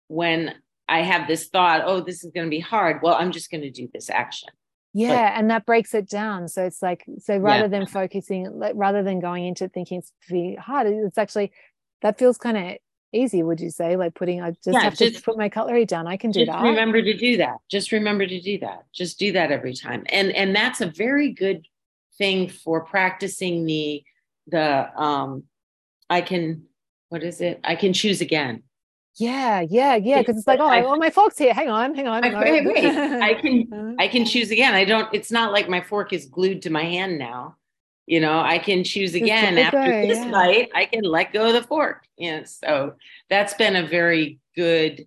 when 0.09 0.55
i 0.89 1.01
have 1.01 1.27
this 1.27 1.49
thought 1.49 1.83
oh 1.85 2.01
this 2.01 2.25
is 2.25 2.31
going 2.33 2.47
to 2.47 2.51
be 2.51 2.61
hard 2.61 3.01
well 3.03 3.15
i'm 3.15 3.33
just 3.33 3.51
going 3.51 3.63
to 3.63 3.71
do 3.71 3.89
this 3.93 4.11
action. 4.11 4.51
Yeah 4.93 5.31
but, 5.31 5.39
and 5.39 5.51
that 5.51 5.67
breaks 5.67 5.95
it 5.95 6.09
down. 6.09 6.47
So 6.49 6.65
it's 6.65 6.83
like 6.83 7.05
so 7.19 7.37
rather 7.37 7.65
yeah. 7.65 7.69
than 7.69 7.87
focusing 7.87 8.51
like 8.59 8.75
rather 8.77 9.03
than 9.03 9.21
going 9.21 9.47
into 9.47 9.69
thinking 9.69 9.99
it's 9.99 10.13
be 10.29 10.57
hard 10.57 10.87
it's 10.87 11.19
actually 11.19 11.53
that 12.03 12.19
feels 12.19 12.39
kind 12.39 12.57
of 12.57 12.77
easy 13.15 13.43
would 13.43 13.61
you 13.61 13.71
say? 13.71 13.97
Like 13.97 14.15
putting 14.15 14.43
i 14.43 14.51
just 14.51 14.67
yeah, 14.67 14.81
have 14.81 14.97
just, 14.97 15.17
to 15.17 15.23
put 15.23 15.37
my 15.37 15.49
cutlery 15.49 15.85
down 15.85 16.07
i 16.07 16.17
can 16.17 16.31
do 16.31 16.45
that. 16.45 16.53
Just 16.53 16.65
remember 16.65 17.03
to 17.03 17.17
do 17.17 17.37
that 17.39 17.57
just 17.71 17.93
remember 17.93 18.27
to 18.27 18.41
do 18.41 18.59
that 18.59 18.85
just 18.93 19.19
do 19.19 19.33
that 19.33 19.51
every 19.51 19.75
time. 19.75 20.05
And 20.11 20.33
and 20.33 20.55
that's 20.55 20.81
a 20.81 20.87
very 20.87 21.33
good 21.33 21.67
thing 22.19 22.49
for 22.49 22.85
practicing 22.85 23.65
the 23.67 24.03
the 24.49 25.01
um 25.01 25.45
i 26.11 26.21
can 26.21 26.65
what 27.09 27.23
is 27.23 27.41
it? 27.41 27.61
I 27.63 27.77
can 27.77 27.93
choose 27.93 28.21
again. 28.21 28.65
Yeah 29.17 29.61
yeah 29.61 29.95
yeah 29.95 30.19
because 30.19 30.37
it's 30.37 30.47
like 30.49 30.59
oh, 30.59 30.67
I, 30.67 30.83
oh 30.83 30.97
my 30.97 31.11
fork's 31.11 31.39
here 31.39 31.55
hang 31.55 31.71
on 31.71 31.95
hang 31.95 32.09
on 32.09 32.25
I, 32.25 32.43
wait, 32.43 32.67
wait. 32.67 32.85
I 32.85 33.35
can 33.35 33.97
i 34.01 34.09
can 34.09 34.25
choose 34.25 34.51
again. 34.51 34.75
I 34.75 34.85
don't 34.85 35.09
it's 35.13 35.31
not 35.31 35.53
like 35.53 35.69
my 35.69 35.81
fork 35.81 36.13
is 36.13 36.27
glued 36.27 36.63
to 36.63 36.71
my 36.71 36.83
hand 36.83 37.19
now 37.19 37.57
you 38.07 38.21
know 38.21 38.41
i 38.41 38.59
can 38.59 38.85
choose 38.85 39.15
again 39.15 39.57
after 39.59 40.07
this 40.07 40.19
yeah. 40.19 40.31
night 40.31 40.71
i 40.75 40.85
can 40.85 41.03
let 41.03 41.33
go 41.33 41.47
of 41.47 41.53
the 41.55 41.63
fork 41.63 42.05
you 42.17 42.31
know 42.31 42.45
so 42.45 42.95
that's 43.31 43.55
been 43.55 43.77
a 43.77 43.87
very 43.87 44.39
good 44.57 45.07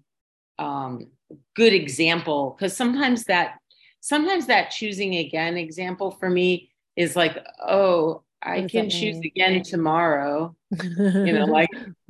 um 0.59 1.07
good 1.55 1.73
example 1.73 2.55
because 2.57 2.75
sometimes 2.75 3.25
that 3.25 3.59
sometimes 3.99 4.47
that 4.47 4.71
choosing 4.71 5.15
again 5.15 5.57
example 5.57 6.11
for 6.11 6.29
me 6.29 6.69
is 6.95 7.15
like 7.15 7.37
oh 7.65 8.23
i 8.41 8.61
can 8.61 8.89
choose 8.89 9.17
again 9.19 9.61
tomorrow 9.63 10.55
you 10.71 11.33
know 11.33 11.45
like 11.45 11.69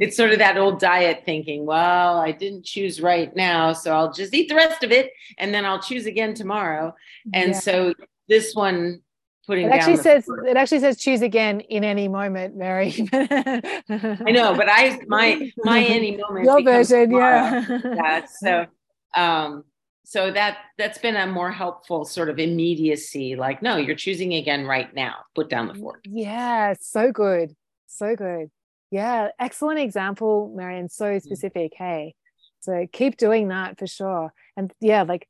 it's 0.00 0.16
sort 0.16 0.32
of 0.32 0.38
that 0.38 0.58
old 0.58 0.80
diet 0.80 1.22
thinking 1.24 1.64
well 1.64 2.18
i 2.18 2.32
didn't 2.32 2.64
choose 2.64 3.00
right 3.00 3.34
now 3.36 3.72
so 3.72 3.94
i'll 3.94 4.12
just 4.12 4.34
eat 4.34 4.48
the 4.48 4.54
rest 4.54 4.82
of 4.82 4.90
it 4.90 5.12
and 5.38 5.54
then 5.54 5.64
i'll 5.64 5.80
choose 5.80 6.06
again 6.06 6.34
tomorrow 6.34 6.94
and 7.32 7.52
yeah. 7.52 7.58
so 7.58 7.94
this 8.28 8.54
one 8.54 9.00
putting 9.46 9.66
it 9.66 9.72
actually 9.72 9.96
says 9.96 10.24
it 10.46 10.56
actually 10.56 10.80
says 10.80 10.98
choose 10.98 11.22
again 11.22 11.60
in 11.60 11.84
any 11.84 12.08
moment 12.08 12.56
mary. 12.56 12.94
I 13.12 14.30
know 14.30 14.54
but 14.54 14.68
i 14.68 14.98
my 15.06 15.50
my 15.58 15.84
any 15.84 16.16
moment 16.16 16.44
your 16.44 16.62
version 16.62 17.10
yeah. 17.10 17.64
yeah 17.82 18.24
so 18.40 18.66
um 19.14 19.64
so 20.04 20.30
that 20.30 20.58
that's 20.78 20.98
been 20.98 21.16
a 21.16 21.26
more 21.26 21.50
helpful 21.50 22.04
sort 22.04 22.28
of 22.28 22.38
immediacy 22.38 23.36
like 23.36 23.62
no 23.62 23.76
you're 23.76 23.96
choosing 23.96 24.34
again 24.34 24.66
right 24.66 24.94
now 24.94 25.16
put 25.34 25.48
down 25.48 25.68
the 25.68 25.74
fork. 25.74 26.00
yeah 26.04 26.74
so 26.80 27.10
good 27.10 27.54
so 27.86 28.14
good. 28.14 28.50
Yeah 28.90 29.28
excellent 29.40 29.80
example 29.80 30.52
marion 30.54 30.88
so 30.88 31.18
specific 31.18 31.72
hey. 31.76 32.14
So 32.60 32.86
keep 32.92 33.16
doing 33.16 33.48
that 33.48 33.78
for 33.78 33.86
sure. 33.86 34.32
And 34.56 34.72
yeah 34.80 35.02
like 35.02 35.28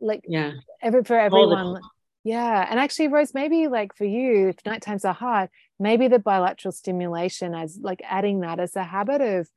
like 0.00 0.24
yeah. 0.28 0.52
every 0.82 1.04
for 1.04 1.18
everyone 1.18 1.80
yeah. 2.24 2.66
And 2.68 2.80
actually, 2.80 3.08
Rose, 3.08 3.34
maybe 3.34 3.68
like 3.68 3.94
for 3.94 4.06
you, 4.06 4.48
if 4.48 4.56
night 4.64 4.80
times 4.80 5.04
are 5.04 5.12
hard, 5.14 5.50
maybe 5.78 6.08
the 6.08 6.18
bilateral 6.18 6.72
stimulation 6.72 7.54
as 7.54 7.78
like 7.80 8.00
adding 8.02 8.40
that 8.40 8.58
as 8.58 8.74
a 8.76 8.82
habit 8.82 9.20
of 9.20 9.48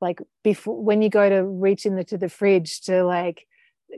like 0.00 0.20
before 0.44 0.82
when 0.82 1.02
you 1.02 1.08
go 1.08 1.28
to 1.28 1.44
reach 1.44 1.84
into 1.84 2.16
the 2.16 2.28
fridge 2.28 2.80
to 2.82 3.04
like 3.04 3.46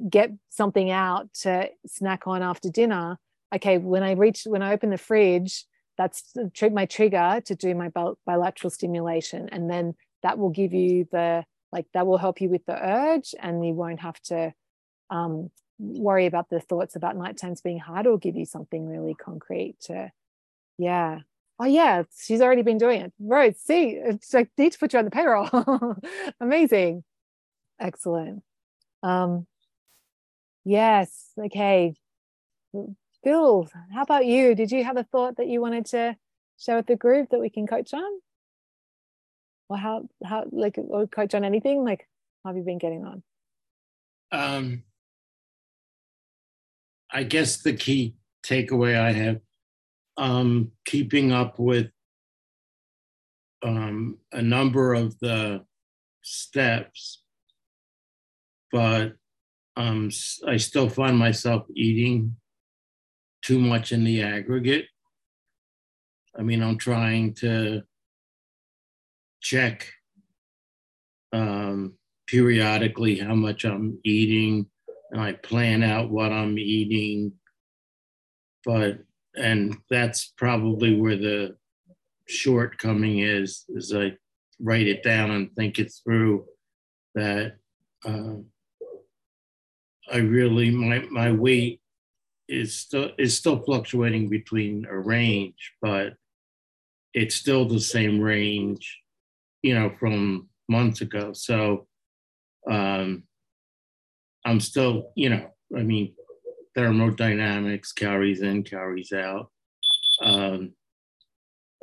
get 0.09 0.31
something 0.49 0.91
out 0.91 1.33
to 1.43 1.69
snack 1.87 2.27
on 2.27 2.43
after 2.43 2.71
dinner. 2.71 3.19
Okay, 3.55 3.77
when 3.77 4.03
I 4.03 4.13
reach 4.13 4.45
when 4.47 4.63
I 4.63 4.73
open 4.73 4.89
the 4.89 4.99
fridge, 4.99 5.67
that's 5.99 6.35
my 6.73 6.87
trigger 6.87 7.43
to 7.45 7.55
do 7.55 7.75
my 7.75 7.91
bilateral 8.27 8.71
stimulation. 8.71 9.51
And 9.53 9.71
then 9.71 9.95
that 10.23 10.39
will 10.39 10.51
give 10.51 10.73
you 10.73 11.07
the 11.13 11.45
like 11.73 11.87
that 11.93 12.07
will 12.07 12.19
help 12.19 12.41
you 12.41 12.49
with 12.49 12.65
the 12.65 12.75
urge 12.75 13.35
and 13.39 13.67
you 13.67 13.75
won't 13.75 14.01
have 14.01 14.19
to 14.23 14.55
um, 15.11 15.51
worry 15.79 16.27
about 16.27 16.49
the 16.51 16.61
thoughts 16.61 16.97
about 16.97 17.17
night 17.17 17.37
times 17.37 17.61
being 17.61 17.79
hard 17.79 18.07
or 18.07 18.19
give 18.19 18.37
you 18.37 18.45
something 18.45 18.87
really 18.87 19.15
concrete 19.15 19.77
to 19.81 20.11
yeah. 20.79 21.21
Oh 21.59 21.67
yeah 21.67 22.03
she's 22.17 22.41
already 22.41 22.63
been 22.63 22.79
doing 22.79 23.03
it. 23.03 23.13
Right 23.19 23.57
see 23.57 23.91
it's 23.91 24.33
like 24.35 24.51
need 24.59 24.73
to 24.73 24.79
put 24.79 24.93
you 24.93 24.99
on 24.99 25.05
the 25.05 25.11
payroll. 25.11 25.97
Amazing. 26.41 27.05
Excellent. 27.81 28.43
Um 29.03 29.47
yes 30.65 31.31
okay. 31.39 31.95
Bill 33.23 33.69
how 33.93 34.03
about 34.03 34.27
you? 34.27 34.55
Did 34.55 34.73
you 34.73 34.85
have 34.85 34.97
a 34.97 35.05
thought 35.05 35.37
that 35.37 35.49
you 35.49 35.61
wanted 35.61 35.87
to 35.87 36.17
share 36.59 36.77
with 36.77 36.87
the 36.87 36.97
group 36.97 37.31
that 37.31 37.41
we 37.41 37.51
can 37.51 37.67
coach 37.67 37.95
on? 37.95 38.21
Or 39.69 39.77
how 39.77 40.09
how 40.25 40.45
like 40.51 40.77
or 40.77 41.07
coach 41.07 41.35
on 41.35 41.45
anything? 41.45 41.85
Like 41.85 42.09
how 42.45 42.51
have 42.51 42.57
you 42.57 42.65
been 42.65 42.79
getting 42.79 43.05
on? 43.05 43.23
Um 44.33 44.83
I 47.15 47.23
guess 47.23 47.59
the 47.59 47.73
key 47.73 48.17
takeaway 48.45 48.99
I 48.99 49.13
have 49.13 49.41
um, 50.17 50.73
keeping 50.85 51.31
up 51.31 51.61
with 51.61 51.87
um, 53.63 54.19
a 54.33 54.43
number 54.43 54.95
of 54.95 55.17
the 55.21 55.65
steps, 56.23 57.23
but 58.73 59.13
um, 59.77 60.11
I 60.47 60.57
still 60.57 60.89
find 60.89 61.17
myself 61.17 61.63
eating 61.73 62.35
too 63.43 63.61
much 63.61 63.93
in 63.93 64.03
the 64.03 64.23
aggregate. 64.23 64.87
I 66.37 66.43
mean, 66.43 66.65
I'm 66.65 66.79
trying 66.79 67.35
to 67.35 67.83
check 69.41 69.89
um, 71.33 71.95
periodically 72.27 73.21
how 73.21 73.37
much 73.37 73.65
I'm 73.65 74.01
eating 74.05 74.67
and 75.15 75.23
I 75.23 75.33
plan 75.33 75.85
out 75.85 76.11
what 76.11 76.33
I'm 76.33 76.59
eating. 76.59 77.33
But 78.65 78.99
and 79.37 79.77
that's 79.89 80.33
probably 80.37 81.01
where 81.01 81.17
the 81.17 81.57
shortcoming 82.27 83.21
is 83.21 83.65
is 83.69 83.95
I 83.95 84.17
write 84.61 84.89
it 84.89 85.03
down 85.03 85.31
and 85.31 85.55
think 85.55 85.79
it 85.79 85.93
through 86.03 86.47
that 87.15 87.57
uh, 88.05 88.35
I 90.13 90.19
really 90.19 90.71
my 90.71 91.01
my 91.11 91.31
weight 91.31 91.81
is 92.49 92.75
still 92.75 93.11
is 93.17 93.37
still 93.37 93.63
fluctuating 93.63 94.29
between 94.29 94.85
a 94.87 94.99
range, 94.99 95.75
but 95.81 96.15
it's 97.13 97.37
still 97.37 97.67
the 97.67 97.81
same 97.81 98.21
range, 98.21 99.01
you 99.63 99.75
know, 99.75 99.93
from 100.01 100.49
months 100.69 101.03
ago. 101.03 101.33
So 101.33 101.87
um, 102.69 103.25
I'm 104.45 104.61
still, 104.61 105.11
you 105.15 105.31
know, 105.31 105.51
I 105.77 105.83
mean, 105.83 106.15
thermodynamics 106.75 107.93
carries 107.93 108.43
in, 108.43 108.63
carries 108.63 109.13
out. 109.13 109.51
Um, 110.21 110.73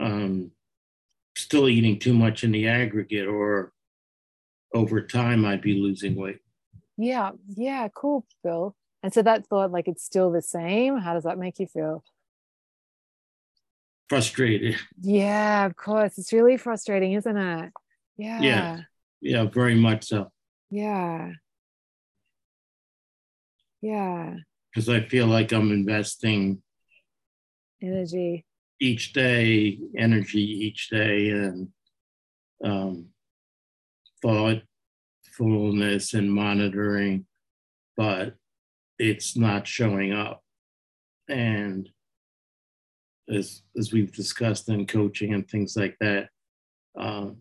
um, 0.01 0.51
still 1.35 1.67
eating 1.69 1.99
too 1.99 2.13
much 2.13 2.43
in 2.43 2.51
the 2.51 2.67
aggregate, 2.67 3.27
or 3.27 3.71
over 4.73 5.01
time, 5.01 5.45
I'd 5.45 5.61
be 5.61 5.81
losing 5.81 6.15
weight. 6.15 6.39
Yeah, 6.97 7.31
yeah, 7.47 7.87
cool, 7.93 8.25
Bill. 8.43 8.75
And 9.03 9.13
so 9.13 9.21
that 9.23 9.47
thought, 9.47 9.71
like, 9.71 9.87
it's 9.87 10.03
still 10.03 10.31
the 10.31 10.41
same. 10.41 10.97
How 10.97 11.13
does 11.13 11.23
that 11.23 11.39
make 11.39 11.59
you 11.59 11.65
feel? 11.65 12.03
Frustrated. 14.09 14.75
Yeah, 15.01 15.65
of 15.65 15.75
course. 15.75 16.17
It's 16.17 16.33
really 16.33 16.57
frustrating, 16.57 17.13
isn't 17.13 17.37
it? 17.37 17.71
Yeah. 18.17 18.41
Yeah. 18.41 18.79
Yeah, 19.21 19.45
very 19.45 19.75
much 19.75 20.05
so. 20.05 20.31
Yeah. 20.69 21.31
Yeah. 23.81 24.35
Because 24.73 24.89
I 24.89 25.01
feel 25.01 25.27
like 25.27 25.51
I'm 25.51 25.71
investing 25.71 26.61
energy 27.81 28.45
each 28.79 29.13
day, 29.13 29.79
energy 29.97 30.41
each 30.41 30.89
day, 30.89 31.29
and 31.29 31.69
um, 32.63 33.07
thoughtfulness 34.21 36.13
and 36.13 36.33
monitoring, 36.33 37.25
but 37.95 38.35
it's 38.97 39.35
not 39.37 39.67
showing 39.67 40.13
up. 40.13 40.43
And 41.27 41.89
as 43.29 43.61
as 43.77 43.93
we've 43.93 44.13
discussed 44.13 44.69
in 44.69 44.85
coaching 44.87 45.33
and 45.33 45.47
things 45.47 45.75
like 45.75 45.97
that, 45.99 46.29
um, 46.97 47.37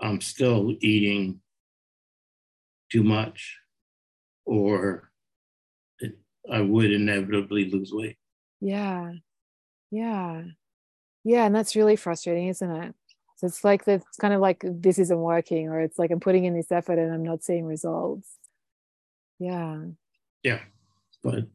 I'm 0.00 0.20
still 0.20 0.74
eating 0.80 1.40
too 2.90 3.02
much 3.02 3.58
or 4.44 5.05
I 6.50 6.60
would 6.60 6.92
inevitably 6.92 7.70
lose 7.70 7.92
weight. 7.92 8.16
Yeah. 8.60 9.12
Yeah. 9.90 10.42
Yeah. 11.24 11.46
And 11.46 11.54
that's 11.54 11.76
really 11.76 11.96
frustrating, 11.96 12.48
isn't 12.48 12.70
it? 12.70 12.94
So 13.36 13.46
it's 13.46 13.64
like 13.64 13.86
it's 13.86 14.16
kind 14.18 14.32
of 14.32 14.40
like 14.40 14.64
this 14.64 14.98
isn't 14.98 15.18
working, 15.18 15.68
or 15.68 15.80
it's 15.80 15.98
like 15.98 16.10
I'm 16.10 16.20
putting 16.20 16.44
in 16.44 16.54
this 16.54 16.72
effort 16.72 16.98
and 16.98 17.12
I'm 17.12 17.22
not 17.22 17.44
seeing 17.44 17.66
results. 17.66 18.28
Yeah. 19.38 19.80
Yeah. 20.42 20.60
But 21.22 21.46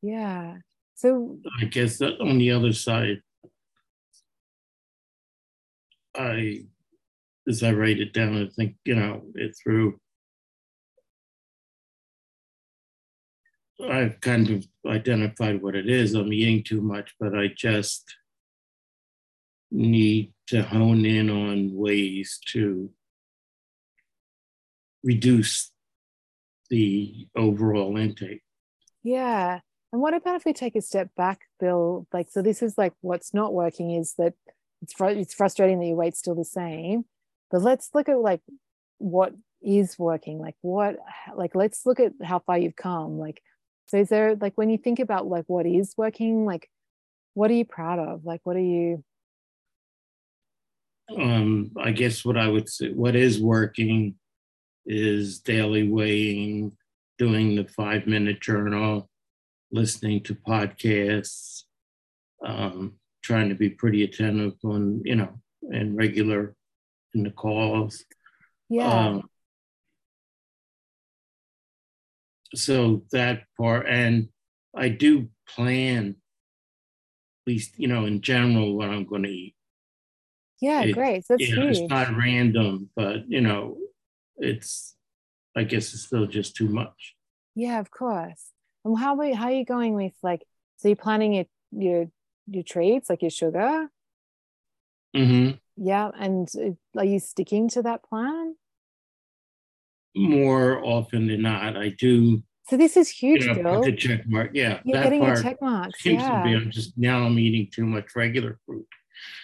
yeah. 0.00 0.58
So 0.94 1.38
I 1.60 1.66
guess 1.66 1.98
that 1.98 2.18
on 2.20 2.38
the 2.38 2.52
other 2.52 2.72
side, 2.72 3.20
I 6.14 6.64
as 7.48 7.62
I 7.62 7.72
write 7.72 8.00
it 8.00 8.12
down, 8.12 8.42
I 8.42 8.48
think, 8.56 8.76
you 8.84 8.94
know, 8.94 9.22
it 9.34 9.54
through 9.62 10.00
I've 13.82 14.20
kind 14.20 14.50
of 14.50 14.66
identified 14.86 15.62
what 15.62 15.74
it 15.74 15.88
is. 15.88 16.14
I'm 16.14 16.32
eating 16.32 16.62
too 16.62 16.80
much, 16.80 17.14
but 17.20 17.36
I 17.36 17.48
just 17.48 18.04
need 19.70 20.32
to 20.48 20.62
hone 20.62 21.04
in 21.04 21.28
on 21.28 21.74
ways 21.74 22.38
to 22.46 22.90
reduce 25.02 25.70
the 26.70 27.28
overall 27.36 27.96
intake. 27.96 28.42
Yeah. 29.02 29.60
And 29.92 30.02
what 30.02 30.14
about 30.14 30.36
if 30.36 30.44
we 30.44 30.52
take 30.52 30.76
a 30.76 30.82
step 30.82 31.10
back, 31.16 31.42
Bill? 31.60 32.06
Like, 32.12 32.28
so 32.30 32.42
this 32.42 32.62
is 32.62 32.76
like 32.76 32.92
what's 33.00 33.32
not 33.32 33.54
working 33.54 33.92
is 33.92 34.14
that 34.18 34.34
it's 34.82 34.92
fr- 34.92 35.06
it's 35.06 35.34
frustrating 35.34 35.80
that 35.80 35.86
your 35.86 35.96
weight's 35.96 36.18
still 36.18 36.34
the 36.34 36.44
same, 36.44 37.04
but 37.50 37.62
let's 37.62 37.90
look 37.94 38.08
at 38.08 38.18
like 38.18 38.40
what 38.98 39.32
is 39.62 39.98
working. 39.98 40.38
Like 40.38 40.56
what, 40.60 40.96
like 41.34 41.54
let's 41.54 41.86
look 41.86 42.00
at 42.00 42.12
how 42.22 42.40
far 42.40 42.58
you've 42.58 42.76
come. 42.76 43.18
Like, 43.18 43.40
so 43.86 43.98
is 43.98 44.08
there 44.08 44.36
like 44.36 44.54
when 44.56 44.70
you 44.70 44.78
think 44.78 44.98
about 44.98 45.26
like 45.26 45.44
what 45.46 45.66
is 45.66 45.94
working, 45.96 46.44
like 46.44 46.68
what 47.36 47.50
are 47.50 47.54
you 47.54 47.66
proud 47.66 47.98
of? 47.98 48.24
Like, 48.24 48.40
what 48.44 48.56
are 48.56 48.60
you? 48.60 49.04
Um, 51.14 51.70
I 51.78 51.92
guess 51.92 52.24
what 52.24 52.38
I 52.38 52.48
would 52.48 52.66
say, 52.66 52.92
what 52.92 53.14
is 53.14 53.40
working 53.40 54.14
is 54.86 55.40
daily 55.40 55.86
weighing, 55.86 56.72
doing 57.18 57.54
the 57.54 57.66
five 57.66 58.06
minute 58.06 58.40
journal, 58.40 59.10
listening 59.70 60.22
to 60.24 60.34
podcasts, 60.34 61.64
um, 62.44 62.94
trying 63.22 63.50
to 63.50 63.54
be 63.54 63.68
pretty 63.68 64.02
attentive 64.02 64.54
on, 64.64 65.02
you 65.04 65.16
know, 65.16 65.38
and 65.62 65.94
regular 65.94 66.54
in 67.12 67.22
the 67.22 67.30
calls. 67.30 68.02
Yeah. 68.70 69.08
Um, 69.08 69.28
so 72.54 73.02
that 73.12 73.44
part, 73.56 73.86
and 73.88 74.28
I 74.74 74.88
do 74.88 75.28
plan, 75.48 76.08
at 77.46 77.50
least, 77.50 77.78
you 77.78 77.88
know, 77.88 78.06
in 78.06 78.20
general, 78.20 78.76
what 78.76 78.88
I'm 78.88 79.04
going 79.04 79.22
to 79.24 79.28
eat. 79.30 79.54
yeah, 80.60 80.84
it- 80.84 80.94
great. 80.94 81.26
So 81.26 81.34
that's 81.34 81.48
you 81.48 81.56
know, 81.56 81.68
it's 81.68 81.90
not 81.90 82.16
random, 82.16 82.90
but 82.96 83.28
you 83.28 83.40
know, 83.40 83.76
it's 84.36 84.94
I 85.56 85.64
guess 85.64 85.94
it's 85.94 86.02
still 86.04 86.26
just 86.26 86.56
too 86.56 86.68
much. 86.68 87.14
Yeah, 87.54 87.80
of 87.80 87.90
course. 87.90 88.50
And 88.84 88.98
how 88.98 89.18
are 89.18 89.34
how 89.34 89.46
are 89.46 89.52
you 89.52 89.64
going 89.64 89.94
with 89.94 90.12
like 90.22 90.44
so 90.76 90.88
you're 90.88 90.96
planning 90.96 91.32
your 91.32 91.46
your 91.72 92.06
your 92.48 92.62
treats, 92.62 93.08
like 93.10 93.22
your 93.22 93.30
sugar? 93.30 93.88
hmm 95.14 95.58
Yeah. 95.76 96.10
And 96.18 96.48
uh, 96.56 96.98
are 96.98 97.04
you 97.04 97.18
sticking 97.18 97.68
to 97.70 97.82
that 97.82 98.02
plan? 98.04 98.56
More 100.16 100.82
often 100.84 101.26
than 101.26 101.42
not, 101.42 101.76
I 101.76 101.90
do. 101.90 102.42
So 102.68 102.76
this 102.76 102.96
is 102.96 103.08
huge, 103.08 103.44
You 103.44 103.62
know, 103.62 103.84
the 103.84 103.92
check 103.92 104.26
mark. 104.26 104.50
Yeah, 104.54 104.80
You're 104.84 105.02
getting 105.02 105.20
part 105.20 105.42
check 105.42 105.60
marks. 105.60 106.02
seems 106.02 106.22
Yeah. 106.22 106.42
to 106.42 106.42
be. 106.42 106.54
I'm 106.54 106.70
just 106.70 106.96
now. 106.98 107.24
I'm 107.24 107.38
eating 107.38 107.68
too 107.72 107.86
much 107.86 108.16
regular 108.16 108.58
fruit. 108.66 108.86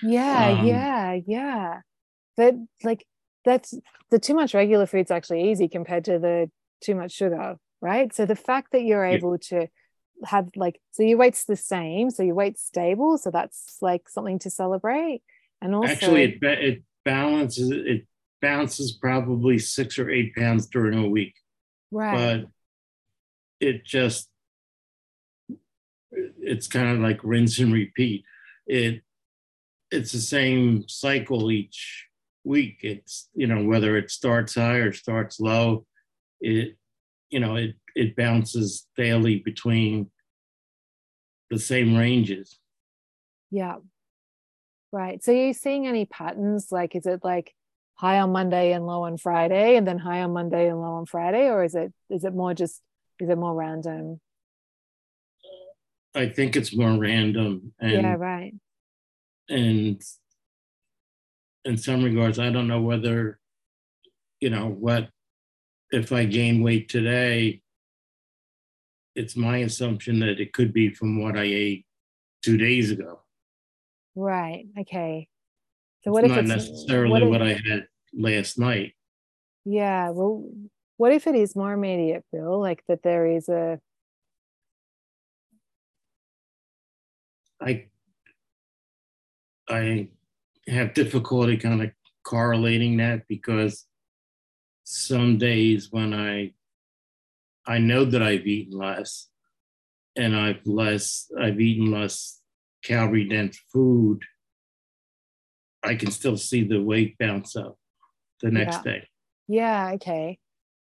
Yeah, 0.03 0.49
Um, 0.59 0.67
yeah, 0.67 1.19
yeah. 1.27 1.81
But 2.37 2.55
like 2.83 3.07
that's 3.45 3.75
the 4.11 4.19
too 4.19 4.35
much 4.35 4.55
regular 4.55 4.87
food's 4.87 5.11
actually 5.11 5.51
easy 5.51 5.69
compared 5.69 6.05
to 6.07 6.19
the 6.19 6.51
too 6.83 6.95
much 6.95 7.13
sugar, 7.13 7.57
right? 7.81 8.13
So 8.15 8.27
the 8.27 8.35
fact 8.37 8.73
that 8.73 8.83
you're 8.83 9.07
Yeah. 9.07 9.17
able 9.17 9.39
to 9.51 9.69
have 10.25 10.49
like 10.57 10.81
so 10.93 11.03
your 11.03 11.19
weight's 11.19 11.45
the 11.45 11.57
same, 11.57 12.11
so 12.11 12.23
your 12.23 12.35
weight's 12.35 12.63
stable, 12.65 13.19
so 13.19 13.31
that's 13.31 13.77
like 13.81 14.09
something 14.09 14.39
to 14.41 14.51
celebrate. 14.51 15.23
And 15.61 15.75
also 15.75 15.93
Actually, 15.93 16.25
it 16.25 16.43
it 16.43 16.83
balances. 17.05 17.71
It 17.71 18.07
bounces 18.43 18.93
probably 18.93 19.59
six 19.59 19.99
or 19.99 20.11
eight 20.11 20.35
pounds 20.35 20.67
during 20.67 20.99
a 20.99 21.09
week, 21.09 21.35
right. 21.91 22.43
but 22.43 22.51
it 23.67 23.87
just 23.87 24.29
it's 26.11 26.67
kind 26.67 26.89
of 26.89 26.99
like 26.99 27.21
rinse 27.23 27.59
and 27.61 27.73
repeat. 27.73 28.25
It 28.67 29.03
it's 29.91 30.13
the 30.13 30.19
same 30.19 30.87
cycle 30.89 31.51
each 31.51 32.09
week. 32.45 32.81
It's 32.83 33.29
you 33.35 33.47
know 33.47 33.65
whether 33.65 33.97
it 33.97 34.11
starts 34.11 34.57
high 34.57 34.77
or 34.77 34.93
starts 34.93 35.41
low, 35.41 35.87
it 36.41 36.77
you 37.31 37.41
know 37.41 37.57
it 37.57 37.77
it 37.95 38.17
bounces 38.17 38.87
daily 38.97 39.39
between 39.39 40.11
the 41.51 41.59
same 41.59 41.97
ranges. 41.97 42.59
Yeah. 43.51 43.77
Right. 44.91 45.23
So 45.23 45.33
are 45.33 45.47
you 45.47 45.53
seeing 45.55 45.87
any 45.87 46.05
patterns? 46.05 46.69
Like, 46.71 46.97
is 46.97 47.07
it 47.07 47.21
like 47.23 47.55
high 47.95 48.19
on 48.21 48.33
Monday 48.33 48.73
and 48.73 48.87
low 48.87 49.05
on 49.05 49.17
Friday, 49.17 49.77
and 49.77 49.87
then 49.87 49.99
high 49.99 50.23
on 50.23 50.33
Monday 50.33 50.69
and 50.69 50.81
low 50.81 50.95
on 50.95 51.07
Friday, 51.07 51.49
or 51.49 51.65
is 51.65 51.75
it 51.75 51.93
is 52.11 52.25
it 52.25 52.35
more 52.35 52.55
just 52.55 52.81
is 53.21 53.29
it 53.29 53.39
more 53.39 53.55
random? 53.55 54.21
I 56.15 56.29
think 56.29 56.57
it's 56.57 56.77
more 56.77 56.99
random 56.99 57.73
and 57.81 57.93
yeah. 57.93 58.15
Right. 58.19 58.55
and 59.49 60.03
in 61.65 61.77
some 61.79 62.03
regards, 62.03 62.39
I 62.39 62.51
don't 62.51 62.69
know 62.69 62.83
whether 62.83 63.39
you 64.41 64.51
know 64.51 64.69
what 64.69 65.09
if 65.91 66.13
I 66.13 66.25
gain 66.25 66.63
weight 66.63 66.89
today. 66.89 67.61
It's 69.15 69.37
my 69.37 69.59
assumption 69.59 70.21
that 70.21 70.41
it 70.41 70.55
could 70.55 70.73
be 70.73 70.89
from 70.89 71.23
what 71.23 71.37
I 71.37 71.43
ate 71.43 71.87
two 72.43 72.57
days 72.57 72.91
ago. 72.91 73.21
Right. 74.15 74.65
Okay. 74.81 75.29
So 76.03 76.11
It's 76.11 76.15
what 76.15 76.25
if 76.25 76.31
not 76.31 76.39
it's 76.41 76.49
necessarily 76.49 77.23
what 77.23 77.41
what, 77.41 77.43
I 77.43 77.53
had 77.53 77.87
last 78.13 78.59
night. 78.59 78.95
Yeah. 79.65 80.11
Well, 80.11 80.51
what 80.97 81.13
if 81.13 81.27
it 81.27 81.35
is 81.35 81.55
more 81.55 81.73
immediate, 81.73 82.25
Bill? 82.33 82.61
Like 82.61 82.83
that 82.89 83.03
there 83.03 83.27
is 83.27 83.49
a 83.49 83.81
I 87.61 87.87
I 89.69 90.09
have 90.67 90.95
difficulty 90.95 91.57
kind 91.57 91.83
of 91.83 91.91
correlating 92.25 92.97
that 92.97 93.27
because 93.29 93.87
some 94.85 95.39
days 95.39 95.89
when 95.91 96.13
I 96.13 96.53
I 97.65 97.79
know 97.79 98.05
that 98.05 98.23
I've 98.23 98.47
eaten 98.47 98.77
less 98.77 99.29
and 100.17 100.37
I've 100.37 100.67
less 100.67 101.31
I've 101.41 101.61
eaten 101.61 101.93
less 101.93 102.41
calorie 102.83 103.29
dense 103.29 103.59
food, 103.73 104.23
I 105.83 105.95
can 105.95 106.11
still 106.11 106.37
see 106.37 106.65
the 106.65 106.83
weight 106.83 107.17
bounce 107.19 107.57
up 107.57 107.77
the 108.41 108.51
next 108.51 108.77
Yeah. 108.77 108.83
day. 108.83 109.09
Yeah, 109.49 109.91
okay. 109.95 110.39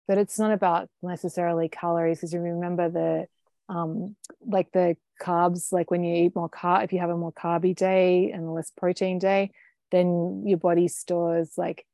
But 0.08 0.18
it's 0.18 0.40
not 0.40 0.52
about 0.52 0.90
necessarily 1.02 1.68
calories 1.70 2.20
because 2.20 2.34
you 2.34 2.40
remember 2.40 2.90
the 2.90 3.28
um 3.74 4.16
like 4.46 4.72
the 4.72 4.96
carbs, 5.22 5.74
like 5.74 5.92
when 5.92 6.04
you 6.04 6.26
eat 6.26 6.36
more 6.36 6.50
carb, 6.50 6.86
if 6.86 6.94
you 6.94 7.00
have 7.00 7.10
a 7.10 7.18
more 7.18 7.34
carby 7.34 7.76
day 7.76 8.32
and 8.32 8.46
a 8.46 8.52
less 8.52 8.72
protein 8.72 9.20
day, 9.20 9.52
then 9.92 10.44
your 10.46 10.58
body 10.58 10.88
stores 10.88 11.54
like 11.58 11.86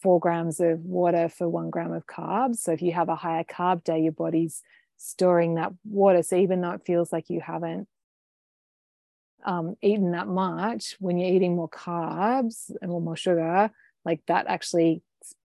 four 0.00 0.18
grams 0.18 0.60
of 0.60 0.80
water 0.80 1.28
for 1.28 1.48
one 1.48 1.68
gram 1.68 1.92
of 1.92 2.06
carbs. 2.06 2.56
So 2.56 2.72
if 2.72 2.80
you 2.80 2.92
have 2.92 3.08
a 3.10 3.16
higher 3.16 3.44
carb 3.44 3.84
day, 3.84 4.00
your 4.00 4.12
body's 4.12 4.62
storing 4.96 5.56
that 5.56 5.72
water. 5.84 6.22
So 6.22 6.36
even 6.36 6.62
though 6.62 6.70
it 6.70 6.86
feels 6.86 7.12
like 7.12 7.28
you 7.28 7.40
haven't 7.40 7.88
um, 9.44 9.76
eaten 9.82 10.12
that 10.12 10.26
much, 10.26 10.96
when 10.98 11.18
you're 11.18 11.32
eating 11.32 11.56
more 11.56 11.68
carbs 11.68 12.70
and 12.80 12.90
more 12.90 13.16
sugar, 13.16 13.70
like 14.04 14.20
that 14.26 14.46
actually 14.46 15.02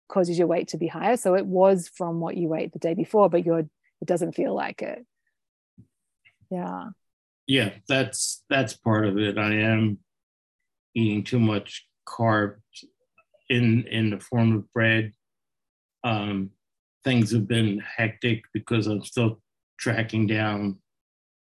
causes 0.07 0.37
your 0.37 0.47
weight 0.47 0.69
to 0.69 0.77
be 0.77 0.87
higher. 0.87 1.17
So 1.17 1.35
it 1.35 1.45
was 1.45 1.89
from 1.95 2.19
what 2.19 2.37
you 2.37 2.53
ate 2.53 2.73
the 2.73 2.79
day 2.79 2.93
before, 2.93 3.29
but 3.29 3.45
you're 3.45 3.59
it 3.59 4.07
doesn't 4.07 4.33
feel 4.33 4.53
like 4.53 4.81
it. 4.81 5.05
Yeah. 6.49 6.89
Yeah, 7.47 7.71
that's 7.87 8.43
that's 8.49 8.73
part 8.73 9.05
of 9.05 9.17
it. 9.17 9.37
I 9.37 9.53
am 9.53 9.99
eating 10.95 11.23
too 11.23 11.39
much 11.39 11.87
carbs 12.07 12.57
in 13.49 13.85
in 13.87 14.09
the 14.09 14.19
form 14.19 14.55
of 14.55 14.73
bread. 14.73 15.13
Um, 16.03 16.51
things 17.03 17.31
have 17.31 17.47
been 17.47 17.79
hectic 17.79 18.43
because 18.53 18.87
I'm 18.87 19.03
still 19.03 19.41
tracking 19.77 20.27
down 20.27 20.80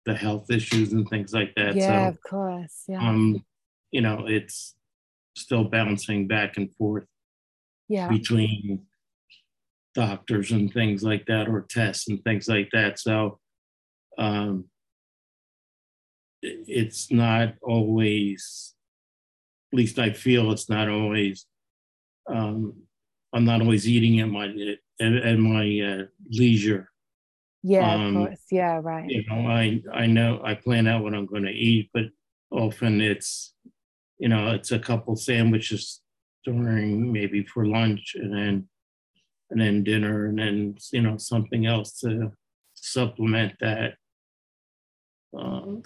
the 0.06 0.14
health 0.14 0.50
issues 0.50 0.92
and 0.92 1.08
things 1.08 1.32
like 1.32 1.52
that. 1.56 1.74
yeah, 1.74 2.06
so 2.06 2.08
of 2.08 2.22
course. 2.22 2.84
Yeah. 2.88 3.08
um, 3.08 3.44
you 3.90 4.00
know, 4.00 4.26
it's 4.26 4.74
still 5.36 5.64
bouncing 5.64 6.26
back 6.26 6.56
and 6.56 6.72
forth 6.74 7.06
yeah. 7.88 8.08
between 8.08 8.86
doctors 9.94 10.50
and 10.52 10.72
things 10.72 11.02
like 11.02 11.26
that 11.26 11.48
or 11.48 11.66
tests 11.68 12.08
and 12.08 12.22
things 12.24 12.48
like 12.48 12.68
that 12.72 12.98
so 12.98 13.38
um 14.18 14.64
it's 16.42 17.10
not 17.12 17.54
always 17.62 18.74
at 19.72 19.76
least 19.76 19.98
i 19.98 20.10
feel 20.10 20.50
it's 20.50 20.70
not 20.70 20.88
always 20.88 21.46
um 22.32 22.74
i'm 23.34 23.44
not 23.44 23.60
always 23.60 23.86
eating 23.86 24.20
at 24.20 24.28
my 24.28 24.46
at, 25.00 25.12
at 25.12 25.38
my 25.38 25.80
uh, 25.80 26.04
leisure 26.30 26.88
Yeah, 27.62 27.94
um, 27.94 28.16
of 28.16 28.26
course. 28.26 28.40
Yeah, 28.50 28.80
right. 28.82 29.08
you 29.08 29.24
know 29.28 29.46
i 29.46 29.80
i 29.92 30.06
know 30.06 30.40
i 30.44 30.54
plan 30.54 30.86
out 30.86 31.02
what 31.02 31.14
i'm 31.14 31.26
going 31.26 31.44
to 31.44 31.50
eat 31.50 31.90
but 31.94 32.04
often 32.50 33.00
it's 33.00 33.54
you 34.18 34.28
know 34.28 34.50
it's 34.50 34.72
a 34.72 34.78
couple 34.78 35.14
sandwiches 35.16 36.00
during 36.44 37.12
maybe 37.12 37.44
for 37.44 37.66
lunch 37.66 38.14
and 38.16 38.34
then 38.34 38.68
and 39.50 39.60
then 39.60 39.84
dinner 39.84 40.26
and 40.26 40.38
then 40.38 40.74
you 40.92 41.02
know 41.02 41.16
something 41.16 41.66
else 41.66 42.00
to 42.00 42.32
supplement 42.82 43.54
that. 43.60 43.94
Um, 45.36 45.82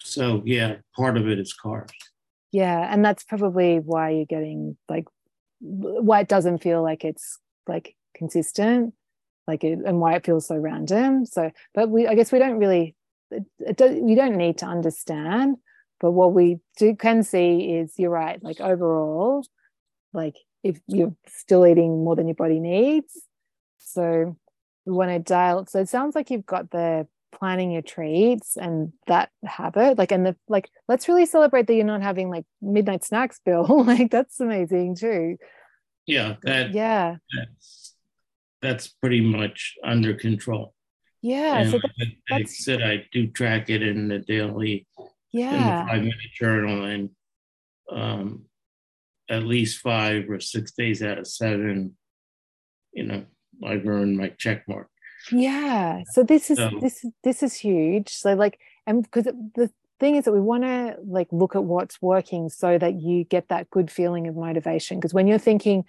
so 0.00 0.42
yeah, 0.44 0.76
part 0.94 1.16
of 1.16 1.28
it 1.28 1.38
is 1.38 1.54
carbs. 1.54 1.92
Yeah, 2.52 2.86
and 2.92 3.04
that's 3.04 3.24
probably 3.24 3.78
why 3.78 4.10
you're 4.10 4.26
getting 4.26 4.76
like 4.88 5.06
why 5.60 6.20
it 6.20 6.28
doesn't 6.28 6.62
feel 6.62 6.82
like 6.82 7.04
it's 7.04 7.38
like 7.66 7.96
consistent, 8.14 8.94
like 9.46 9.64
it, 9.64 9.80
and 9.84 10.00
why 10.00 10.14
it 10.14 10.24
feels 10.24 10.46
so 10.46 10.56
random. 10.56 11.26
So, 11.26 11.50
but 11.74 11.88
we, 11.88 12.06
I 12.06 12.14
guess 12.14 12.32
we 12.32 12.38
don't 12.38 12.58
really, 12.58 12.94
does, 13.74 13.96
we 14.00 14.14
don't 14.14 14.36
need 14.36 14.58
to 14.58 14.66
understand. 14.66 15.56
But 16.00 16.12
what 16.12 16.32
we 16.32 16.58
do 16.76 16.96
can 16.96 17.22
see 17.22 17.74
is 17.74 17.94
you're 17.96 18.10
right. 18.10 18.42
Like 18.42 18.60
overall, 18.60 19.46
like 20.12 20.36
if 20.62 20.80
you're 20.86 21.14
still 21.26 21.66
eating 21.66 22.04
more 22.04 22.16
than 22.16 22.26
your 22.26 22.34
body 22.34 22.60
needs, 22.60 23.22
so 23.78 24.36
we 24.84 24.92
want 24.92 25.10
to 25.10 25.18
dial. 25.18 25.66
So 25.66 25.80
it 25.80 25.88
sounds 25.88 26.14
like 26.14 26.30
you've 26.30 26.46
got 26.46 26.70
the 26.70 27.06
planning 27.34 27.72
your 27.72 27.82
treats 27.82 28.56
and 28.56 28.92
that 29.06 29.30
habit 29.44 29.98
like 29.98 30.12
and 30.12 30.24
the 30.24 30.36
like 30.48 30.70
let's 30.88 31.08
really 31.08 31.26
celebrate 31.26 31.66
that 31.66 31.74
you're 31.74 31.84
not 31.84 32.02
having 32.02 32.30
like 32.30 32.44
midnight 32.62 33.04
snacks 33.04 33.40
bill 33.44 33.66
like 33.84 34.10
that's 34.10 34.40
amazing 34.40 34.94
too 34.94 35.36
yeah 36.06 36.36
that 36.42 36.72
yeah 36.72 37.16
that's 38.64 38.88
pretty 38.88 39.20
much 39.20 39.74
under 39.84 40.14
control. 40.14 40.74
Yeah 41.22 41.58
and 41.58 41.70
so 41.70 41.78
that, 41.78 41.92
that, 42.28 42.36
I 42.36 42.44
said 42.44 42.82
I 42.82 43.06
do 43.12 43.20
track 43.28 43.70
it 43.70 43.82
in 43.82 44.08
the 44.08 44.18
daily 44.18 44.86
yeah, 45.32 45.54
in 45.54 45.62
the 45.62 45.90
five 45.90 46.02
minute 46.02 46.32
journal 46.40 46.84
and 46.84 47.10
um 47.90 48.44
at 49.30 49.42
least 49.44 49.80
five 49.80 50.28
or 50.28 50.38
six 50.40 50.72
days 50.72 51.02
out 51.02 51.18
of 51.18 51.26
seven 51.26 51.96
you 52.92 53.04
know 53.04 53.24
I've 53.64 53.86
earned 53.86 54.18
my 54.18 54.28
check 54.36 54.68
mark. 54.68 54.88
Yeah 55.32 56.02
so 56.12 56.22
this 56.22 56.50
is 56.50 56.58
So- 56.58 56.78
this 56.84 56.96
this 57.26 57.42
is 57.42 57.54
huge. 57.54 58.10
So 58.10 58.34
like 58.34 58.58
and 58.86 59.02
because 59.02 59.24
the 59.58 59.70
thing 60.00 60.16
is 60.16 60.24
that 60.26 60.32
we 60.32 60.40
want 60.52 60.64
to 60.64 60.96
like 61.06 61.28
look 61.32 61.56
at 61.56 61.64
what's 61.64 62.02
working 62.02 62.50
so 62.50 62.76
that 62.76 63.00
you 63.00 63.24
get 63.24 63.48
that 63.48 63.70
good 63.70 63.90
feeling 63.90 64.26
of 64.28 64.36
motivation. 64.36 64.98
Because 64.98 65.14
when 65.14 65.26
you're 65.26 65.38
thinking 65.50 65.84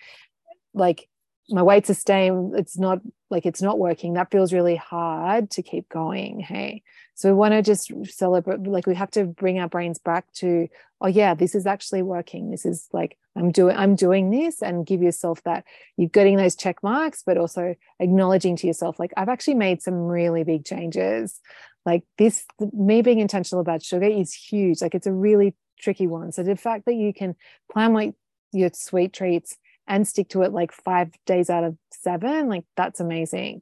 like 0.73 1.09
my 1.49 1.61
weights 1.61 1.89
are 1.89 1.95
staying 1.95 2.53
it's 2.55 2.77
not 2.77 2.99
like 3.29 3.45
it's 3.45 3.61
not 3.61 3.79
working. 3.79 4.13
That 4.13 4.31
feels 4.31 4.53
really 4.53 4.75
hard 4.75 5.51
to 5.51 5.61
keep 5.61 5.89
going 5.89 6.39
hey. 6.39 6.83
So 7.15 7.29
we 7.29 7.35
want 7.35 7.53
to 7.53 7.61
just 7.61 7.91
celebrate 8.05 8.63
like 8.63 8.87
we 8.87 8.95
have 8.95 9.11
to 9.11 9.25
bring 9.25 9.59
our 9.59 9.69
brains 9.69 9.99
back 9.99 10.31
to 10.35 10.67
oh 11.01 11.07
yeah 11.07 11.33
this 11.33 11.55
is 11.55 11.65
actually 11.65 12.01
working. 12.01 12.51
This 12.51 12.65
is 12.65 12.87
like 12.93 13.17
i'm 13.37 13.51
doing 13.51 13.75
i'm 13.75 13.95
doing 13.95 14.29
this 14.29 14.61
and 14.61 14.85
give 14.85 15.01
yourself 15.01 15.43
that 15.43 15.65
you're 15.97 16.07
getting 16.07 16.37
those 16.37 16.55
check 16.55 16.81
marks 16.81 17.21
but 17.25 17.37
also 17.37 17.75
acknowledging 17.99 18.55
to 18.55 18.65
yourself 18.65 18.97
like 18.97 19.11
i've 19.17 19.27
actually 19.27 19.55
made 19.55 19.81
some 19.81 19.95
really 19.95 20.43
big 20.43 20.63
changes. 20.63 21.41
Like 21.85 22.03
this 22.17 22.45
me 22.73 23.01
being 23.01 23.19
intentional 23.19 23.61
about 23.61 23.83
sugar 23.83 24.07
is 24.07 24.33
huge. 24.33 24.81
Like 24.81 24.95
it's 24.95 25.07
a 25.07 25.13
really 25.13 25.53
tricky 25.79 26.07
one. 26.07 26.31
So 26.31 26.43
the 26.43 26.55
fact 26.55 26.85
that 26.85 26.95
you 26.95 27.13
can 27.13 27.35
plan 27.71 27.93
like 27.93 28.15
your 28.51 28.71
sweet 28.73 29.13
treats 29.13 29.57
and 29.87 30.07
stick 30.07 30.29
to 30.29 30.41
it 30.41 30.51
like 30.51 30.71
five 30.71 31.11
days 31.25 31.49
out 31.49 31.63
of 31.63 31.77
seven 31.91 32.47
like 32.47 32.65
that's 32.75 32.99
amazing. 32.99 33.61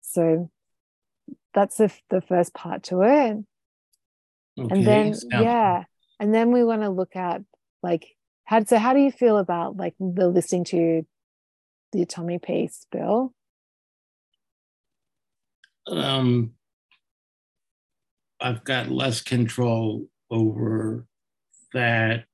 So 0.00 0.50
that's 1.54 1.76
the, 1.76 1.92
the 2.10 2.20
first 2.20 2.54
part 2.54 2.84
to 2.84 3.02
it. 3.02 3.44
Okay 4.58 4.74
and 4.74 4.86
then 4.86 5.14
sounds 5.14 5.26
yeah 5.30 5.84
and 6.18 6.34
then 6.34 6.50
we 6.50 6.64
want 6.64 6.82
to 6.82 6.88
look 6.88 7.14
at 7.14 7.42
like 7.82 8.16
how 8.44 8.64
so 8.64 8.78
how 8.78 8.92
do 8.92 9.00
you 9.00 9.12
feel 9.12 9.38
about 9.38 9.76
like 9.76 9.94
the 10.00 10.26
listening 10.28 10.64
to 10.64 11.06
the 11.92 12.04
tummy 12.04 12.38
piece 12.38 12.86
bill? 12.90 13.32
Um 15.86 16.52
I've 18.40 18.64
got 18.64 18.88
less 18.88 19.20
control 19.20 20.06
over 20.30 21.06
that 21.72 22.24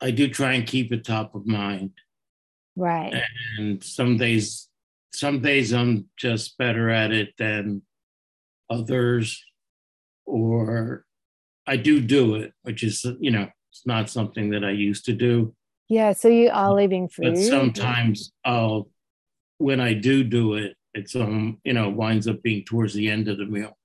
I 0.00 0.10
do 0.10 0.28
try 0.28 0.52
and 0.54 0.66
keep 0.66 0.92
it 0.92 1.04
top 1.04 1.34
of 1.34 1.46
mind. 1.46 1.92
Right. 2.76 3.22
And 3.58 3.82
some 3.82 4.16
days 4.16 4.68
some 5.12 5.40
days 5.40 5.72
i'm 5.72 6.06
just 6.16 6.56
better 6.58 6.90
at 6.90 7.12
it 7.12 7.30
than 7.38 7.82
others 8.70 9.42
or 10.26 11.04
i 11.66 11.76
do 11.76 12.00
do 12.00 12.34
it 12.36 12.52
which 12.62 12.82
is 12.82 13.04
you 13.18 13.30
know 13.30 13.48
it's 13.70 13.86
not 13.86 14.10
something 14.10 14.50
that 14.50 14.64
i 14.64 14.70
used 14.70 15.04
to 15.04 15.12
do. 15.12 15.54
Yeah 15.88 16.12
so 16.12 16.28
you 16.28 16.50
are 16.52 16.72
leaving 16.72 17.08
food 17.08 17.34
but 17.34 17.38
sometimes 17.38 18.32
i'll 18.44 18.90
when 19.56 19.80
i 19.80 19.94
do 19.94 20.22
do 20.22 20.54
it 20.54 20.76
it's 20.94 21.16
um 21.16 21.58
you 21.64 21.72
know 21.72 21.88
winds 21.88 22.28
up 22.28 22.42
being 22.42 22.64
towards 22.64 22.94
the 22.94 23.08
end 23.10 23.28
of 23.28 23.38
the 23.38 23.46
meal. 23.46 23.76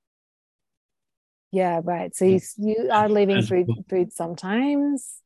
Yeah 1.52 1.82
right. 1.84 2.16
So 2.16 2.26
you 2.26 2.40
you 2.58 2.90
are 2.92 3.08
leaving 3.08 3.44
food 3.44 3.68
food 3.90 4.12
sometimes 4.12 5.23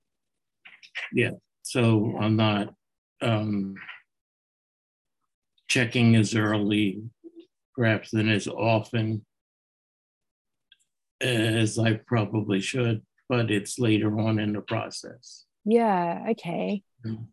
so 1.64 2.16
i'm 2.20 2.36
not 2.36 2.74
um 3.22 3.76
checking 5.68 6.16
as 6.16 6.36
early 6.36 7.02
perhaps 7.76 8.12
than 8.12 8.30
as 8.30 8.48
often 8.48 9.26
as 11.22 11.78
i 11.80 11.94
probably 11.94 12.62
should 12.62 13.02
but 13.30 13.52
it's 13.52 13.80
later 13.80 14.20
on 14.20 14.40
in 14.40 14.54
the 14.54 14.62
process 14.62 15.46
yeah 15.66 16.26
okay 16.30 16.84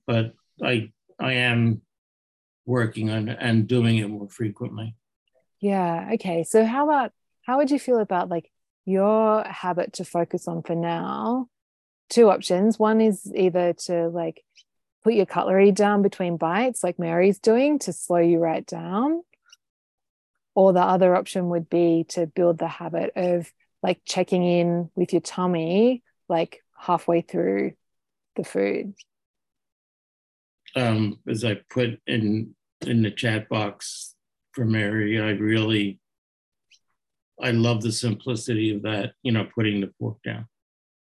but 0.06 0.32
i 0.62 0.90
i 1.20 1.32
am 1.32 1.80
working 2.66 3.10
on 3.10 3.28
and 3.28 3.66
doing 3.68 3.98
it 3.98 4.08
more 4.08 4.28
frequently 4.28 4.94
Yeah. 5.60 6.10
Okay. 6.14 6.44
So 6.44 6.64
how 6.64 6.84
about 6.84 7.12
how 7.46 7.56
would 7.56 7.70
you 7.70 7.78
feel 7.78 7.98
about 7.98 8.28
like 8.28 8.50
your 8.84 9.42
habit 9.44 9.94
to 9.94 10.04
focus 10.04 10.46
on 10.48 10.62
for 10.62 10.74
now? 10.74 11.48
Two 12.14 12.30
options. 12.30 12.78
One 12.78 13.00
is 13.00 13.28
either 13.34 13.72
to 13.86 14.08
like 14.08 14.44
put 15.02 15.14
your 15.14 15.26
cutlery 15.26 15.72
down 15.72 16.00
between 16.00 16.36
bites, 16.36 16.84
like 16.84 16.96
Mary's 16.96 17.40
doing, 17.40 17.80
to 17.80 17.92
slow 17.92 18.18
you 18.18 18.38
right 18.38 18.64
down. 18.64 19.24
Or 20.54 20.72
the 20.72 20.80
other 20.80 21.16
option 21.16 21.48
would 21.48 21.68
be 21.68 22.04
to 22.10 22.28
build 22.28 22.58
the 22.58 22.68
habit 22.68 23.10
of 23.16 23.52
like 23.82 24.00
checking 24.04 24.44
in 24.44 24.90
with 24.94 25.12
your 25.12 25.22
tummy 25.22 26.04
like 26.28 26.62
halfway 26.78 27.20
through 27.20 27.72
the 28.36 28.44
food. 28.44 28.94
um 30.76 31.18
as 31.28 31.44
i 31.44 31.54
put 31.68 32.00
in 32.06 32.54
in 32.86 33.02
the 33.02 33.10
chat 33.10 33.48
box 33.48 34.14
for 34.52 34.64
mary 34.64 35.20
i 35.20 35.30
really 35.30 36.00
i 37.40 37.50
love 37.50 37.82
the 37.82 37.92
simplicity 37.92 38.74
of 38.74 38.82
that 38.82 39.12
you 39.22 39.30
know 39.30 39.46
putting 39.54 39.80
the 39.80 39.92
fork 39.98 40.16
down 40.24 40.46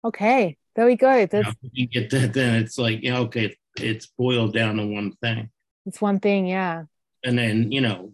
Okay. 0.03 0.57
There 0.75 0.85
we 0.85 0.95
go. 0.95 1.15
You 1.15 1.27
That's 1.27 1.47
know, 1.47 1.53
you 1.71 1.87
get 1.87 2.09
that 2.11 2.33
then 2.33 2.55
it's 2.63 2.77
like 2.77 3.01
yeah 3.01 3.19
okay 3.19 3.55
it's 3.77 4.07
boiled 4.07 4.53
down 4.53 4.77
to 4.77 4.85
one 4.85 5.13
thing 5.21 5.49
it's 5.85 6.01
one 6.01 6.19
thing. 6.19 6.47
Yeah. 6.47 6.83
and 7.23 7.37
then 7.37 7.71
you 7.71 7.81
know 7.81 8.11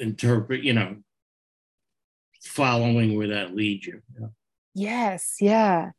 interpret 0.00 0.62
you 0.62 0.74
know 0.74 0.96
following 2.42 3.16
where 3.16 3.28
that 3.28 3.54
leads 3.54 3.86
you, 3.86 4.00
you? 4.18 4.30
Yes, 4.74 5.36
yeah. 5.40 5.90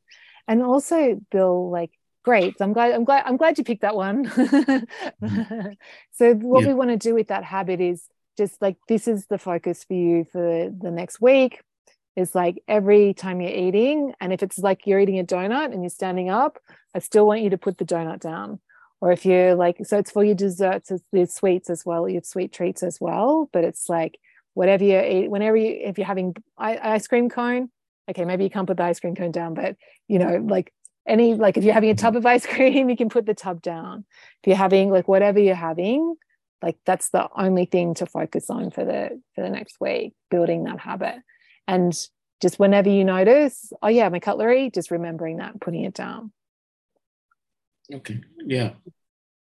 And 0.47 0.63
also, 0.63 1.22
Bill, 1.30 1.69
like, 1.69 1.91
great. 2.24 2.55
I'm 2.59 2.74
glad, 2.74 2.93
I'm 2.93 3.03
glad, 3.03 3.24
I'm 3.26 3.38
glad 3.38 3.57
you 3.57 3.63
picked 3.63 3.84
that 3.84 3.95
one. 3.95 4.26
so 6.13 6.34
what 6.36 6.61
Yeah. 6.61 6.67
we 6.67 6.74
want 6.74 6.89
to 6.89 6.97
do 6.97 7.13
with 7.13 7.28
that 7.28 7.43
habit 7.43 7.80
is 7.80 8.07
just 8.38 8.61
like 8.61 8.78
this 8.88 9.07
is 9.07 9.28
the 9.28 9.38
focus 9.38 9.84
for 9.84 9.93
you 9.93 10.26
for 10.32 10.69
the 10.76 10.89
next 10.91 11.22
week. 11.22 11.61
Is 12.16 12.36
like 12.36 12.62
every 12.68 13.14
time 13.14 13.39
you're 13.39 13.51
eating, 13.51 14.14
and 14.20 14.34
if 14.34 14.43
it's 14.43 14.57
like 14.59 14.86
you're 14.86 14.99
eating 14.99 15.20
a 15.20 15.24
donut 15.24 15.72
and 15.72 15.82
you're 15.82 15.89
standing 15.89 16.30
up, 16.30 16.59
I 16.93 16.99
still 16.99 17.26
want 17.26 17.41
you 17.41 17.49
to 17.51 17.57
put 17.57 17.78
the 17.78 17.86
donut 17.86 18.20
down. 18.20 18.59
Or 18.99 19.12
if 19.12 19.26
you're 19.26 19.55
like, 19.55 19.78
so 19.86 19.97
it's 19.97 20.12
for 20.12 20.24
your 20.24 20.36
desserts, 20.36 20.91
the 21.12 21.26
sweets 21.26 21.70
as 21.70 21.86
well, 21.86 22.07
your 22.07 22.22
sweet 22.22 22.53
treats 22.53 22.84
as 22.84 22.99
well. 23.01 23.49
But 23.51 23.64
it's 23.64 23.89
like 23.89 24.20
whatever 24.53 24.84
you 24.84 24.99
eat, 24.99 25.32
whenever 25.32 25.57
you, 25.57 25.80
if 25.84 25.97
you're 25.97 26.07
having 26.07 26.36
ice 26.57 27.07
cream 27.07 27.30
cone, 27.30 27.72
okay, 28.09 28.26
maybe 28.26 28.43
you 28.43 28.49
can't 28.49 28.68
put 28.68 28.78
the 28.78 28.84
ice 28.84 28.99
cream 28.99 29.16
cone 29.16 29.32
down, 29.32 29.53
but 29.53 29.76
you 30.07 30.20
know, 30.20 30.45
like 30.47 30.72
any, 31.07 31.34
like 31.34 31.57
if 31.57 31.64
you're 31.64 31.74
having 31.74 31.89
a 31.89 31.95
tub 31.95 32.16
of 32.16 32.26
ice 32.26 32.45
cream, 32.53 32.89
you 32.89 32.97
can 32.97 33.09
put 33.09 33.26
the 33.26 33.34
tub 33.34 33.62
down. 33.62 34.05
If 34.43 34.47
you're 34.47 34.55
having 34.55 34.91
like 34.91 35.07
whatever 35.07 35.39
you're 35.39 35.55
having, 35.55 36.16
like 36.62 36.78
that's 36.86 37.09
the 37.09 37.28
only 37.36 37.66
thing 37.66 37.95
to 37.95 38.05
focus 38.05 38.49
on 38.49 38.70
for 38.70 38.86
the 38.86 39.20
for 39.34 39.41
the 39.41 39.49
next 39.49 39.78
week, 39.80 40.14
building 40.30 40.66
that 40.66 40.80
habit. 40.80 41.16
And 41.68 41.93
just 42.41 42.59
whenever 42.59 42.89
you 42.89 43.03
notice, 43.03 43.72
oh 43.82 43.88
yeah, 43.88 44.09
my 44.09 44.20
cutlery, 44.20 44.70
just 44.72 44.91
remembering 44.91 45.38
that, 45.38 45.51
and 45.53 45.62
putting 45.62 45.84
it 45.84 45.93
down. 45.93 46.32
okay 47.93 48.22
yeah 48.45 48.70
Does 48.84 48.93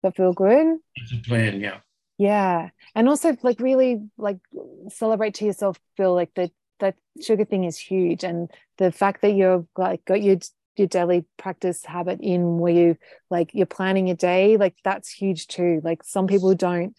that 0.03 0.17
feel 0.17 0.33
good? 0.33 0.79
that's 0.97 1.13
a 1.13 1.29
plan 1.29 1.61
yeah 1.61 1.81
Yeah. 2.19 2.71
And 2.95 3.09
also 3.09 3.37
like 3.43 3.61
really 3.61 4.01
like 4.19 4.39
celebrate 4.89 5.35
to 5.35 5.45
yourself, 5.45 5.79
feel 5.97 6.15
like 6.15 6.33
that 6.35 6.51
that 6.81 6.97
sugar 7.23 7.45
thing 7.45 7.65
is 7.65 7.79
huge. 7.79 8.25
And 8.25 8.51
the 8.79 8.91
fact 8.93 9.23
that 9.23 9.35
you're 9.35 9.67
like 9.77 10.05
got 10.05 10.23
your 10.23 10.37
your 10.77 10.89
daily 10.89 11.25
practice 11.37 11.85
habit 11.85 12.21
in 12.23 12.59
where 12.59 12.73
you 12.73 12.97
like 13.31 13.51
you're 13.55 13.67
planning 13.67 14.07
your 14.07 14.17
day, 14.17 14.57
like 14.57 14.77
that's 14.85 15.11
huge 15.13 15.47
too. 15.47 15.81
Like 15.85 16.03
some 16.03 16.27
people 16.27 16.55
don't 16.55 16.95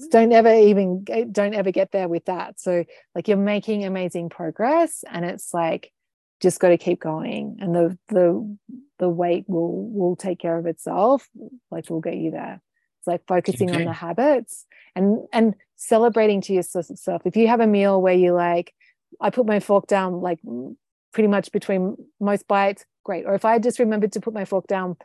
like 0.00 0.10
don't 0.10 0.32
ever 0.32 0.54
even 0.54 1.04
don't 1.32 1.54
ever 1.54 1.70
get 1.70 1.92
there 1.92 2.08
with 2.08 2.24
that. 2.26 2.60
So 2.60 2.84
like 3.14 3.28
you're 3.28 3.36
making 3.36 3.84
amazing 3.84 4.28
progress 4.28 5.04
and 5.10 5.24
it's 5.24 5.52
like 5.54 5.92
just 6.40 6.58
got 6.58 6.70
to 6.70 6.78
keep 6.78 7.00
going 7.00 7.58
and 7.60 7.74
the 7.74 7.98
the 8.08 8.56
the 8.98 9.08
weight 9.08 9.44
will 9.46 9.90
will 9.90 10.16
take 10.16 10.38
care 10.38 10.58
of 10.58 10.66
itself 10.66 11.28
like 11.70 11.88
we'll 11.90 12.00
get 12.00 12.16
you 12.16 12.30
there. 12.30 12.60
It's 12.98 13.06
like 13.06 13.22
focusing 13.26 13.70
okay. 13.70 13.80
on 13.80 13.84
the 13.86 13.92
habits 13.92 14.66
and 14.94 15.26
and 15.32 15.54
celebrating 15.76 16.40
to 16.42 16.52
yourself 16.52 17.22
if 17.24 17.36
you 17.36 17.48
have 17.48 17.60
a 17.60 17.66
meal 17.66 18.02
where 18.02 18.14
you 18.14 18.34
like 18.34 18.74
i 19.18 19.30
put 19.30 19.46
my 19.46 19.60
fork 19.60 19.86
down 19.86 20.20
like 20.20 20.38
pretty 21.12 21.26
much 21.26 21.50
between 21.52 21.96
most 22.20 22.46
bites 22.46 22.84
great. 23.02 23.24
Or 23.24 23.34
if 23.34 23.44
i 23.44 23.58
just 23.58 23.78
remembered 23.78 24.12
to 24.12 24.20
put 24.20 24.34
my 24.34 24.44
fork 24.44 24.66
down 24.66 24.96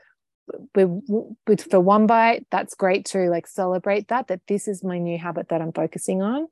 for 0.73 1.79
one 1.79 2.05
bite 2.05 2.45
that's 2.51 2.75
great 2.75 3.03
too 3.05 3.29
like 3.29 3.47
celebrate 3.47 4.07
that 4.09 4.27
that 4.27 4.41
this 4.47 4.67
is 4.67 4.83
my 4.83 4.99
new 4.99 5.17
habit 5.17 5.49
that 5.49 5.61
i'm 5.61 5.73
focusing 5.73 6.21
on 6.21 6.47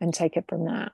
and 0.00 0.12
take 0.12 0.36
it 0.36 0.44
from 0.48 0.66
that. 0.66 0.92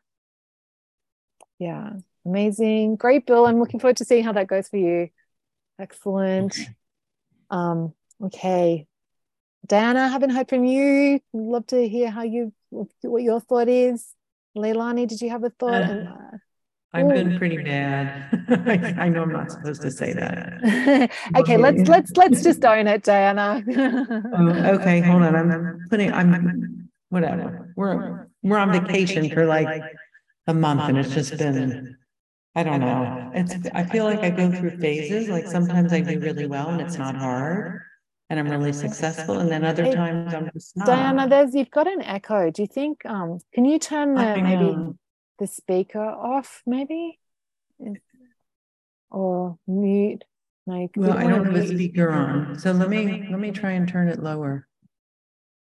Yeah. 1.58 1.90
Amazing. 2.24 2.96
Great 2.96 3.26
bill. 3.26 3.46
I'm 3.46 3.58
looking 3.58 3.80
forward 3.80 3.96
to 3.98 4.04
seeing 4.04 4.24
how 4.24 4.32
that 4.32 4.46
goes 4.46 4.68
for 4.68 4.76
you. 4.76 5.08
Excellent. 5.78 6.52
Okay. 6.58 6.68
um 7.50 7.94
okay. 8.22 8.86
Diana 9.66 10.00
I 10.00 10.08
haven't 10.08 10.30
heard 10.30 10.48
from 10.48 10.64
you. 10.64 11.20
Love 11.32 11.66
to 11.68 11.88
hear 11.88 12.10
how 12.10 12.22
you 12.22 12.52
what 12.70 13.22
your 13.22 13.40
thought 13.40 13.68
is. 13.68 14.06
Leilani 14.56 15.06
did 15.08 15.20
you 15.20 15.30
have 15.30 15.44
a 15.44 15.50
thought? 15.50 15.82
Uh, 15.82 15.94
uh 15.94 16.36
I've 16.94 17.08
been 17.08 17.38
pretty 17.38 17.56
bad. 17.56 18.28
I, 18.98 19.04
I, 19.04 19.08
know 19.08 19.22
I'm 19.22 19.32
not 19.32 19.50
supposed 19.50 19.80
to 19.80 19.90
say 19.90 20.12
that. 20.12 21.10
okay, 21.36 21.56
let's 21.56 21.88
let's 21.88 22.14
let's 22.16 22.42
just 22.42 22.62
own 22.64 22.86
it, 22.86 23.02
Diana. 23.02 23.64
oh, 24.36 24.74
okay, 24.74 25.00
hold 25.00 25.22
on. 25.22 25.34
I'm 25.34 25.86
putting. 25.88 26.12
I'm 26.12 26.90
whatever. 27.08 27.72
We're 27.76 28.28
we're 28.42 28.58
on 28.58 28.72
vacation 28.72 29.30
for 29.30 29.46
like 29.46 29.82
a 30.46 30.52
month, 30.54 30.82
and 30.82 30.98
it's 30.98 31.14
just 31.14 31.38
been. 31.38 31.96
I 32.54 32.62
don't 32.62 32.80
know. 32.80 33.30
It's. 33.34 33.54
I 33.72 33.84
feel 33.84 34.04
like 34.04 34.20
I 34.20 34.28
go 34.28 34.52
through 34.52 34.76
phases. 34.76 35.30
Like 35.30 35.46
sometimes 35.46 35.94
I 35.94 36.00
do 36.00 36.20
really 36.20 36.46
well, 36.46 36.68
and 36.68 36.82
it's 36.82 36.98
not 36.98 37.16
hard, 37.16 37.80
and 38.28 38.38
I'm 38.38 38.50
really 38.50 38.74
successful, 38.74 39.38
and 39.38 39.50
then 39.50 39.64
other 39.64 39.90
times 39.90 40.34
I'm 40.34 40.50
just 40.52 40.76
not. 40.76 40.88
Diana, 40.88 41.26
there's 41.26 41.54
you've 41.54 41.70
got 41.70 41.86
an 41.86 42.02
echo. 42.02 42.50
Do 42.50 42.60
you 42.60 42.68
think? 42.68 43.06
Um, 43.06 43.38
can 43.54 43.64
you 43.64 43.78
turn 43.78 44.12
the 44.12 44.36
maybe? 44.36 44.92
The 45.42 45.48
speaker 45.48 45.98
off, 45.98 46.62
maybe, 46.66 47.18
or 49.10 49.58
mute. 49.66 50.24
Like, 50.66 50.90
well, 50.94 51.18
I 51.18 51.26
don't 51.26 51.44
have 51.44 51.56
a 51.56 51.66
speaker 51.66 52.10
on, 52.10 52.56
so 52.60 52.70
let 52.70 52.88
me 52.88 53.26
let 53.28 53.40
me 53.40 53.50
try 53.50 53.72
and 53.72 53.88
turn 53.88 54.08
it 54.08 54.22
lower. 54.22 54.68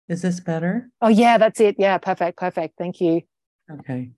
Is 0.10 0.24
this 0.24 0.40
better? 0.40 0.90
Oh 1.00 1.10
yeah, 1.10 1.38
that's 1.38 1.60
it. 1.60 1.76
Yeah, 1.78 2.00
perfect, 2.00 2.40
perfect. 2.40 2.74
Thank 2.80 3.00
you. 3.00 3.22
Okay. 3.72 4.10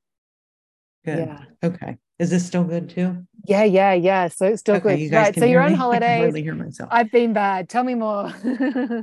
Good. 1.03 1.27
Yeah. 1.27 1.43
Okay. 1.61 1.97
Is 2.19 2.29
this 2.29 2.45
still 2.45 2.63
good 2.63 2.89
too? 2.89 3.25
Yeah, 3.45 3.65
yeah, 3.65 3.93
yeah. 3.93 4.29
So 4.29 4.45
it's 4.45 4.61
still 4.61 4.75
okay, 4.75 5.09
good. 5.09 5.15
right. 5.15 5.37
So 5.37 5.43
you're 5.43 5.61
on 5.61 5.73
holidays. 5.73 6.03
I 6.21 6.25
really 6.25 6.43
hear 6.43 6.55
myself. 6.55 6.89
I've 6.93 7.11
been 7.11 7.33
bad. 7.33 7.67
Tell 7.67 7.83
me 7.83 7.95
more. 7.95 8.31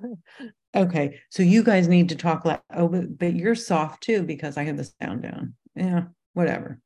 okay. 0.76 1.20
So 1.28 1.42
you 1.42 1.62
guys 1.62 1.88
need 1.88 2.09
to 2.09 2.16
talk 2.16 2.46
like 2.46 2.62
oh, 2.74 2.88
but, 2.88 3.18
but 3.18 3.34
you're 3.34 3.54
soft 3.54 4.02
too 4.02 4.22
because 4.22 4.57
I 4.57 4.64
have 4.64 4.78
the 4.78 4.88
sound 5.02 5.22
down. 5.22 5.54
Yeah 5.74 6.04
whatever. 6.37 6.78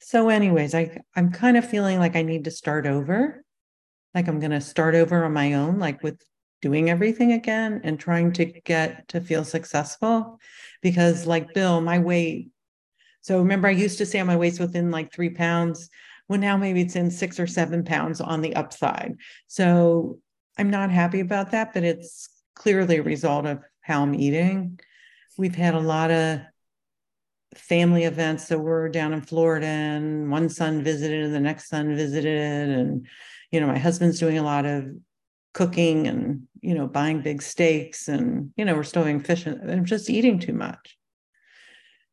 So, 0.00 0.28
anyways, 0.28 0.74
I 0.74 0.98
I'm 1.14 1.30
kind 1.30 1.56
of 1.56 1.68
feeling 1.68 1.98
like 1.98 2.16
I 2.16 2.22
need 2.22 2.44
to 2.44 2.50
start 2.50 2.86
over. 2.86 3.44
Like 4.14 4.26
I'm 4.26 4.40
gonna 4.40 4.60
start 4.60 4.94
over 4.96 5.24
on 5.24 5.32
my 5.32 5.54
own, 5.54 5.78
like 5.78 6.02
with 6.02 6.20
doing 6.60 6.90
everything 6.90 7.32
again 7.32 7.80
and 7.84 8.00
trying 8.00 8.32
to 8.32 8.44
get 8.44 9.06
to 9.08 9.20
feel 9.20 9.44
successful. 9.44 10.40
Because 10.82 11.26
like 11.26 11.54
Bill, 11.54 11.80
my 11.80 12.00
weight. 12.00 12.50
So 13.20 13.38
remember, 13.38 13.68
I 13.68 13.72
used 13.72 13.98
to 13.98 14.06
say 14.06 14.20
my 14.22 14.36
weight's 14.36 14.58
within 14.58 14.90
like 14.90 15.12
three 15.12 15.30
pounds. 15.30 15.88
Well, 16.28 16.40
now 16.40 16.56
maybe 16.56 16.80
it's 16.80 16.96
in 16.96 17.10
six 17.10 17.38
or 17.38 17.46
seven 17.46 17.84
pounds 17.84 18.20
on 18.20 18.40
the 18.40 18.56
upside. 18.56 19.16
So 19.46 20.18
I'm 20.58 20.70
not 20.70 20.90
happy 20.90 21.20
about 21.20 21.52
that, 21.52 21.72
but 21.72 21.84
it's 21.84 22.28
clearly 22.56 22.96
a 22.96 23.02
result 23.02 23.46
of 23.46 23.62
how 23.80 24.02
I'm 24.02 24.14
eating. 24.14 24.80
We've 25.36 25.54
had 25.54 25.74
a 25.74 25.80
lot 25.80 26.10
of 26.10 26.40
family 27.54 28.04
events 28.04 28.48
that 28.48 28.58
were 28.58 28.88
down 28.88 29.12
in 29.12 29.22
Florida 29.22 29.66
and 29.66 30.30
one 30.30 30.48
son 30.48 30.82
visited 30.82 31.24
and 31.24 31.34
the 31.34 31.40
next 31.40 31.68
son 31.68 31.96
visited 31.96 32.68
and 32.68 33.06
you 33.50 33.60
know 33.60 33.66
my 33.66 33.78
husband's 33.78 34.20
doing 34.20 34.38
a 34.38 34.42
lot 34.42 34.66
of 34.66 34.84
cooking 35.54 36.06
and 36.06 36.46
you 36.60 36.74
know 36.74 36.86
buying 36.86 37.22
big 37.22 37.40
steaks 37.40 38.08
and 38.08 38.52
you 38.56 38.64
know 38.64 38.74
we're 38.74 38.82
still 38.82 39.18
fish 39.20 39.46
and 39.46 39.70
I'm 39.70 39.84
just 39.84 40.10
eating 40.10 40.38
too 40.38 40.52
much. 40.52 40.98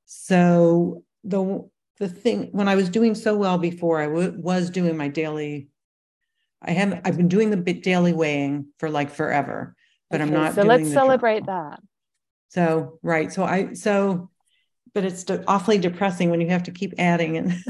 So 0.06 1.04
the 1.24 1.70
the 2.00 2.08
thing 2.08 2.50
when 2.52 2.68
I 2.68 2.76
was 2.76 2.90
doing 2.90 3.16
so 3.16 3.36
well 3.36 3.58
before 3.58 4.02
I 4.02 4.06
w- 4.06 4.36
was 4.38 4.70
doing 4.70 4.96
my 4.96 5.10
daily 5.10 5.68
I 6.62 6.72
have 6.72 7.02
I've 7.04 7.18
been 7.18 7.28
doing 7.28 7.50
the 7.50 7.58
daily 7.74 8.14
weighing 8.14 8.68
for 8.80 8.90
like 8.90 9.10
forever 9.10 9.76
but 10.10 10.22
okay, 10.22 10.30
I'm 10.30 10.34
not 10.34 10.54
so 10.54 10.64
let's 10.64 10.92
celebrate 10.92 11.46
that. 11.46 11.82
So 12.50 13.00
right 13.04 13.32
so 13.34 13.44
I 13.44 13.74
so 13.74 14.30
but 14.96 15.04
it's 15.04 15.26
awfully 15.46 15.78
depressing 15.78 16.30
when 16.30 16.40
you 16.40 16.48
have 16.48 16.64
to 16.64 16.72
keep 16.72 16.94
adding 16.98 17.36
and 17.36 17.54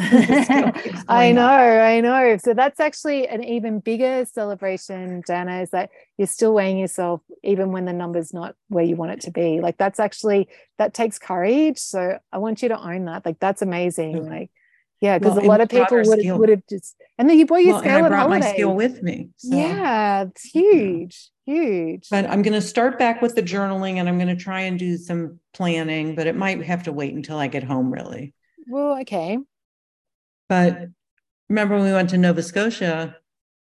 I 1.09 1.31
know, 1.31 1.43
I 1.43 1.99
know. 1.99 2.37
So 2.37 2.53
that's 2.53 2.79
actually 2.79 3.27
an 3.27 3.43
even 3.43 3.79
bigger 3.79 4.25
celebration, 4.31 5.23
Dana, 5.25 5.63
is 5.63 5.71
that 5.71 5.89
you're 6.19 6.27
still 6.27 6.53
weighing 6.53 6.77
yourself 6.77 7.21
even 7.43 7.71
when 7.71 7.85
the 7.85 7.93
number's 7.93 8.31
not 8.31 8.55
where 8.69 8.83
you 8.83 8.95
want 8.95 9.11
it 9.11 9.21
to 9.21 9.31
be. 9.31 9.59
Like 9.59 9.77
that's 9.77 9.99
actually 9.99 10.47
that 10.77 10.93
takes 10.93 11.17
courage. 11.17 11.79
So 11.79 12.19
I 12.31 12.37
want 12.37 12.61
you 12.61 12.69
to 12.69 12.79
own 12.79 13.05
that. 13.05 13.25
Like 13.25 13.39
that's 13.39 13.63
amazing. 13.63 14.17
Mm-hmm. 14.17 14.31
Like 14.31 14.51
yeah, 15.05 15.19
because 15.19 15.35
well, 15.35 15.45
a 15.45 15.47
lot 15.47 15.61
of 15.61 15.69
people 15.69 16.01
would 16.03 16.39
would 16.39 16.49
have 16.49 16.63
just 16.67 16.95
and 17.19 17.29
then 17.29 17.37
you 17.37 17.45
brought 17.45 17.63
your 17.63 17.73
well, 17.73 17.81
scale 17.81 17.97
and 17.97 18.05
I 18.07 18.09
brought 18.09 18.29
my 18.29 18.41
scale 18.41 18.73
with 18.73 19.03
me. 19.03 19.29
So. 19.37 19.55
Yeah, 19.55 20.23
it's 20.23 20.43
huge, 20.43 21.29
huge. 21.45 22.07
But 22.09 22.25
I'm 22.25 22.41
going 22.41 22.53
to 22.53 22.61
start 22.61 22.97
back 22.97 23.21
with 23.21 23.35
the 23.35 23.43
journaling, 23.43 23.97
and 23.97 24.09
I'm 24.09 24.17
going 24.17 24.35
to 24.35 24.43
try 24.43 24.61
and 24.61 24.79
do 24.79 24.97
some 24.97 25.39
planning. 25.53 26.15
But 26.15 26.25
it 26.25 26.35
might 26.35 26.63
have 26.63 26.83
to 26.83 26.91
wait 26.91 27.13
until 27.13 27.37
I 27.37 27.47
get 27.47 27.63
home, 27.63 27.93
really. 27.93 28.33
Well, 28.67 28.99
okay. 29.01 29.37
But 30.49 30.87
remember 31.49 31.75
when 31.75 31.85
we 31.85 31.93
went 31.93 32.09
to 32.09 32.17
Nova 32.17 32.41
Scotia? 32.41 33.15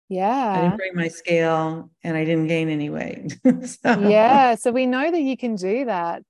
Yeah. 0.08 0.52
I 0.52 0.60
didn't 0.62 0.76
bring 0.76 0.94
my 0.94 1.08
scale, 1.08 1.90
and 2.04 2.16
I 2.16 2.24
didn't 2.24 2.46
gain 2.46 2.68
any 2.68 2.88
weight. 2.88 3.36
so. 3.44 4.08
Yeah, 4.08 4.54
so 4.54 4.70
we 4.70 4.86
know 4.86 5.10
that 5.10 5.20
you 5.20 5.36
can 5.36 5.56
do 5.56 5.86
that, 5.86 6.22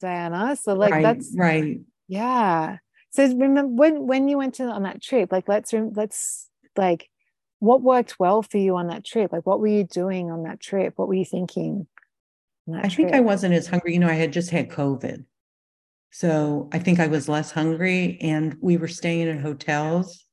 Diana. 0.00 0.56
So 0.56 0.74
like 0.74 0.90
right, 0.90 1.02
that's 1.04 1.32
right. 1.36 1.78
Yeah 2.08 2.78
so 3.10 3.26
remember 3.26 3.66
when 3.66 4.06
when 4.06 4.28
you 4.28 4.38
went 4.38 4.54
to 4.54 4.64
on 4.64 4.82
that 4.82 5.02
trip 5.02 5.32
like 5.32 5.48
let's 5.48 5.72
let's 5.72 6.48
like 6.76 7.08
what 7.60 7.82
worked 7.82 8.18
well 8.18 8.42
for 8.42 8.58
you 8.58 8.76
on 8.76 8.88
that 8.88 9.04
trip? 9.04 9.32
Like 9.32 9.46
what 9.46 9.60
were 9.60 9.66
you 9.66 9.84
doing 9.84 10.30
on 10.30 10.44
that 10.44 10.60
trip? 10.60 10.94
What 10.96 11.08
were 11.08 11.14
you 11.14 11.24
thinking 11.24 11.86
i 12.72 12.82
trip? 12.82 12.92
think 12.94 13.12
i 13.12 13.20
wasn't 13.20 13.54
as 13.54 13.66
hungry. 13.66 13.94
You 13.94 13.98
know 14.00 14.08
i 14.08 14.12
had 14.14 14.32
just 14.32 14.50
had 14.50 14.68
covid. 14.68 15.24
So 16.10 16.68
i 16.72 16.78
think 16.78 17.00
i 17.00 17.06
was 17.06 17.28
less 17.28 17.50
hungry 17.50 18.18
and 18.20 18.56
we 18.60 18.76
were 18.76 18.88
staying 18.88 19.28
in 19.28 19.40
hotels. 19.40 20.24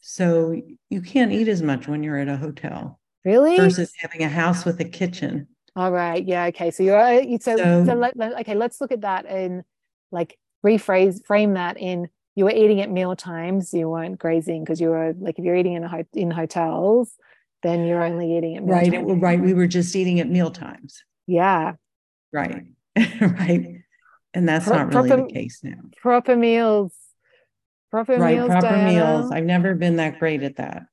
So 0.00 0.60
you 0.88 1.02
can't 1.02 1.32
eat 1.32 1.48
as 1.48 1.62
much 1.62 1.86
when 1.86 2.02
you're 2.02 2.18
at 2.18 2.28
a 2.28 2.36
hotel 2.36 2.98
really? 3.24 3.56
versus 3.56 3.92
having 3.98 4.22
a 4.22 4.28
house 4.28 4.64
with 4.64 4.80
a 4.80 4.84
kitchen. 4.84 5.46
All 5.76 5.92
right. 5.92 6.26
Yeah. 6.26 6.46
Okay. 6.46 6.70
So 6.70 6.82
you're 6.82 6.98
uh, 6.98 7.22
so, 7.40 7.56
so, 7.56 7.84
so 7.86 7.94
let, 7.94 8.14
okay 8.40 8.54
let's 8.54 8.80
look 8.80 8.92
at 8.92 9.02
that 9.02 9.26
in 9.26 9.62
like 10.10 10.36
rephrase 10.64 11.24
frame 11.24 11.54
that 11.54 11.76
in 11.78 12.08
you 12.34 12.44
were 12.44 12.50
eating 12.50 12.80
at 12.80 12.90
meal 12.90 13.14
times 13.14 13.72
you 13.74 13.88
weren't 13.88 14.18
grazing 14.18 14.64
because 14.64 14.80
you 14.80 14.88
were 14.88 15.14
like 15.18 15.38
if 15.38 15.44
you're 15.44 15.56
eating 15.56 15.74
in 15.74 15.84
a, 15.84 16.06
in 16.14 16.30
hotels 16.30 17.14
then 17.62 17.84
you're 17.84 18.02
only 18.02 18.36
eating 18.36 18.56
at 18.56 18.64
meal 18.64 18.74
right 18.74 18.92
times. 18.92 19.22
right 19.22 19.40
we 19.40 19.54
were 19.54 19.66
just 19.66 19.94
eating 19.94 20.20
at 20.20 20.28
meal 20.28 20.50
times. 20.50 21.02
Yeah. 21.26 21.74
Right 22.32 22.64
right. 23.20 23.76
And 24.34 24.48
that's 24.48 24.66
Pro- 24.66 24.78
not 24.78 24.94
really 24.94 25.08
proper, 25.08 25.26
the 25.26 25.32
case 25.32 25.60
now. 25.62 25.78
proper 26.00 26.36
meals 26.36 26.92
proper 27.90 28.16
right, 28.16 28.36
meals 28.36 28.48
proper 28.48 28.68
Diana. 28.68 28.92
meals. 28.92 29.30
I've 29.30 29.44
never 29.44 29.74
been 29.74 29.96
that 29.96 30.18
great 30.18 30.42
at 30.42 30.56
that. 30.56 30.84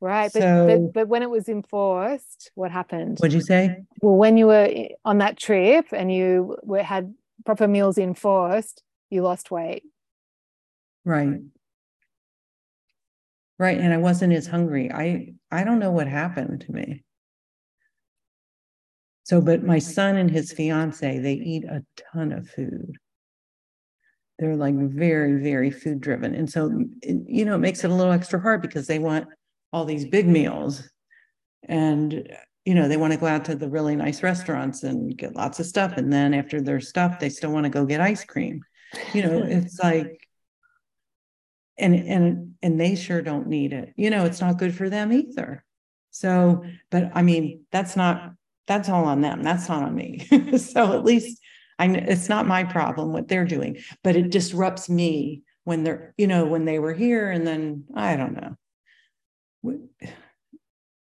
Right 0.00 0.30
but, 0.32 0.42
so, 0.42 0.66
but 0.66 0.92
but 0.92 1.08
when 1.08 1.22
it 1.22 1.30
was 1.30 1.48
enforced 1.48 2.50
what 2.54 2.70
happened? 2.70 3.18
What'd 3.18 3.34
you 3.34 3.40
say? 3.40 3.82
Well 4.02 4.16
when 4.16 4.36
you 4.36 4.46
were 4.46 4.68
eh, 4.70 4.88
on 5.04 5.18
that 5.18 5.38
trip 5.38 5.86
and 5.92 6.12
you 6.12 6.56
were, 6.62 6.82
had 6.82 7.12
proper 7.44 7.66
meals 7.66 7.98
enforced 7.98 8.82
you 9.10 9.22
lost 9.22 9.50
weight. 9.50 9.82
Right. 11.04 11.40
Right. 13.58 13.78
And 13.78 13.92
I 13.92 13.98
wasn't 13.98 14.32
as 14.32 14.46
hungry. 14.46 14.92
I 14.92 15.34
I 15.50 15.64
don't 15.64 15.78
know 15.78 15.92
what 15.92 16.08
happened 16.08 16.62
to 16.62 16.72
me. 16.72 17.04
So, 19.24 19.40
but 19.40 19.64
my 19.64 19.76
oh 19.76 19.80
son 19.80 20.16
and 20.16 20.30
his 20.30 20.52
fiance, 20.52 21.18
they 21.18 21.34
eat 21.34 21.64
a 21.64 21.84
ton 22.12 22.32
of 22.32 22.48
food. 22.48 22.96
They're 24.38 24.56
like 24.56 24.76
very, 24.76 25.42
very 25.42 25.70
food 25.70 26.00
driven. 26.00 26.34
And 26.34 26.48
so, 26.48 26.70
oh. 26.72 26.84
it, 27.02 27.16
you 27.26 27.44
know, 27.44 27.54
it 27.54 27.60
makes 27.60 27.82
it 27.82 27.90
a 27.90 27.94
little 27.94 28.12
extra 28.12 28.40
hard 28.40 28.62
because 28.62 28.86
they 28.86 28.98
want 28.98 29.26
all 29.72 29.84
these 29.84 30.04
big 30.04 30.28
meals. 30.28 30.88
And 31.68 32.28
you 32.64 32.74
know, 32.74 32.88
they 32.88 32.96
want 32.96 33.12
to 33.12 33.18
go 33.18 33.26
out 33.26 33.44
to 33.44 33.54
the 33.54 33.68
really 33.68 33.94
nice 33.94 34.24
restaurants 34.24 34.82
and 34.82 35.16
get 35.16 35.36
lots 35.36 35.60
of 35.60 35.66
stuff. 35.66 35.96
And 35.96 36.12
then 36.12 36.34
after 36.34 36.60
their 36.60 36.80
stuff, 36.80 37.20
they 37.20 37.28
still 37.28 37.52
want 37.52 37.64
to 37.64 37.70
go 37.70 37.86
get 37.86 38.00
ice 38.00 38.24
cream. 38.24 38.60
You 39.12 39.22
know, 39.22 39.42
it's 39.48 39.78
like, 39.78 40.20
and 41.78 41.94
and 41.94 42.54
and 42.62 42.80
they 42.80 42.94
sure 42.94 43.22
don't 43.22 43.48
need 43.48 43.72
it. 43.72 43.92
You 43.96 44.10
know, 44.10 44.24
it's 44.24 44.40
not 44.40 44.58
good 44.58 44.74
for 44.74 44.88
them 44.88 45.12
either. 45.12 45.64
So, 46.10 46.64
but 46.90 47.10
I 47.14 47.22
mean, 47.22 47.64
that's 47.72 47.96
not 47.96 48.32
that's 48.66 48.88
all 48.88 49.04
on 49.04 49.20
them. 49.20 49.42
That's 49.42 49.68
not 49.68 49.82
on 49.82 49.94
me. 49.94 50.26
so 50.58 50.92
at 50.94 51.04
least 51.04 51.40
I 51.78 51.88
it's 51.88 52.28
not 52.28 52.46
my 52.46 52.64
problem 52.64 53.12
what 53.12 53.28
they're 53.28 53.44
doing, 53.44 53.78
but 54.02 54.16
it 54.16 54.30
disrupts 54.30 54.88
me 54.88 55.42
when 55.64 55.82
they're, 55.82 56.14
you 56.16 56.26
know, 56.26 56.46
when 56.46 56.64
they 56.64 56.78
were 56.78 56.94
here 56.94 57.30
and 57.30 57.46
then 57.46 57.84
I 57.94 58.16
don't 58.16 58.34
know. 58.34 58.56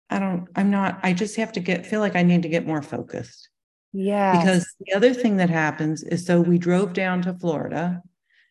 I 0.08 0.18
don't, 0.18 0.48
I'm 0.56 0.70
not, 0.70 1.00
I 1.02 1.12
just 1.12 1.36
have 1.36 1.52
to 1.52 1.60
get, 1.60 1.86
feel 1.86 2.00
like 2.00 2.16
I 2.16 2.22
need 2.22 2.42
to 2.42 2.48
get 2.48 2.66
more 2.66 2.82
focused. 2.82 3.48
Yeah. 3.94 4.38
Because 4.38 4.66
the 4.80 4.92
other 4.92 5.14
thing 5.14 5.36
that 5.36 5.48
happens 5.48 6.02
is 6.02 6.26
so 6.26 6.40
we 6.40 6.58
drove 6.58 6.92
down 6.92 7.22
to 7.22 7.32
Florida 7.32 8.02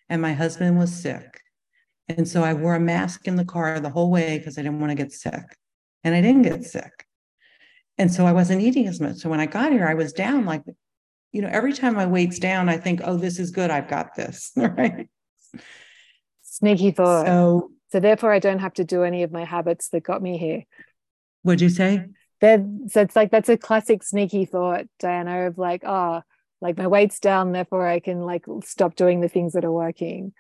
and 0.09 0.21
my 0.21 0.33
husband 0.33 0.79
was 0.79 0.91
sick. 0.93 1.41
And 2.07 2.27
so 2.27 2.43
I 2.43 2.53
wore 2.53 2.75
a 2.75 2.79
mask 2.79 3.27
in 3.27 3.35
the 3.35 3.45
car 3.45 3.79
the 3.79 3.89
whole 3.89 4.09
way 4.09 4.37
because 4.37 4.57
I 4.57 4.61
didn't 4.61 4.79
want 4.79 4.91
to 4.91 4.95
get 4.95 5.11
sick. 5.11 5.43
And 6.03 6.15
I 6.15 6.21
didn't 6.21 6.43
get 6.43 6.63
sick. 6.63 7.05
And 7.97 8.11
so 8.11 8.25
I 8.25 8.31
wasn't 8.31 8.61
eating 8.61 8.87
as 8.87 9.01
much. 9.01 9.17
So 9.17 9.29
when 9.29 9.41
I 9.41 9.45
got 9.45 9.71
here, 9.71 9.85
I 9.85 9.93
was 9.93 10.13
down 10.13 10.45
like, 10.45 10.63
you 11.33 11.41
know, 11.41 11.49
every 11.51 11.73
time 11.73 11.93
my 11.93 12.05
weight's 12.05 12.39
down, 12.39 12.69
I 12.69 12.77
think, 12.77 13.01
oh, 13.03 13.17
this 13.17 13.37
is 13.37 13.51
good. 13.51 13.69
I've 13.69 13.89
got 13.89 14.15
this. 14.15 14.51
Right. 14.57 15.09
Sneaky 16.41 16.91
thought. 16.91 17.25
So, 17.25 17.71
so 17.91 17.99
therefore, 17.99 18.31
I 18.31 18.39
don't 18.39 18.59
have 18.59 18.75
to 18.75 18.83
do 18.83 19.03
any 19.03 19.23
of 19.23 19.31
my 19.31 19.43
habits 19.43 19.89
that 19.89 20.03
got 20.03 20.21
me 20.21 20.37
here. 20.37 20.63
What'd 21.41 21.61
you 21.61 21.69
say? 21.69 22.05
Then 22.43 22.89
so 22.89 22.99
it's 22.99 23.15
like 23.15 23.31
that's 23.31 23.47
a 23.47 23.55
classic 23.55 24.03
sneaky 24.03 24.43
thought, 24.43 24.87
Diana, 24.99 25.47
of 25.47 25.57
like, 25.57 25.85
oh, 25.85 26.23
like 26.59 26.77
my 26.77 26.87
weight's 26.87 27.21
down, 27.21 27.53
therefore 27.53 27.87
I 27.87 28.01
can 28.01 28.19
like 28.19 28.43
stop 28.65 28.95
doing 28.95 29.21
the 29.21 29.29
things 29.29 29.53
that 29.53 29.63
are 29.63 29.71
working. 29.71 30.33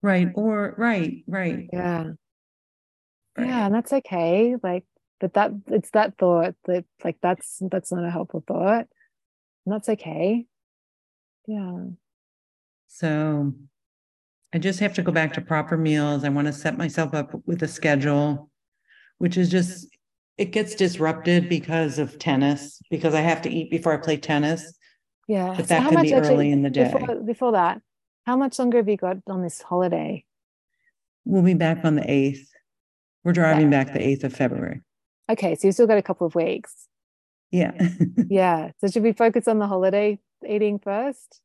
Right. 0.00 0.28
Or 0.34 0.74
right, 0.78 1.24
right. 1.26 1.68
Yeah. 1.70 2.04
Right. 3.36 3.48
Yeah, 3.48 3.66
and 3.66 3.74
that's 3.74 3.92
okay. 3.92 4.56
Like, 4.62 4.86
but 5.20 5.34
that 5.34 5.50
it's 5.66 5.90
that 5.90 6.16
thought 6.16 6.54
that 6.64 6.86
like 7.04 7.18
that's 7.20 7.60
that's 7.70 7.92
not 7.92 8.06
a 8.06 8.10
helpful 8.10 8.42
thought. 8.48 8.86
And 9.66 9.74
that's 9.74 9.90
okay. 9.90 10.46
Yeah. 11.46 11.80
So 12.86 13.52
I 14.54 14.58
just 14.58 14.80
have 14.80 14.94
to 14.94 15.02
go 15.02 15.12
back 15.12 15.34
to 15.34 15.42
proper 15.42 15.76
meals. 15.76 16.24
I 16.24 16.30
want 16.30 16.46
to 16.46 16.52
set 16.54 16.78
myself 16.78 17.12
up 17.12 17.32
with 17.44 17.62
a 17.62 17.68
schedule, 17.68 18.50
which 19.18 19.36
is 19.36 19.50
just 19.50 19.88
it 20.38 20.52
gets 20.52 20.74
disrupted 20.74 21.48
because 21.48 21.98
of 21.98 22.18
tennis, 22.18 22.80
because 22.90 23.14
I 23.14 23.20
have 23.20 23.42
to 23.42 23.50
eat 23.50 23.70
before 23.70 23.94
I 23.94 23.96
play 23.96 24.16
tennis. 24.16 24.76
Yeah. 25.28 25.54
But 25.56 25.68
that 25.68 25.82
so 25.84 25.90
can 25.90 26.02
be 26.02 26.14
early 26.14 26.26
actually, 26.26 26.52
in 26.52 26.62
the 26.62 26.70
day. 26.70 26.92
Before, 26.92 27.16
before 27.16 27.52
that, 27.52 27.80
how 28.26 28.36
much 28.36 28.58
longer 28.58 28.78
have 28.78 28.88
you 28.88 28.96
got 28.96 29.18
on 29.28 29.42
this 29.42 29.62
holiday? 29.62 30.24
We'll 31.24 31.42
be 31.42 31.54
back 31.54 31.84
on 31.84 31.96
the 31.96 32.02
8th. 32.02 32.46
We're 33.24 33.32
driving 33.32 33.72
yeah. 33.72 33.84
back 33.84 33.94
the 33.94 33.98
8th 33.98 34.24
of 34.24 34.32
February. 34.34 34.82
Okay. 35.28 35.56
So 35.56 35.68
you 35.68 35.72
still 35.72 35.86
got 35.86 35.98
a 35.98 36.02
couple 36.02 36.26
of 36.26 36.34
weeks. 36.34 36.86
Yeah. 37.50 37.72
yeah. 38.28 38.70
So 38.80 38.88
should 38.88 39.02
we 39.02 39.12
focus 39.12 39.48
on 39.48 39.58
the 39.58 39.66
holiday 39.66 40.20
eating 40.48 40.78
first? 40.78 41.40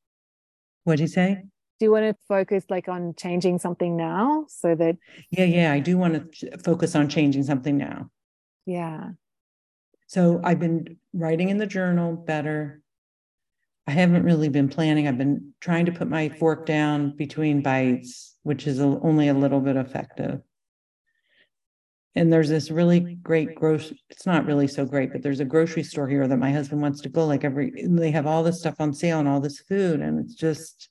What 0.84 0.98
do 0.98 1.04
you 1.04 1.08
say? 1.08 1.44
Do 1.80 1.86
you 1.86 1.92
want 1.92 2.06
to 2.06 2.16
focus 2.28 2.66
like 2.70 2.88
on 2.88 3.16
changing 3.18 3.58
something 3.58 3.98
now 3.98 4.46
so 4.50 4.76
that? 4.76 4.98
Yeah. 5.32 5.46
Yeah. 5.46 5.72
I 5.72 5.80
do 5.80 5.98
want 5.98 6.34
to 6.34 6.58
focus 6.60 6.96
on 6.96 7.10
changing 7.10 7.44
something 7.44 7.78
now. 7.78 8.10
Yeah. 8.72 9.10
So 10.08 10.40
I've 10.44 10.60
been 10.60 10.98
writing 11.14 11.50
in 11.50 11.58
the 11.58 11.68
journal 11.68 12.16
better. 12.16 12.82
I 13.86 13.92
haven't 13.92 14.24
really 14.24 14.48
been 14.48 14.70
planning. 14.70 15.08
I've 15.08 15.18
been 15.18 15.54
trying 15.60 15.86
to 15.88 15.92
put 15.92 16.08
my 16.08 16.30
fork 16.30 16.66
down 16.66 17.16
between 17.18 17.62
bites, 17.62 18.38
which 18.44 18.68
is 18.68 18.80
a, 18.80 18.84
only 18.84 19.28
a 19.28 19.34
little 19.34 19.60
bit 19.60 19.76
effective. 19.76 20.42
And 22.16 22.32
there's 22.32 22.50
this 22.50 22.72
really 22.72 23.16
great 23.22 23.56
grocery, 23.56 24.02
it's 24.10 24.26
not 24.26 24.46
really 24.46 24.68
so 24.68 24.86
great, 24.86 25.12
but 25.12 25.22
there's 25.22 25.40
a 25.40 25.46
grocery 25.46 25.84
store 25.84 26.08
here 26.08 26.28
that 26.28 26.38
my 26.38 26.52
husband 26.52 26.82
wants 26.82 27.02
to 27.02 27.10
go 27.10 27.26
like 27.26 27.44
every, 27.44 27.74
they 27.88 28.12
have 28.12 28.28
all 28.28 28.44
this 28.44 28.60
stuff 28.60 28.76
on 28.80 28.94
sale 28.94 29.20
and 29.20 29.28
all 29.28 29.40
this 29.42 29.60
food. 29.60 30.02
And 30.02 30.20
it's 30.20 30.36
just, 30.36 30.90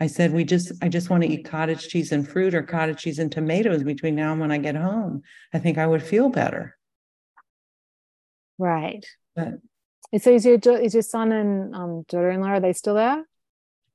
I 0.00 0.06
said, 0.06 0.32
we 0.32 0.44
just, 0.44 0.72
I 0.82 0.88
just 0.88 1.08
want 1.08 1.22
to 1.22 1.28
eat 1.28 1.48
cottage 1.48 1.88
cheese 1.88 2.12
and 2.12 2.28
fruit 2.28 2.54
or 2.54 2.62
cottage 2.62 3.00
cheese 3.00 3.18
and 3.18 3.32
tomatoes 3.32 3.82
between 3.82 4.14
now 4.14 4.32
and 4.32 4.40
when 4.40 4.50
I 4.50 4.58
get 4.58 4.76
home. 4.76 5.22
I 5.54 5.58
think 5.58 5.78
I 5.78 5.86
would 5.86 6.02
feel 6.02 6.28
better. 6.28 6.75
Right. 8.58 9.04
But 9.34 9.54
so 10.18 10.30
is 10.30 10.46
your 10.46 10.58
is 10.80 10.94
your 10.94 11.02
son 11.02 11.32
and 11.32 11.74
um, 11.74 12.04
daughter-in-law 12.08 12.48
are 12.48 12.60
they 12.60 12.72
still 12.72 12.94
there? 12.94 13.24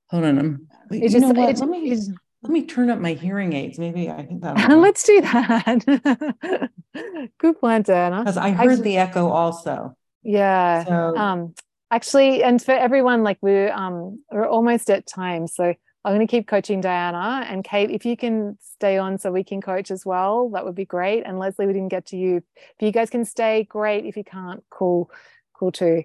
Hold 0.10 0.26
on, 0.26 0.40
I'm. 0.40 0.68
Wait, 0.90 1.10
just, 1.10 1.26
let 1.26 1.70
me 1.70 1.98
let 2.44 2.52
me 2.52 2.66
turn 2.66 2.90
up 2.90 3.00
my 3.00 3.14
hearing 3.14 3.54
aids. 3.54 3.80
Maybe 3.80 4.10
I 4.10 4.26
think 4.26 4.42
that. 4.42 4.70
Let's 4.78 5.04
do 5.04 5.22
that. 5.22 6.70
Good 7.38 7.60
plan. 7.60 7.82
Because 7.84 8.38
I 8.38 8.52
heard 8.52 8.72
actually, 8.72 8.84
the 8.84 8.98
echo 8.98 9.30
also. 9.30 9.96
Yeah. 10.24 10.86
So, 10.86 11.18
um, 11.18 11.56
actually, 11.92 12.44
and 12.44 12.62
for 12.62 12.74
everyone, 12.74 13.24
like 13.24 13.38
we're 13.42 13.72
um 13.72 14.24
we're 14.32 14.48
almost 14.48 14.90
at 14.90 15.06
time, 15.06 15.48
so 15.48 15.74
I'm 16.04 16.16
going 16.16 16.26
to 16.26 16.32
keep 16.32 16.48
coaching 16.48 16.82
Diana 16.82 17.46
and 17.48 17.64
Kate. 17.64 17.92
If 17.92 18.06
you 18.06 18.18
can 18.18 18.58
stay 18.60 18.98
on 18.98 19.20
so 19.20 19.32
we 19.32 19.44
can 19.44 19.62
coach 19.62 19.92
as 19.92 20.04
well, 20.06 20.50
that 20.50 20.66
would 20.66 20.74
be 20.74 20.86
great. 20.86 21.24
And 21.26 21.38
Leslie, 21.38 21.68
we 21.68 21.74
didn't 21.74 21.90
get 21.90 22.08
to 22.08 22.18
you. 22.18 22.38
If 22.38 22.76
you 22.80 22.92
guys 22.92 23.12
can 23.12 23.24
stay, 23.24 23.66
great. 23.70 24.06
If 24.06 24.18
you 24.18 24.24
can't, 24.24 24.64
cool, 24.72 25.12
cool 25.54 25.72
too. 25.72 26.04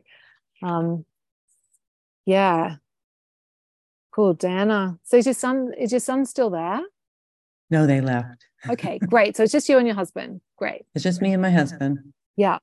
Um, 0.62 1.06
yeah, 2.26 2.76
cool, 4.10 4.34
Diana. 4.34 4.98
So 5.04 5.16
is 5.16 5.26
your 5.26 5.34
son? 5.34 5.72
Is 5.78 5.92
your 5.92 6.00
son 6.00 6.26
still 6.26 6.50
there? 6.50 6.80
No, 7.70 7.86
they 7.86 8.00
left. 8.00 8.44
okay, 8.68 8.98
great. 9.08 9.36
So 9.36 9.44
it's 9.44 9.52
just 9.52 9.68
you 9.68 9.78
and 9.78 9.86
your 9.86 9.96
husband. 9.96 10.42
Great. 10.56 10.84
It's 10.94 11.04
just 11.04 11.22
me 11.22 11.32
and 11.32 11.40
my 11.40 11.50
husband. 11.50 11.98
Yeah, 12.36 12.58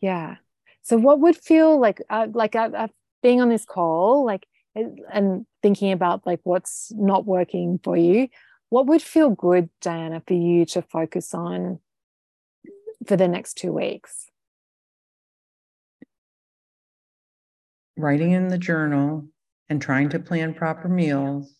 yeah. 0.00 0.36
So 0.82 0.96
what 0.96 1.20
would 1.20 1.36
feel 1.36 1.78
like, 1.78 2.00
uh, 2.08 2.28
like 2.32 2.56
uh, 2.56 2.70
uh, 2.74 2.88
being 3.22 3.40
on 3.40 3.48
this 3.48 3.64
call, 3.64 4.24
like 4.24 4.46
and 4.74 5.46
thinking 5.62 5.92
about 5.92 6.26
like 6.26 6.40
what's 6.44 6.92
not 6.94 7.26
working 7.26 7.78
for 7.82 7.96
you 7.96 8.28
what 8.72 8.86
would 8.86 9.02
feel 9.02 9.28
good 9.28 9.68
diana 9.82 10.22
for 10.26 10.32
you 10.32 10.64
to 10.64 10.80
focus 10.80 11.34
on 11.34 11.78
for 13.06 13.18
the 13.18 13.28
next 13.28 13.58
two 13.58 13.70
weeks? 13.70 14.30
Writing 17.98 18.32
in 18.32 18.48
the 18.48 18.56
journal 18.56 19.28
and 19.68 19.82
trying 19.82 20.08
to 20.08 20.18
plan 20.18 20.54
proper 20.54 20.88
meals 20.88 21.54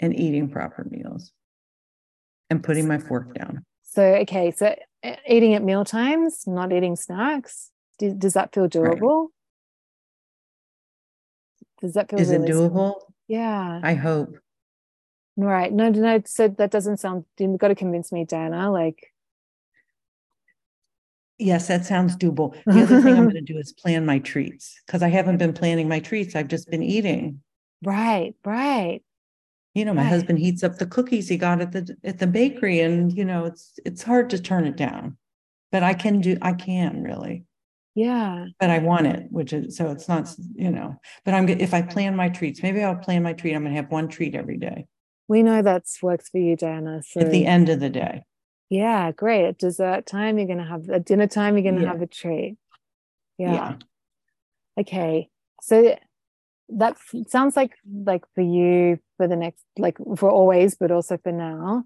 and 0.00 0.18
eating 0.18 0.48
proper 0.48 0.86
meals 0.90 1.30
and 2.48 2.64
putting 2.64 2.88
my 2.88 2.96
fork 2.96 3.34
down. 3.34 3.62
So 3.82 4.02
okay 4.02 4.50
so 4.50 4.74
eating 5.28 5.52
at 5.52 5.62
meal 5.62 5.84
times 5.84 6.44
not 6.46 6.72
eating 6.72 6.96
snacks 6.96 7.70
does 7.98 8.32
that 8.32 8.54
feel 8.54 8.66
doable? 8.66 9.20
right. 9.20 9.30
Does 11.82 11.94
that 11.94 12.08
feel 12.08 12.20
Is 12.20 12.30
it 12.30 12.42
doable? 12.42 12.94
Yeah. 13.28 13.80
I 13.82 13.94
hope. 13.94 14.36
Right. 15.36 15.72
No, 15.72 15.90
no, 15.90 16.00
no. 16.00 16.22
so 16.24 16.48
that 16.48 16.70
doesn't 16.70 16.98
sound 16.98 17.24
you've 17.38 17.58
got 17.58 17.68
to 17.68 17.74
convince 17.74 18.12
me, 18.12 18.24
Dana. 18.24 18.70
Like 18.70 19.12
Yes, 21.38 21.66
that 21.66 21.84
sounds 21.84 22.16
doable. 22.16 22.54
The 22.66 22.82
other 22.82 23.00
thing 23.00 23.14
I'm 23.14 23.24
going 23.30 23.34
to 23.34 23.40
do 23.40 23.58
is 23.58 23.72
plan 23.72 24.06
my 24.06 24.20
treats 24.20 24.80
because 24.86 25.02
I 25.02 25.08
haven't 25.08 25.38
been 25.38 25.52
planning 25.52 25.88
my 25.88 25.98
treats. 25.98 26.36
I've 26.36 26.48
just 26.48 26.70
been 26.70 26.84
eating. 26.84 27.40
Right, 27.82 28.34
right. 28.44 29.02
You 29.74 29.84
know, 29.84 29.94
my 29.94 30.02
right. 30.02 30.08
husband 30.08 30.38
heats 30.38 30.62
up 30.62 30.76
the 30.76 30.86
cookies 30.86 31.28
he 31.28 31.36
got 31.36 31.60
at 31.60 31.72
the 31.72 31.96
at 32.04 32.18
the 32.18 32.26
bakery, 32.28 32.80
and 32.80 33.12
you 33.12 33.24
know, 33.24 33.46
it's 33.46 33.72
it's 33.84 34.02
hard 34.02 34.30
to 34.30 34.38
turn 34.40 34.66
it 34.66 34.76
down. 34.76 35.16
But 35.72 35.82
I 35.82 35.94
can 35.94 36.20
do 36.20 36.36
I 36.42 36.52
can 36.52 37.02
really. 37.02 37.44
Yeah. 37.94 38.46
But 38.58 38.70
I 38.70 38.78
want 38.78 39.06
it, 39.06 39.26
which 39.30 39.52
is 39.52 39.76
so 39.76 39.90
it's 39.90 40.08
not, 40.08 40.34
you 40.54 40.70
know, 40.70 40.96
but 41.24 41.34
I'm 41.34 41.48
if 41.48 41.74
I 41.74 41.82
plan 41.82 42.16
my 42.16 42.28
treats, 42.28 42.62
maybe 42.62 42.82
I'll 42.82 42.96
plan 42.96 43.22
my 43.22 43.32
treat. 43.32 43.54
I'm 43.54 43.64
gonna 43.64 43.74
have 43.76 43.90
one 43.90 44.08
treat 44.08 44.34
every 44.34 44.56
day. 44.56 44.86
We 45.28 45.42
know 45.42 45.62
that's 45.62 46.02
works 46.02 46.28
for 46.28 46.38
you, 46.38 46.56
Diana. 46.56 47.02
So. 47.06 47.20
At 47.20 47.30
the 47.30 47.46
end 47.46 47.68
of 47.68 47.80
the 47.80 47.90
day. 47.90 48.24
Yeah, 48.70 49.12
great. 49.12 49.46
At 49.46 49.58
dessert 49.58 50.06
time, 50.06 50.38
you're 50.38 50.48
gonna 50.48 50.66
have 50.66 50.88
at 50.88 51.04
dinner 51.04 51.26
time, 51.26 51.56
you're 51.56 51.70
gonna 51.70 51.84
yeah. 51.84 51.92
have 51.92 52.02
a 52.02 52.06
treat. 52.06 52.56
Yeah. 53.36 53.52
yeah. 53.52 53.74
Okay. 54.80 55.28
So 55.60 55.98
that 56.70 56.96
sounds 57.28 57.56
like 57.56 57.74
like 57.86 58.24
for 58.34 58.40
you 58.40 58.98
for 59.18 59.28
the 59.28 59.36
next 59.36 59.62
like 59.76 59.98
for 60.16 60.30
always, 60.30 60.74
but 60.76 60.90
also 60.90 61.18
for 61.18 61.32
now, 61.32 61.84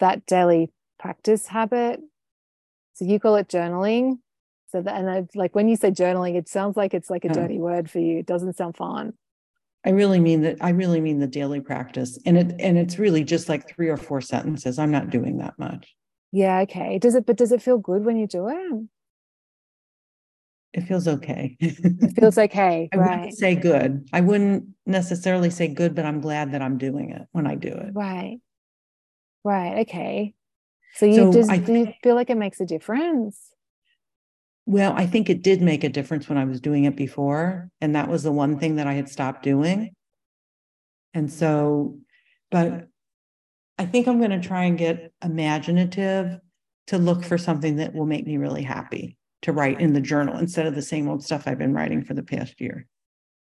that 0.00 0.26
daily 0.26 0.70
practice 0.98 1.46
habit. 1.46 2.00
So 2.94 3.06
you 3.06 3.18
call 3.18 3.36
it 3.36 3.48
journaling 3.48 4.18
so 4.68 4.82
that, 4.82 4.94
and 4.96 5.08
I've 5.08 5.28
like 5.34 5.54
when 5.54 5.68
you 5.68 5.76
say 5.76 5.90
journaling, 5.90 6.36
it 6.36 6.48
sounds 6.48 6.76
like 6.76 6.94
it's 6.94 7.10
like 7.10 7.24
a 7.24 7.28
dirty 7.28 7.58
word 7.58 7.90
for 7.90 7.98
you. 7.98 8.18
It 8.18 8.26
doesn't 8.26 8.56
sound 8.56 8.76
fun. 8.76 9.14
I 9.84 9.90
really 9.90 10.20
mean 10.20 10.42
that. 10.42 10.56
I 10.60 10.70
really 10.70 11.00
mean 11.00 11.18
the 11.20 11.26
daily 11.26 11.60
practice, 11.60 12.18
and 12.26 12.36
it 12.36 12.54
and 12.60 12.76
it's 12.76 12.98
really 12.98 13.24
just 13.24 13.48
like 13.48 13.68
three 13.68 13.88
or 13.88 13.96
four 13.96 14.20
sentences. 14.20 14.78
I'm 14.78 14.90
not 14.90 15.10
doing 15.10 15.38
that 15.38 15.58
much. 15.58 15.94
Yeah. 16.32 16.60
Okay. 16.60 16.98
Does 16.98 17.14
it? 17.14 17.24
But 17.26 17.36
does 17.36 17.52
it 17.52 17.62
feel 17.62 17.78
good 17.78 18.04
when 18.04 18.16
you 18.16 18.26
do 18.26 18.48
it? 18.48 18.88
it 20.74 20.82
feels 20.82 21.08
okay. 21.08 21.56
It 21.60 22.14
feels 22.14 22.36
okay, 22.38 22.88
I 22.92 22.96
right? 22.96 23.16
wouldn't 23.16 23.34
say 23.38 23.54
good. 23.54 24.08
I 24.12 24.20
wouldn't 24.20 24.64
necessarily 24.86 25.50
say 25.50 25.68
good, 25.68 25.94
but 25.94 26.04
I'm 26.04 26.20
glad 26.20 26.52
that 26.52 26.62
I'm 26.62 26.78
doing 26.78 27.10
it 27.10 27.22
when 27.32 27.46
I 27.46 27.54
do 27.54 27.68
it. 27.68 27.90
Right. 27.94 28.38
Right. 29.44 29.78
Okay. 29.88 30.34
So 30.94 31.06
you 31.06 31.14
So 31.14 31.32
just 31.32 31.50
I 31.50 31.58
do 31.58 31.72
you 31.74 31.92
feel 32.02 32.14
like 32.14 32.30
it 32.30 32.36
makes 32.36 32.60
a 32.60 32.66
difference? 32.66 33.47
Well, 34.68 34.92
I 34.94 35.06
think 35.06 35.30
it 35.30 35.40
did 35.40 35.62
make 35.62 35.82
a 35.82 35.88
difference 35.88 36.28
when 36.28 36.36
I 36.36 36.44
was 36.44 36.60
doing 36.60 36.84
it 36.84 36.94
before, 36.94 37.70
and 37.80 37.96
that 37.96 38.06
was 38.06 38.22
the 38.22 38.30
one 38.30 38.58
thing 38.58 38.76
that 38.76 38.86
I 38.86 38.92
had 38.92 39.08
stopped 39.08 39.42
doing. 39.42 39.94
And 41.14 41.32
so, 41.32 41.96
but 42.50 42.86
I 43.78 43.86
think 43.86 44.06
I'm 44.06 44.18
going 44.18 44.38
to 44.38 44.46
try 44.46 44.64
and 44.64 44.76
get 44.76 45.10
imaginative 45.24 46.38
to 46.88 46.98
look 46.98 47.24
for 47.24 47.38
something 47.38 47.76
that 47.76 47.94
will 47.94 48.04
make 48.04 48.26
me 48.26 48.36
really 48.36 48.62
happy 48.62 49.16
to 49.40 49.54
write 49.54 49.80
in 49.80 49.94
the 49.94 50.02
journal 50.02 50.36
instead 50.36 50.66
of 50.66 50.74
the 50.74 50.82
same 50.82 51.08
old 51.08 51.24
stuff 51.24 51.44
I've 51.46 51.56
been 51.56 51.72
writing 51.72 52.04
for 52.04 52.12
the 52.12 52.22
past 52.22 52.60
year. 52.60 52.86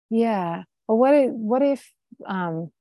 Yeah. 0.09 0.63
Well, 0.87 0.97
what 0.97 1.13
if, 1.13 1.31
what 1.31 1.61
if 1.61 1.91
um 2.27 2.71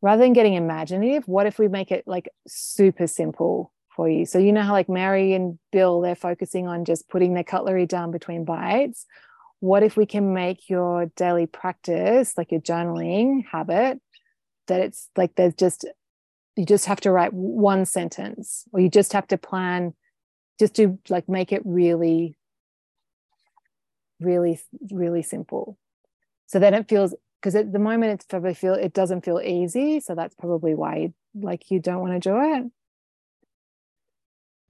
rather 0.00 0.22
than 0.22 0.32
getting 0.32 0.54
imaginative, 0.54 1.28
what 1.28 1.46
if 1.46 1.58
we 1.58 1.68
make 1.68 1.92
it 1.92 2.04
like 2.06 2.30
super 2.48 3.06
simple 3.06 3.70
you? 4.08 4.26
So 4.26 4.38
you 4.38 4.52
know 4.52 4.62
how 4.62 4.72
like 4.72 4.88
Mary 4.88 5.32
and 5.34 5.58
Bill 5.72 6.00
they're 6.00 6.14
focusing 6.14 6.66
on 6.66 6.84
just 6.84 7.08
putting 7.08 7.34
their 7.34 7.44
cutlery 7.44 7.86
down 7.86 8.10
between 8.10 8.44
bites. 8.44 9.06
What 9.60 9.82
if 9.82 9.96
we 9.96 10.06
can 10.06 10.32
make 10.32 10.70
your 10.70 11.06
daily 11.16 11.46
practice, 11.46 12.38
like 12.38 12.50
your 12.50 12.60
journaling 12.60 13.44
habit, 13.50 14.00
that 14.68 14.80
it's 14.80 15.08
like 15.16 15.34
there's 15.34 15.54
just 15.54 15.84
you 16.56 16.64
just 16.64 16.86
have 16.86 17.00
to 17.00 17.10
write 17.10 17.32
one 17.32 17.84
sentence 17.84 18.64
or 18.72 18.80
you 18.80 18.88
just 18.88 19.12
have 19.12 19.26
to 19.28 19.38
plan 19.38 19.94
just 20.58 20.74
to 20.74 20.98
like 21.08 21.28
make 21.28 21.52
it 21.52 21.62
really 21.64 22.36
really 24.20 24.60
really 24.90 25.22
simple 25.22 25.78
so 26.46 26.58
then 26.58 26.74
it 26.74 26.88
feels 26.88 27.14
because 27.40 27.54
at 27.54 27.72
the 27.72 27.78
moment 27.78 28.12
it's 28.12 28.26
probably 28.26 28.54
feel 28.54 28.74
it 28.74 28.92
doesn't 28.92 29.24
feel 29.24 29.40
easy 29.40 30.00
so 30.00 30.14
that's 30.14 30.34
probably 30.34 30.74
why 30.74 31.12
like 31.34 31.70
you 31.70 31.80
don't 31.80 32.00
want 32.00 32.12
to 32.12 32.28
do 32.28 32.36
it 32.38 32.64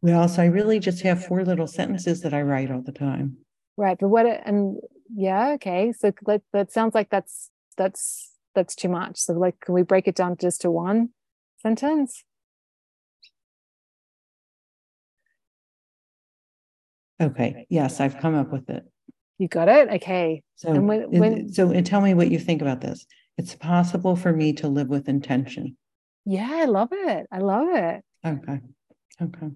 Well, 0.03 0.28
so 0.28 0.42
I 0.42 0.46
really 0.46 0.78
just 0.78 1.03
have 1.03 1.24
four 1.24 1.44
little 1.44 1.66
sentences 1.66 2.22
that 2.22 2.32
I 2.32 2.42
write 2.42 2.70
all 2.70 2.82
the 2.82 2.92
time. 2.92 3.36
right 3.76 3.96
but 3.98 4.09
what 4.09 4.26
and 4.26 4.76
yeah 5.14 5.53
okay 5.55 5.92
so 5.92 6.12
that, 6.26 6.42
that 6.53 6.72
sounds 6.72 6.94
like 6.94 7.09
that's 7.11 7.51
that's 7.76 8.32
that's 8.55 8.74
too 8.74 8.88
much 8.88 9.16
so 9.18 9.32
like 9.32 9.59
can 9.61 9.74
we 9.74 9.82
break 9.82 10.07
it 10.09 10.14
down 10.16 10.36
just 10.36 10.61
to 10.62 10.70
one 10.70 11.11
sentence 11.62 12.24
Okay, 17.20 17.66
yes, 17.68 18.01
I've 18.01 18.16
come 18.18 18.34
up 18.34 18.51
with 18.51 18.70
it. 18.70 18.82
you 19.38 19.46
got 19.48 19.68
it 19.68 19.88
okay 19.90 20.42
So, 20.57 20.72
And 20.72 20.88
when- 20.88 21.11
when- 21.11 21.53
so 21.53 21.70
and 21.70 21.84
tell 21.86 22.01
me 22.01 22.14
what 22.14 22.30
you 22.30 22.38
think 22.38 22.62
about 22.62 22.80
this. 22.80 23.07
It's 23.36 23.55
possible 23.55 24.16
for 24.16 24.32
me 24.32 24.53
to 24.55 24.68
live 24.68 24.88
with 24.88 25.09
intention. 25.09 25.76
yeah 26.26 26.48
i 26.53 26.64
love 26.66 26.88
it 26.92 27.26
i 27.32 27.38
love 27.38 27.68
it 27.68 28.05
Okay, 28.26 28.59
okay. 29.22 29.48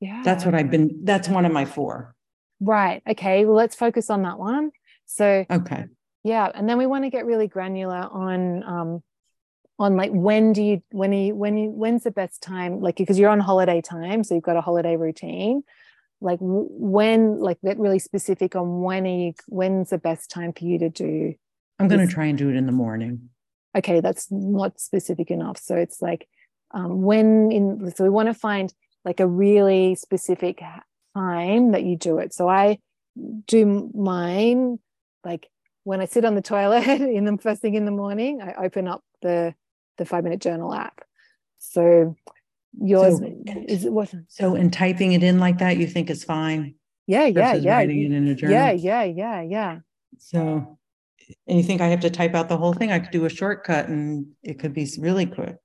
Yeah 0.00 0.22
That's 0.24 0.44
what 0.44 0.54
I've 0.54 0.70
been, 0.70 1.00
that's 1.04 1.28
one 1.28 1.44
of 1.44 1.52
my 1.52 1.64
four. 1.64 2.14
right. 2.60 3.02
Okay. 3.08 3.44
Well 3.44 3.54
let's 3.56 3.76
focus 3.76 4.10
on 4.10 4.22
that 4.22 4.38
one. 4.38 4.70
So 5.06 5.44
Okay, 5.50 5.84
yeah. 6.24 6.50
And 6.54 6.68
then 6.68 6.78
we 6.78 6.86
want 6.86 7.04
to 7.04 7.10
get 7.10 7.24
really 7.24 7.46
granular 7.48 8.08
on 8.10 8.62
um 8.64 9.02
on 9.78 9.96
like 9.96 10.10
when 10.10 10.52
do 10.52 10.62
you 10.62 10.82
when 10.90 11.12
you 11.12 11.34
when 11.34 11.56
you 11.56 11.70
when's 11.70 12.04
the 12.04 12.10
best 12.10 12.42
time? 12.42 12.80
Like 12.80 12.96
because 12.96 13.18
you're 13.18 13.30
on 13.30 13.40
holiday 13.40 13.80
time 13.80 14.24
so 14.24 14.34
you've 14.34 14.44
got 14.44 14.56
a 14.56 14.60
holiday 14.60 14.96
routine. 14.96 15.62
Like 16.20 16.40
when 16.40 17.38
like 17.38 17.58
get 17.64 17.78
really 17.78 18.00
specific 18.00 18.56
on 18.56 18.80
when 18.82 19.06
are 19.06 19.08
you 19.08 19.32
when's 19.46 19.90
the 19.90 19.98
best 19.98 20.30
time 20.30 20.52
for 20.52 20.64
you 20.64 20.78
to 20.80 20.88
do 20.90 21.34
I'm 21.78 21.86
gonna 21.86 22.08
try 22.08 22.26
and 22.26 22.36
do 22.36 22.48
it 22.50 22.56
in 22.56 22.66
the 22.66 22.72
morning. 22.72 23.30
okay. 23.76 24.00
That's 24.00 24.26
not 24.32 24.80
specific 24.80 25.30
enough. 25.30 25.58
So 25.58 25.76
it's 25.76 26.02
like 26.02 26.28
um 26.72 27.02
when 27.02 27.50
in 27.52 27.92
so 27.94 28.02
we 28.04 28.10
want 28.10 28.28
to 28.28 28.34
find 28.34 28.74
like 29.08 29.20
a 29.20 29.26
really 29.26 29.94
specific 29.94 30.60
time 31.16 31.72
that 31.72 31.82
you 31.82 31.96
do 31.96 32.18
it 32.18 32.34
so 32.34 32.46
i 32.46 32.78
do 33.46 33.90
mine 33.94 34.78
like 35.24 35.48
when 35.84 36.02
i 36.02 36.04
sit 36.04 36.26
on 36.26 36.34
the 36.34 36.42
toilet 36.42 36.86
in 37.18 37.24
the 37.24 37.38
first 37.38 37.62
thing 37.62 37.74
in 37.74 37.86
the 37.86 37.90
morning 37.90 38.42
i 38.42 38.52
open 38.66 38.86
up 38.86 39.02
the 39.22 39.54
the 39.96 40.04
five 40.04 40.24
minute 40.24 40.42
journal 40.42 40.74
app 40.74 41.00
so 41.58 42.14
yours 42.78 43.16
So- 43.18 43.32
is 43.66 43.86
it 43.86 43.92
what 43.92 44.14
So 44.28 44.54
in 44.54 44.70
typing 44.70 45.12
it 45.14 45.22
in 45.22 45.38
like 45.38 45.56
that, 45.58 45.78
you 45.78 45.86
think 45.86 46.10
is 46.10 46.22
fine 46.22 46.74
yeah 47.06 47.24
yeah 47.24 47.54
yeah 47.54 47.76
writing 47.76 48.02
it 48.02 48.12
in 48.12 48.28
a 48.28 48.34
journal? 48.34 48.54
yeah 48.54 48.70
yeah 48.72 49.04
yeah 49.04 49.40
yeah 49.40 49.78
So, 50.18 50.78
and 51.46 51.56
you 51.58 51.62
think 51.64 51.80
I 51.80 51.88
have 51.88 52.00
to 52.00 52.10
type 52.10 52.34
out 52.34 52.48
the 52.50 52.58
whole 52.58 52.74
thing? 52.74 52.92
I 52.92 52.98
could 52.98 53.10
do 53.18 53.24
a 53.24 53.30
shortcut 53.30 53.88
and 53.88 54.26
it 54.42 54.58
could 54.60 54.74
be 54.74 54.84
really 54.98 55.24
quick. 55.26 55.56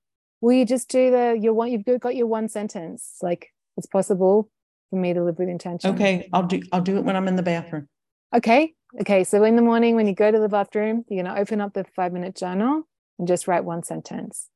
Will 0.43 0.51
you 0.53 0.65
just 0.65 0.89
do 0.89 1.09
the 1.09 1.39
your 1.39 1.53
one 1.53 1.71
you've 1.71 1.85
got 2.01 2.15
your 2.15 2.27
one 2.27 2.49
sentence 2.49 3.17
like 3.21 3.53
it's 3.77 3.87
possible 3.87 4.49
for 4.89 4.97
me 4.97 5.13
to 5.13 5.23
live 5.23 5.39
with 5.39 5.47
intention 5.47 5.91
Okay, 5.91 6.29
I'll 6.33 6.43
do, 6.43 6.61
I'll 6.71 6.81
do 6.81 6.97
it 6.97 7.05
when 7.05 7.15
I'm 7.15 7.27
in 7.27 7.37
the 7.37 7.43
bathroom. 7.43 7.87
Okay. 8.35 8.73
Okay. 8.99 9.23
So 9.23 9.43
in 9.43 9.55
the 9.55 9.61
morning, 9.61 9.95
when 9.95 10.07
you 10.07 10.13
go 10.13 10.29
to 10.29 10.39
the 10.39 10.49
bathroom, 10.49 11.05
you're 11.07 11.23
going 11.23 11.33
to 11.33 11.41
open 11.41 11.61
up 11.61 11.73
the 11.73 11.85
five 11.95 12.13
minute 12.13 12.35
journal 12.35 12.83
and 13.17 13.27
just 13.27 13.47
write 13.47 13.63
one 13.63 13.83
sentence. 13.83 14.49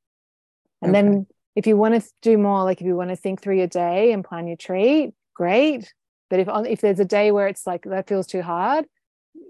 And 0.82 0.94
then 0.94 1.26
if 1.56 1.66
you 1.66 1.76
want 1.78 2.00
to 2.00 2.08
do 2.22 2.38
more, 2.38 2.64
like 2.64 2.82
if 2.82 2.86
you 2.86 2.96
want 2.96 3.10
to 3.10 3.16
think 3.16 3.42
through 3.42 3.58
your 3.58 3.68
day 3.68 4.12
and 4.12 4.24
plan 4.24 4.48
your 4.48 4.58
treat, 4.58 5.14
great. 5.34 5.92
But 6.30 6.40
if, 6.42 6.48
if 6.50 6.82
there's 6.82 7.00
a 7.00 7.06
day 7.06 7.32
where 7.32 7.48
it's 7.48 7.66
like 7.66 7.84
that 7.86 8.08
feels 8.08 8.28
too 8.28 8.44
hard, 8.44 8.86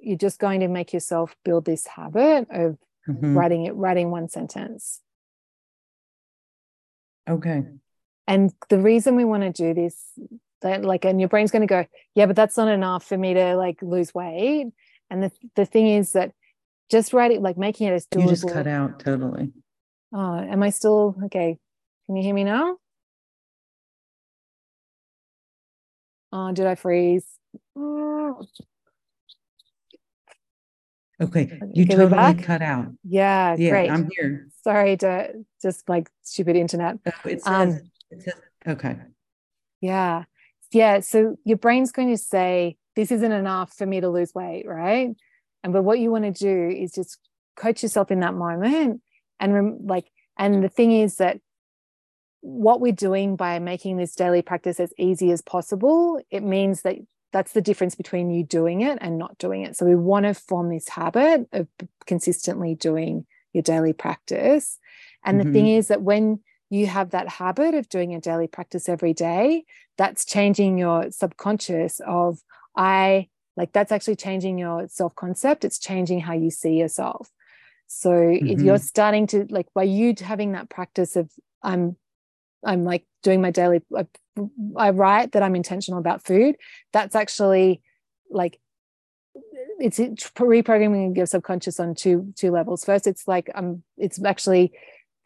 you're 0.02 0.18
just 0.18 0.40
going 0.40 0.62
to 0.62 0.68
make 0.70 0.94
yourself 0.94 1.36
build 1.44 1.66
this 1.66 1.88
habit 1.88 2.48
of 2.50 2.78
Mhm. 3.10 3.36
writing 3.36 3.66
it, 3.66 3.74
writing 3.76 4.12
one 4.12 4.28
sentence. 4.30 5.02
Okay, 7.28 7.64
And 8.28 8.54
the 8.70 8.80
reason 8.80 9.16
we 9.16 9.26
want 9.26 9.44
to 9.44 9.52
do 9.52 9.74
this, 9.74 9.96
that 10.62 10.84
like, 10.84 11.06
and 11.06 11.20
your 11.20 11.30
brain's 11.30 11.52
going 11.52 11.62
to 11.62 11.68
go, 11.68 11.86
yeah, 12.16 12.26
but 12.26 12.36
that's 12.36 12.58
not 12.58 12.68
enough 12.68 13.06
for 13.06 13.18
me 13.18 13.34
to 13.34 13.56
like 13.56 13.82
lose 13.82 14.14
weight. 14.14 14.68
And 15.10 15.24
the, 15.24 15.32
the 15.56 15.66
thing 15.66 15.88
is 15.88 16.14
that 16.14 16.32
just 16.90 17.14
writing, 17.14 17.42
like 17.42 17.58
making 17.58 17.88
it 17.88 17.94
as 17.94 18.08
doable. 18.08 18.24
you 18.24 18.30
just 18.30 18.48
cut 18.48 18.68
out 18.68 19.00
totally. 19.00 19.52
Oh, 20.14 20.36
am 20.38 20.64
I 20.64 20.70
still 20.70 21.16
okay? 21.26 21.58
Can 22.06 22.16
you 22.16 22.24
hear 22.24 22.34
me 22.34 22.44
now? 22.44 22.78
Oh, 26.32 26.52
did 26.52 26.66
I 26.66 26.76
freeze? 26.76 27.26
Oh, 27.76 28.46
Okay, 31.20 31.60
you 31.74 31.86
we're 31.90 32.10
totally 32.10 32.44
cut 32.44 32.62
out. 32.62 32.88
yeah, 33.04 33.56
Yeah, 33.58 33.70
great. 33.72 33.90
I'm 33.90 34.08
here. 34.16 34.48
Sorry 34.64 34.98
to 34.98 35.34
just 35.62 35.90
like 35.90 36.10
stupid 36.22 36.56
internet. 36.56 36.98
Oh, 37.06 37.12
It 37.30 37.42
Um, 37.46 37.72
says, 37.72 37.82
it 38.12 38.22
says, 38.24 38.34
okay, 38.68 38.98
Yeah. 39.82 40.26
Yeah. 40.72 41.00
So 41.00 41.38
your 41.46 41.58
brain's 41.58 41.92
going 41.92 42.10
to 42.10 42.18
say, 42.18 42.78
this 42.96 43.12
isn't 43.12 43.32
enough 43.32 43.74
for 43.74 43.86
me 43.86 44.02
to 44.02 44.10
lose 44.10 44.34
weight. 44.36 44.66
Right. 44.68 45.16
And 45.64 45.74
but 45.74 45.84
what 45.84 46.00
you 46.00 46.12
want 46.12 46.26
to 46.26 46.32
do 46.32 46.70
is 46.70 46.92
just 46.92 47.18
coach 47.56 47.82
yourself 47.82 48.12
in 48.12 48.20
that 48.20 48.34
moment. 48.36 49.02
And 49.40 49.54
rem- 49.54 49.80
like, 49.86 50.12
and 50.38 50.64
the 50.64 50.70
thing 50.70 50.92
is 50.92 51.16
that 51.18 51.40
what 52.42 52.80
we're 52.80 52.92
doing 52.92 53.36
by 53.36 53.58
making 53.60 53.98
this 53.98 54.14
daily 54.14 54.42
practice 54.44 54.80
as 54.80 54.94
easy 55.00 55.32
as 55.32 55.42
possible, 55.42 56.20
it 56.30 56.44
means 56.44 56.84
that 56.84 56.98
that's 57.38 57.52
the 57.54 57.62
difference 57.62 57.94
between 57.94 58.32
you 58.32 58.44
doing 58.44 58.82
it 58.82 58.98
and 59.00 59.20
not 59.20 59.38
doing 59.38 59.62
it. 59.62 59.78
So 59.78 59.86
we 59.86 59.96
want 59.96 60.26
to 60.26 60.34
form 60.34 60.70
this 60.70 60.90
habit 60.90 61.48
of 61.52 61.68
consistently 62.08 62.74
doing 62.74 63.28
your 63.54 63.62
daily 63.62 63.94
practice. 63.94 64.80
And 65.24 65.40
the 65.40 65.44
thing 65.44 65.66
mm-hmm. 65.66 65.78
is 65.78 65.90
that 65.90 66.02
when 66.02 66.40
you 66.72 66.88
have 66.88 67.12
that 67.12 67.30
habit 67.30 67.76
of 67.76 67.90
doing 67.90 68.16
a 68.16 68.20
daily 68.20 68.48
practice 68.48 68.90
every 68.90 69.14
day, 69.14 69.66
that's 70.00 70.26
changing 70.26 70.80
your 70.80 71.12
subconscious 71.12 72.02
of 72.08 72.40
I 72.76 73.30
like 73.56 73.72
that's 73.72 73.92
actually 73.92 74.16
changing 74.16 74.58
your 74.58 74.88
self 74.88 75.14
concept. 75.14 75.64
It's 75.64 75.78
changing 75.78 76.22
how 76.22 76.34
you 76.34 76.50
see 76.50 76.74
yourself. 76.74 77.30
So 77.86 78.14
if 78.14 78.62
you're 78.62 78.78
mm-hmm. 78.78 78.84
starting 78.84 79.28
to 79.28 79.46
like 79.52 79.68
by 79.76 79.84
you 79.84 80.16
having 80.20 80.54
that 80.54 80.70
practice 80.70 81.16
of 81.16 81.30
I'm 81.62 81.98
I'm 82.66 82.84
like 82.84 83.06
doing 83.24 83.42
my 83.42 83.52
daily 83.52 83.82
I, 83.96 84.06
I 84.76 84.90
write 84.92 85.32
that 85.34 85.44
I'm 85.44 85.56
intentional 85.56 86.00
about 86.00 86.26
food, 86.26 86.56
that's 86.94 87.16
actually 87.16 87.82
like 88.30 88.60
it's 89.80 90.00
reprogramming 90.00 91.16
your 91.16 91.26
subconscious 91.26 91.80
on 91.80 91.96
two 91.96 92.34
two 92.36 92.52
levels. 92.52 92.84
First, 92.84 93.08
it's 93.08 93.28
like 93.28 93.50
I'm 93.56 93.84
it's 93.98 94.24
actually 94.24 94.74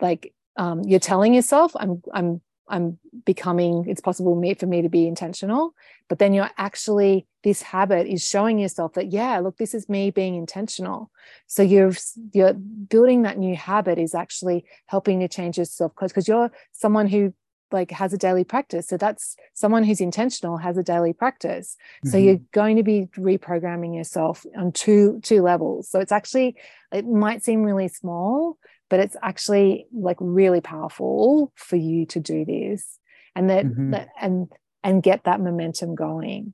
like 0.02 0.34
um, 0.58 0.84
you're 0.84 1.00
telling 1.00 1.34
yourself 1.34 1.72
i'm 1.76 2.02
i'm 2.14 2.42
i'm 2.72 2.97
becoming 3.26 3.86
it's 3.88 4.01
possible 4.01 4.34
for 4.59 4.65
me 4.65 4.82
to 4.82 4.89
be 4.89 5.07
intentional 5.07 5.74
but 6.09 6.19
then 6.19 6.34
you're 6.34 6.49
actually 6.57 7.26
this 7.43 7.61
habit 7.61 8.05
is 8.07 8.26
showing 8.28 8.59
yourself 8.59 8.93
that 8.93 9.11
yeah 9.11 9.39
look 9.39 9.57
this 9.57 9.74
is 9.74 9.88
me 9.89 10.11
being 10.11 10.36
intentional. 10.36 11.11
So 11.47 11.63
you're 11.63 11.93
you're 12.34 12.53
building 12.53 13.24
that 13.24 13.38
new 13.38 13.55
habit 13.55 13.97
is 13.97 14.13
actually 14.13 14.65
helping 14.88 15.19
to 15.22 15.28
change 15.28 15.57
yourself 15.57 15.93
because 15.97 16.28
you're 16.28 16.51
someone 16.72 17.07
who 17.07 17.34
like 17.72 17.91
has 17.91 18.11
a 18.13 18.17
daily 18.17 18.43
practice. 18.43 18.88
So 18.88 18.97
that's 18.97 19.38
someone 19.53 19.84
who's 19.84 20.01
intentional 20.01 20.57
has 20.57 20.78
a 20.78 20.84
daily 20.84 21.13
practice. 21.13 21.78
So 22.03 22.17
Mhm. 22.17 22.24
you're 22.24 22.41
going 22.51 22.76
to 22.78 22.84
be 22.84 23.07
reprogramming 23.17 23.95
yourself 23.95 24.45
on 24.57 24.72
two 24.72 25.19
two 25.24 25.41
levels. 25.41 25.89
So 25.89 25.99
it's 25.99 26.11
actually 26.11 26.55
it 26.91 27.05
might 27.07 27.43
seem 27.43 27.63
really 27.63 27.88
small 27.88 28.57
but 28.92 29.00
it's 29.00 29.16
actually 29.24 29.88
like 29.94 30.18
really 30.20 30.60
powerful 30.62 31.52
for 31.56 31.78
you 31.78 32.06
to 32.06 32.20
do 32.20 32.44
this 32.46 33.00
and 33.36 33.50
that, 33.50 33.66
Mhm. 33.66 33.92
that 33.92 34.10
and 34.22 34.50
and 34.84 35.02
get 35.02 35.24
that 35.24 35.39
momentum 35.39 35.96
going 35.96 36.54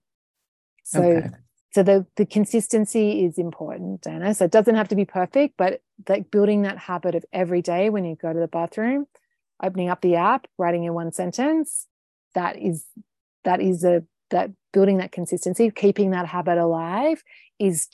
so 0.84 1.02
Okay. 1.02 1.30
so 1.72 1.84
the 1.84 2.06
the 2.16 2.26
consistency 2.26 3.26
is 3.26 3.38
important 3.38 4.02
dana 4.02 4.34
so 4.34 4.46
it 4.46 4.52
doesn't 4.52 4.76
have 4.76 4.88
to 4.88 4.96
be 4.96 5.06
perfect 5.06 5.56
but 5.58 5.82
like 6.08 6.30
building 6.32 6.62
that 6.62 6.78
habit 6.78 7.16
of 7.16 7.26
every 7.34 7.62
day 7.62 7.90
when 7.90 8.06
you 8.06 8.16
go 8.16 8.32
to 8.32 8.40
the 8.40 8.48
bathroom 8.48 9.06
opening 9.62 9.90
up 9.90 10.02
the 10.02 10.16
app 10.16 10.48
writing 10.58 10.84
in 10.84 10.94
one 10.94 11.12
sentence 11.12 11.88
that 12.36 12.58
is 12.58 12.86
that 13.44 13.60
is 13.60 13.84
a 13.84 14.04
that 14.30 14.52
building 14.74 14.98
that 14.98 15.12
consistency 15.12 15.72
keeping 15.72 16.12
that 16.12 16.28
habit 16.28 16.58
alive 16.58 17.24
is 17.60 17.88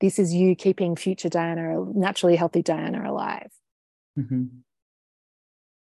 this 0.00 0.18
is 0.18 0.34
you 0.34 0.56
keeping 0.56 0.96
future 0.96 1.28
diana 1.28 1.84
naturally 1.94 2.36
healthy 2.36 2.62
diana 2.62 3.08
alive 3.10 3.50
Mhm. 4.18 4.48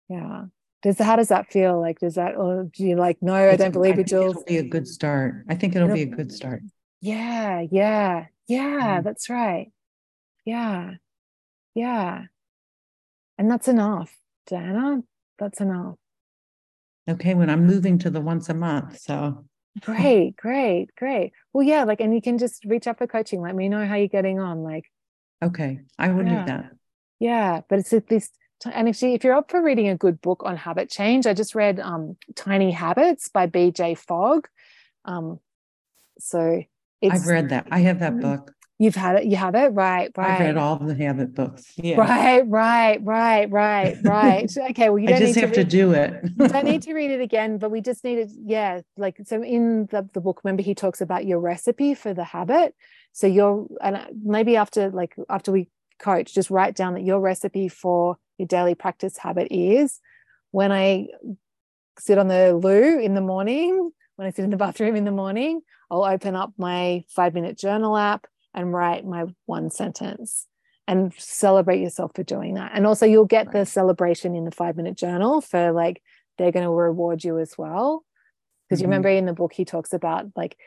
yeah 0.09 0.45
does 0.83 0.97
how 0.99 1.15
does 1.15 1.29
that 1.29 1.51
feel 1.51 1.79
like 1.79 1.99
does 1.99 2.15
that 2.15 2.35
or 2.35 2.69
do 2.73 2.85
you 2.85 2.95
like 2.95 3.17
no 3.21 3.33
i 3.33 3.55
don't 3.55 3.71
believe 3.71 3.93
it 3.93 3.97
think 3.97 4.07
jules 4.09 4.31
It'll 4.31 4.43
be 4.43 4.57
a 4.57 4.63
good 4.63 4.87
start. 4.87 5.43
I 5.49 5.55
think 5.55 5.75
it'll 5.75 5.87
It'll- 5.87 5.95
be 5.95 6.03
a 6.03 6.15
good 6.15 6.31
start. 6.31 6.61
Yeah, 7.01 7.61
yeah, 7.71 8.25
yeah, 8.47 8.99
Mhm. 8.99 9.03
that's 9.03 9.29
right. 9.29 9.71
Yeah, 10.45 10.93
yeah. 11.75 12.23
And 13.37 13.51
that's 13.51 13.67
enough, 13.67 14.17
Diana. 14.47 15.03
That's 15.37 15.61
enough. 15.61 15.95
Okay, 17.07 17.35
when 17.35 17.49
I'm 17.51 17.65
moving 17.67 17.99
to 17.99 18.09
the 18.09 18.19
once 18.21 18.49
a 18.49 18.53
month, 18.55 18.99
so 18.99 19.45
Great, 19.81 20.35
great, 20.37 20.89
great. 20.95 21.33
Well, 21.53 21.61
yeah, 21.63 21.83
like, 21.83 22.01
and 22.01 22.11
you 22.15 22.21
can 22.21 22.39
just 22.39 22.65
reach 22.65 22.87
out 22.87 22.97
for 22.97 23.05
coaching. 23.05 23.41
Let 23.41 23.55
me 23.55 23.69
know 23.69 23.85
how 23.85 23.93
you're 23.95 24.07
getting 24.07 24.39
on. 24.39 24.63
Like, 24.63 24.85
okay, 25.43 25.81
I 25.99 26.09
will 26.09 26.25
Yeah. 26.25 26.39
do 26.39 26.45
that. 26.51 26.71
Yeah, 27.19 27.61
but 27.69 27.79
it's 27.79 27.93
at 27.93 28.09
least, 28.11 28.33
and 28.65 28.89
actually, 28.89 29.13
if 29.13 29.23
you're 29.23 29.35
up 29.35 29.51
for 29.51 29.61
reading 29.61 29.87
a 29.87 29.97
good 29.97 30.21
book 30.21 30.41
on 30.45 30.57
habit 30.57 30.89
change, 30.89 31.27
I 31.27 31.33
just 31.33 31.55
read 31.55 31.79
um, 31.79 32.17
Tiny 32.35 32.71
Habits 32.71 33.29
by 33.29 33.45
B.J. 33.45 33.95
Fogg. 33.95 34.47
Um, 35.05 35.39
so 36.19 36.63
it's, 37.01 37.13
I've 37.13 37.27
read 37.27 37.49
that. 37.49 37.67
I 37.71 37.79
have 37.79 37.99
that 37.99 38.13
Mm, 38.13 38.21
book. 38.21 38.53
you've 38.79 38.95
had 38.95 39.17
it, 39.17 39.25
you 39.25 39.35
have 39.37 39.55
it, 39.55 39.73
right, 39.73 40.11
right. 40.17 40.33
I've 40.33 40.39
read 40.39 40.57
all 40.57 40.77
the 40.77 40.95
habit 40.95 41.33
books. 41.35 41.71
Yeah. 41.77 41.97
Right, 41.97 42.41
right, 42.47 43.03
right, 43.03 43.49
right, 43.51 43.97
right. 44.03 44.57
Okay, 44.71 44.89
well, 44.89 44.99
you 44.99 45.07
don't 45.07 45.19
just 45.19 45.35
need 45.35 45.41
have 45.41 45.51
to 45.51 45.55
to 45.55 45.61
read, 45.61 45.69
do 45.69 45.93
it. 45.93 46.23
you 46.35 46.47
don't 46.47 46.65
need 46.65 46.81
to 46.83 46.93
read 46.93 47.11
it 47.11 47.21
again, 47.21 47.57
but 47.57 47.71
we 47.71 47.81
just 47.81 48.03
needed, 48.03 48.31
yeah, 48.45 48.81
like 48.97 49.17
so 49.25 49.41
in 49.43 49.87
the, 49.91 50.07
the 50.13 50.21
book, 50.21 50.41
remember 50.43 50.63
he 50.63 50.75
talks 50.75 51.01
about 51.01 51.25
your 51.25 51.39
recipe 51.39 51.93
for 51.95 52.13
the 52.13 52.23
habit. 52.23 52.75
So 53.13 53.25
your 53.25 53.67
and 53.81 53.95
uh, 53.95 54.05
maybe 54.23 54.55
after 54.57 54.91
like 54.91 55.15
after 55.29 55.51
we 55.51 55.69
coach, 55.99 56.33
just 56.33 56.49
write 56.49 56.75
down 56.75 56.93
that 56.93 57.03
your 57.03 57.19
recipe 57.19 57.67
for 57.67 58.17
your 58.37 58.47
daily 58.47 58.75
practice 58.75 59.17
habit 59.17 59.47
is 59.51 59.99
when 60.51 60.71
I 60.71 61.07
sit 61.99 62.17
on 62.17 62.27
the 62.27 62.53
loo 62.55 62.99
in 62.99 63.15
the 63.15 63.21
morning, 63.21 63.91
when 64.15 64.27
I 64.27 64.31
sit 64.31 64.45
in 64.45 64.51
the 64.51 64.57
bathroom 64.57 64.95
in 64.95 65.05
the 65.05 65.11
morning, 65.11 65.61
I'll 65.89 66.03
open 66.03 66.35
up 66.35 66.53
my 66.57 67.03
five 67.07 67.33
minute 67.33 67.57
journal 67.57 67.97
app 67.97 68.27
and 68.53 68.73
write 68.73 69.05
my 69.05 69.25
one 69.45 69.69
sentence 69.69 70.47
and 70.87 71.13
celebrate 71.17 71.81
yourself 71.81 72.11
for 72.15 72.23
doing 72.23 72.55
that. 72.55 72.71
And 72.73 72.87
also, 72.87 73.05
you'll 73.05 73.25
get 73.25 73.51
the 73.51 73.65
celebration 73.65 74.35
in 74.35 74.45
the 74.45 74.51
five 74.51 74.77
minute 74.77 74.97
journal 74.97 75.41
for 75.41 75.71
like, 75.71 76.01
they're 76.37 76.51
going 76.51 76.65
to 76.65 76.71
reward 76.71 77.23
you 77.23 77.39
as 77.39 77.57
well. 77.57 78.03
Because 78.67 78.81
you 78.81 78.87
Mhm. 78.87 78.91
remember 78.91 79.09
in 79.09 79.25
the 79.25 79.33
book, 79.33 79.53
he 79.53 79.65
talks 79.65 79.93
about 79.93 80.27
like 80.35 80.57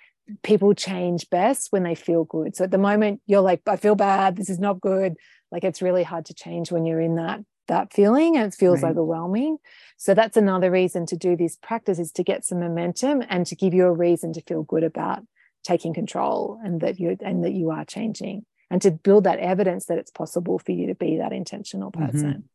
people 0.42 0.74
change 0.74 1.28
best 1.30 1.68
when 1.70 1.82
they 1.82 1.94
feel 1.94 2.24
good. 2.24 2.56
So 2.56 2.64
at 2.64 2.70
the 2.70 2.78
moment, 2.78 3.20
you're 3.26 3.40
like, 3.40 3.62
I 3.66 3.76
feel 3.76 3.94
bad. 3.94 4.36
This 4.36 4.50
is 4.50 4.58
not 4.58 4.80
good. 4.80 5.14
Like 5.50 5.64
it's 5.64 5.82
really 5.82 6.02
hard 6.02 6.26
to 6.26 6.34
change 6.34 6.70
when 6.72 6.84
you're 6.86 7.00
in 7.00 7.16
that 7.16 7.40
that 7.68 7.92
feeling 7.92 8.36
and 8.36 8.52
it 8.52 8.56
feels 8.56 8.82
Right. 8.82 8.90
overwhelming. 8.90 9.58
So 9.96 10.12
that's 10.12 10.36
another 10.36 10.72
reason 10.72 11.06
to 11.06 11.16
do 11.16 11.36
this 11.36 11.56
practice 11.56 12.00
is 12.00 12.10
to 12.12 12.24
get 12.24 12.44
some 12.44 12.58
momentum 12.58 13.22
and 13.28 13.46
to 13.46 13.54
give 13.54 13.72
you 13.74 13.84
a 13.86 13.92
reason 13.92 14.32
to 14.32 14.42
feel 14.42 14.64
good 14.64 14.82
about 14.82 15.22
taking 15.62 15.94
control 15.94 16.58
and 16.64 16.80
that 16.80 16.98
you 16.98 17.16
and 17.20 17.44
that 17.44 17.52
you 17.52 17.70
are 17.70 17.84
changing 17.84 18.44
and 18.72 18.82
to 18.82 18.90
build 18.90 19.22
that 19.24 19.38
evidence 19.38 19.86
that 19.86 19.98
it's 19.98 20.10
possible 20.10 20.58
for 20.58 20.72
you 20.72 20.88
to 20.88 20.96
be 20.96 21.18
that 21.18 21.32
intentional 21.32 21.92
Mhm. 21.92 22.06
person. 22.10 22.48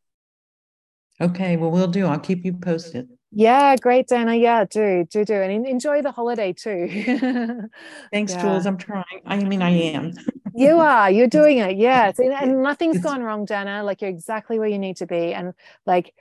Okay, 1.22 1.56
well, 1.56 1.72
we'll 1.72 1.88
do. 1.88 2.06
I'll 2.06 2.20
keep 2.20 2.44
you 2.44 2.54
posted. 2.54 3.08
Yeah, 3.36 3.78
great, 3.78 4.10
Dana. 4.10 4.36
Yeah, 4.36 4.66
do 4.66 5.06
do 5.12 5.26
do, 5.26 5.36
and 5.36 5.68
enjoy 5.68 6.04
the 6.04 6.12
holiday 6.12 6.54
too. 6.54 7.70
Thanks, 8.14 8.34
Yeah. 8.34 8.38
Jules. 8.38 8.68
I'm 8.68 8.78
trying. 8.78 9.06
I 9.28 9.38
mean, 9.46 9.64
I 9.64 9.72
am. 9.72 10.14
You 10.54 10.80
are. 10.80 11.12
You're 11.12 11.28
doing 11.30 11.60
it. 11.60 11.78
Yes, 11.78 12.20
and, 12.20 12.34
and 12.34 12.64
Yeah, 12.64 12.64
nothing's 12.64 13.00
gone 13.00 13.24
wrong, 13.24 13.46
Dana. 13.46 13.84
Like 13.86 14.02
you're 14.02 14.12
exactly 14.12 14.60
where 14.60 14.70
you 14.70 14.80
need 14.80 14.98
to 14.98 15.08
be, 15.08 15.34
and 15.34 15.54
like 15.88 16.14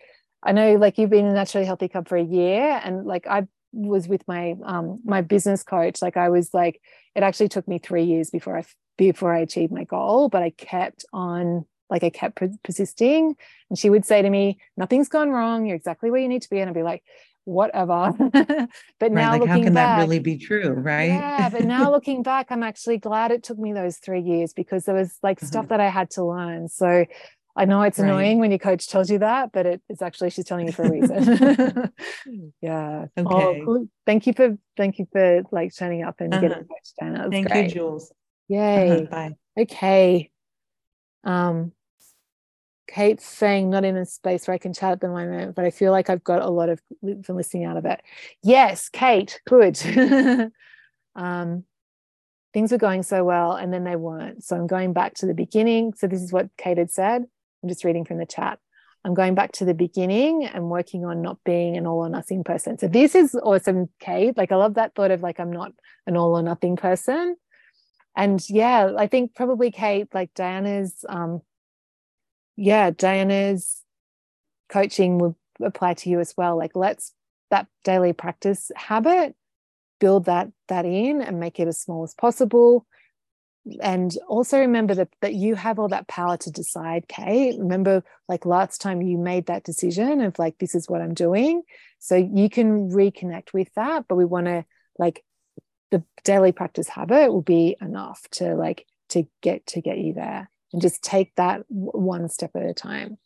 I 0.44 0.52
know, 0.52 0.76
like 0.76 0.98
you've 0.98 1.10
been 1.10 1.26
in 1.26 1.34
Naturally 1.34 1.66
Healthy 1.66 1.88
Club 1.90 2.08
for 2.08 2.18
a 2.18 2.24
year, 2.24 2.80
and 2.84 3.06
like 3.06 3.26
I 3.28 3.48
was 3.72 4.08
with 4.08 4.26
my 4.28 4.56
um 4.64 5.00
my 5.04 5.22
business 5.22 5.64
coach. 5.64 6.02
Like 6.02 6.16
I 6.18 6.30
was 6.30 6.54
like, 6.54 6.80
it 7.16 7.24
actually 7.24 7.50
took 7.50 7.68
me 7.68 7.80
three 7.80 8.04
years 8.04 8.30
before 8.30 8.58
I 8.58 8.64
before 8.98 9.34
I 9.34 9.40
achieved 9.40 9.72
my 9.72 9.84
goal, 9.84 10.30
but 10.30 10.42
I 10.44 10.50
kept 10.50 11.06
on 11.12 11.66
like 11.90 12.02
I 12.04 12.10
kept 12.10 12.40
persisting. 12.62 13.36
And 13.70 13.78
she 13.78 13.90
would 13.90 14.04
say 14.04 14.22
to 14.22 14.30
me, 14.30 14.58
"Nothing's 14.76 15.08
gone 15.08 15.30
wrong. 15.30 15.66
You're 15.66 15.76
exactly 15.76 16.10
where 16.10 16.20
you 16.20 16.28
need 16.28 16.42
to 16.42 16.50
be," 16.50 16.60
and 16.60 16.68
I'd 16.68 16.74
be 16.74 16.82
like, 16.82 17.02
"Whatever." 17.44 18.12
but 18.18 18.68
Right. 19.00 19.10
now 19.10 19.32
Like, 19.32 19.48
how 19.48 19.56
looking 19.56 19.64
can 19.64 19.74
back, 19.74 19.96
that 19.96 20.02
really 20.02 20.18
be 20.18 20.38
true? 20.38 20.68
Right. 20.70 21.08
yeah, 21.08 21.48
but 21.50 21.64
now 21.64 21.90
looking 21.96 22.22
back, 22.22 22.46
I'm 22.50 22.62
actually 22.62 22.98
glad 22.98 23.30
it 23.32 23.42
took 23.42 23.58
me 23.58 23.72
those 23.72 23.98
three 23.98 24.20
years 24.22 24.52
because 24.52 24.84
there 24.84 24.94
was 24.94 25.18
like 25.22 25.40
stuff 25.40 25.66
Mhm. 25.66 25.68
that 25.70 25.80
I 25.80 25.88
had 25.88 26.10
to 26.12 26.24
learn. 26.24 26.68
So 26.68 27.04
I 27.56 27.64
know 27.66 27.82
it's 27.82 27.98
Right. 27.98 28.06
annoying 28.08 28.38
when 28.40 28.50
your 28.50 28.58
coach 28.58 28.88
tells 28.88 29.08
you 29.10 29.18
that, 29.20 29.52
but 29.52 29.64
it, 29.64 29.82
it's 29.88 30.02
actually 30.02 30.30
she's 30.30 30.44
telling 30.44 30.66
you 30.66 30.72
for 30.72 30.84
a 30.84 30.90
reason. 30.90 31.92
yeah. 32.60 33.06
Oh, 33.16 33.24
Okay. 33.26 33.62
cool. 33.64 33.86
Thank 34.06 34.26
you 34.26 34.32
for 34.32 34.58
thank 34.76 34.98
you 34.98 35.06
for 35.12 35.42
like 35.52 35.74
turning 35.76 36.02
up 36.02 36.20
and 36.20 36.32
getting 36.32 36.50
Uh-huh. 36.50 36.64
coached 36.68 36.96
down. 37.00 37.12
That 37.14 37.26
was 37.26 37.30
Thank 37.32 37.52
great. 37.52 37.68
you, 37.68 37.70
Jules. 37.74 38.12
Yay. 38.48 39.02
Uh-huh. 39.02 39.10
Bye. 39.10 39.36
Okay. 39.56 40.30
Um, 41.24 41.72
Kate's 42.86 43.24
saying 43.24 43.70
not 43.70 43.84
in 43.84 43.96
a 43.96 44.04
space 44.04 44.46
where 44.46 44.54
I 44.54 44.58
can 44.58 44.72
chat 44.72 44.92
at 44.92 45.00
the 45.00 45.08
moment, 45.08 45.54
but 45.54 45.64
I 45.64 45.70
feel 45.70 45.90
like 45.90 46.10
I've 46.10 46.22
got 46.22 46.42
a 46.42 46.50
lot 46.50 46.68
of 46.68 46.80
from 47.24 47.36
listening 47.36 47.64
out 47.64 47.76
of 47.76 47.84
it. 47.86 48.00
Yes, 48.42 48.88
Kate, 48.88 49.40
good. 49.46 49.80
um, 51.16 51.64
things 52.52 52.70
were 52.70 52.78
going 52.78 53.02
so 53.02 53.24
well 53.24 53.52
and 53.52 53.72
then 53.72 53.84
they 53.84 53.96
weren't. 53.96 54.44
So 54.44 54.56
I'm 54.56 54.66
going 54.66 54.92
back 54.92 55.14
to 55.14 55.26
the 55.26 55.34
beginning. 55.34 55.94
So 55.96 56.06
this 56.06 56.22
is 56.22 56.32
what 56.32 56.48
Kate 56.56 56.78
had 56.78 56.90
said. 56.90 57.24
I'm 57.62 57.68
just 57.68 57.84
reading 57.84 58.04
from 58.04 58.18
the 58.18 58.26
chat. 58.26 58.58
I'm 59.04 59.14
going 59.14 59.34
back 59.34 59.52
to 59.52 59.64
the 59.64 59.74
beginning 59.74 60.46
and 60.46 60.70
working 60.70 61.04
on 61.04 61.20
not 61.20 61.38
being 61.44 61.76
an 61.76 61.86
all 61.86 61.98
or 61.98 62.08
nothing 62.08 62.42
person. 62.42 62.78
So 62.78 62.88
this 62.88 63.14
is 63.14 63.34
awesome, 63.34 63.90
Kate. 64.00 64.36
Like 64.36 64.52
I 64.52 64.56
love 64.56 64.74
that 64.74 64.94
thought 64.94 65.10
of 65.10 65.22
like 65.22 65.40
I'm 65.40 65.52
not 65.52 65.72
an 66.06 66.16
all 66.16 66.38
or 66.38 66.42
nothing 66.42 66.76
person. 66.76 67.36
And 68.16 68.42
yeah, 68.48 68.92
I 68.96 69.06
think 69.06 69.34
probably 69.34 69.70
Kate, 69.70 70.08
like 70.14 70.32
Diana's 70.34 71.04
um 71.08 71.42
yeah, 72.56 72.90
Diana's 72.90 73.82
coaching 74.68 75.18
would 75.18 75.34
apply 75.62 75.94
to 75.94 76.10
you 76.10 76.20
as 76.20 76.34
well. 76.36 76.56
Like 76.56 76.72
let's 76.74 77.12
that 77.50 77.66
daily 77.82 78.12
practice 78.12 78.70
habit, 78.76 79.34
build 80.00 80.26
that 80.26 80.50
that 80.68 80.84
in 80.84 81.22
and 81.22 81.40
make 81.40 81.58
it 81.60 81.68
as 81.68 81.80
small 81.80 82.04
as 82.04 82.14
possible. 82.14 82.86
And 83.80 84.16
also 84.28 84.60
remember 84.60 84.94
that 84.94 85.08
that 85.20 85.34
you 85.34 85.54
have 85.54 85.78
all 85.78 85.88
that 85.88 86.06
power 86.06 86.36
to 86.36 86.50
decide, 86.50 87.08
Kate. 87.08 87.58
Remember, 87.58 88.04
like 88.28 88.44
last 88.46 88.80
time 88.80 89.00
you 89.02 89.16
made 89.18 89.46
that 89.46 89.64
decision 89.64 90.20
of 90.20 90.38
like, 90.38 90.58
this 90.58 90.74
is 90.74 90.88
what 90.88 91.00
I'm 91.00 91.14
doing. 91.14 91.62
So 91.98 92.14
you 92.16 92.50
can 92.50 92.90
reconnect 92.90 93.54
with 93.54 93.72
that, 93.74 94.06
but 94.06 94.16
we 94.16 94.26
want 94.26 94.46
to 94.46 94.66
like 94.98 95.24
the 95.94 96.02
daily 96.24 96.50
practice 96.50 96.88
habit 96.88 97.32
will 97.32 97.40
be 97.40 97.76
enough 97.80 98.26
to 98.32 98.56
like 98.56 98.84
to 99.10 99.28
get 99.42 99.64
to 99.68 99.80
get 99.80 99.98
you 99.98 100.12
there 100.12 100.50
and 100.72 100.82
just 100.82 101.04
take 101.04 101.32
that 101.36 101.62
one 101.68 102.28
step 102.28 102.50
at 102.56 102.64
a 102.64 102.74
time. 102.74 103.16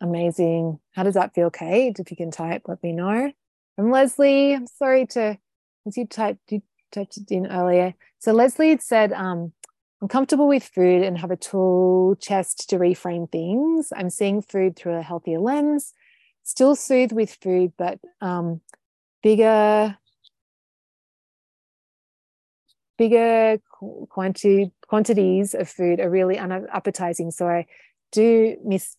Amazing. 0.00 0.78
How 0.94 1.02
does 1.02 1.14
that 1.14 1.34
feel 1.34 1.50
kate? 1.50 1.98
If 1.98 2.12
you 2.12 2.16
can 2.16 2.30
type 2.30 2.62
let 2.68 2.80
me 2.84 2.92
know. 2.92 3.32
And 3.76 3.90
leslie. 3.90 4.54
I'm 4.54 4.68
sorry 4.68 5.06
to 5.06 5.38
as 5.88 5.96
you 5.96 6.06
typed 6.06 6.52
you 6.52 6.62
typed 6.92 7.18
in 7.32 7.48
earlier. 7.48 7.94
So 8.20 8.30
leslie 8.32 8.70
had 8.70 8.82
said 8.82 9.12
um 9.12 9.52
i'm 10.00 10.06
comfortable 10.06 10.46
with 10.46 10.62
food 10.62 11.02
and 11.02 11.18
have 11.18 11.32
a 11.32 11.36
tool 11.36 12.14
chest 12.20 12.70
to 12.70 12.78
reframe 12.78 13.28
things. 13.28 13.92
I'm 13.96 14.10
seeing 14.10 14.40
food 14.40 14.76
through 14.76 14.98
a 14.98 15.02
healthier 15.02 15.40
lens. 15.40 15.94
Still 16.44 16.76
soothe 16.76 17.10
with 17.10 17.36
food 17.42 17.72
but 17.76 17.98
um 18.20 18.60
bigger 19.20 19.98
bigger 22.98 23.58
quanti- 24.10 24.72
quantities 24.88 25.54
of 25.54 25.68
food 25.68 26.00
are 26.00 26.10
really 26.10 26.38
unappetizing. 26.38 27.30
So 27.30 27.48
I 27.48 27.66
do 28.12 28.56
miss. 28.64 28.96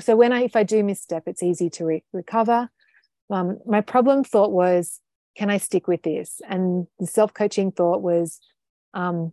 So 0.00 0.16
when 0.16 0.32
I 0.32 0.42
if 0.42 0.56
I 0.56 0.64
do 0.64 0.82
misstep, 0.84 1.24
it's 1.26 1.42
easy 1.42 1.70
to 1.70 1.84
re- 1.86 2.04
recover. 2.12 2.68
um, 3.30 3.58
my 3.66 3.80
problem 3.80 4.24
thought 4.24 4.52
was, 4.52 5.00
can 5.36 5.50
I 5.50 5.58
stick 5.58 5.86
with 5.88 6.02
this? 6.02 6.40
And 6.48 6.86
the 6.98 7.06
self 7.06 7.32
coaching 7.34 7.72
thought 7.72 8.02
was, 8.02 8.40
um, 8.94 9.32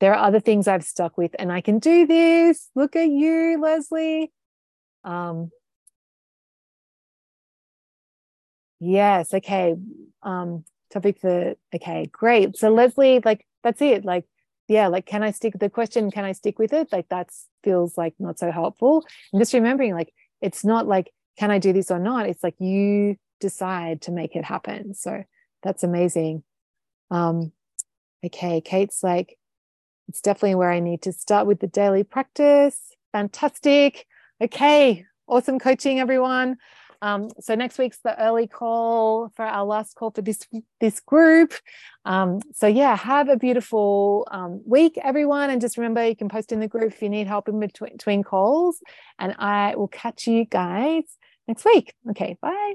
there 0.00 0.14
are 0.14 0.26
other 0.26 0.40
things 0.40 0.66
I've 0.68 0.84
stuck 0.84 1.16
with, 1.16 1.34
and 1.38 1.52
I 1.52 1.60
can 1.60 1.78
do 1.78 2.06
this. 2.06 2.70
Look 2.74 2.96
at 2.96 3.08
you, 3.08 3.60
Leslie. 3.62 4.32
Um, 5.04 5.50
yes, 8.80 9.32
okay. 9.34 9.74
Um, 10.22 10.64
topic 10.94 11.20
for 11.20 11.54
okay, 11.74 12.06
great. 12.10 12.56
So 12.56 12.70
Leslie, 12.70 13.20
like 13.24 13.46
that's 13.62 13.82
it. 13.82 14.04
Like, 14.04 14.24
yeah, 14.68 14.86
like 14.86 15.04
can 15.04 15.22
I 15.22 15.30
stick 15.32 15.54
the 15.58 15.68
question, 15.68 16.10
can 16.10 16.24
I 16.24 16.32
stick 16.32 16.58
with 16.58 16.72
it? 16.72 16.88
Like 16.92 17.08
that 17.10 17.30
feels 17.62 17.98
like 17.98 18.14
not 18.18 18.38
so 18.38 18.50
helpful. 18.50 19.04
And 19.32 19.40
just 19.40 19.52
remembering, 19.52 19.92
like, 19.94 20.12
it's 20.40 20.64
not 20.64 20.86
like, 20.86 21.10
can 21.38 21.50
I 21.50 21.58
do 21.58 21.72
this 21.72 21.90
or 21.90 21.98
not? 21.98 22.28
It's 22.28 22.42
like 22.42 22.54
you 22.60 23.16
decide 23.40 24.02
to 24.02 24.12
make 24.12 24.36
it 24.36 24.44
happen. 24.44 24.94
So 24.94 25.24
that's 25.62 25.82
amazing. 25.82 26.44
Um, 27.10 27.52
okay, 28.24 28.60
Kate's 28.60 29.02
like, 29.02 29.36
it's 30.08 30.20
definitely 30.20 30.54
where 30.54 30.70
I 30.70 30.80
need 30.80 31.02
to 31.02 31.12
start 31.12 31.46
with 31.46 31.60
the 31.60 31.66
daily 31.66 32.04
practice. 32.04 32.78
Fantastic. 33.12 34.06
Okay, 34.40 35.04
awesome 35.26 35.58
coaching, 35.58 36.00
everyone. 36.00 36.58
Um, 37.02 37.28
so 37.40 37.54
next 37.54 37.78
week's 37.78 37.98
the 38.04 38.20
early 38.20 38.46
call 38.46 39.30
for 39.34 39.44
our 39.44 39.64
last 39.64 39.94
call 39.94 40.10
for 40.10 40.22
this 40.22 40.40
this 40.80 41.00
group. 41.00 41.54
Um, 42.04 42.40
so 42.52 42.66
yeah, 42.66 42.96
have 42.96 43.28
a 43.28 43.36
beautiful 43.36 44.26
um, 44.30 44.62
week, 44.66 44.98
everyone, 45.02 45.50
and 45.50 45.60
just 45.60 45.76
remember 45.78 46.06
you 46.06 46.16
can 46.16 46.28
post 46.28 46.52
in 46.52 46.60
the 46.60 46.68
group 46.68 46.92
if 46.92 47.02
you 47.02 47.08
need 47.08 47.26
help 47.26 47.48
in 47.48 47.60
between, 47.60 47.92
between 47.92 48.22
calls. 48.22 48.78
And 49.18 49.34
I 49.38 49.74
will 49.76 49.88
catch 49.88 50.26
you 50.26 50.44
guys 50.44 51.04
next 51.48 51.64
week. 51.64 51.94
Okay, 52.10 52.36
bye. 52.40 52.74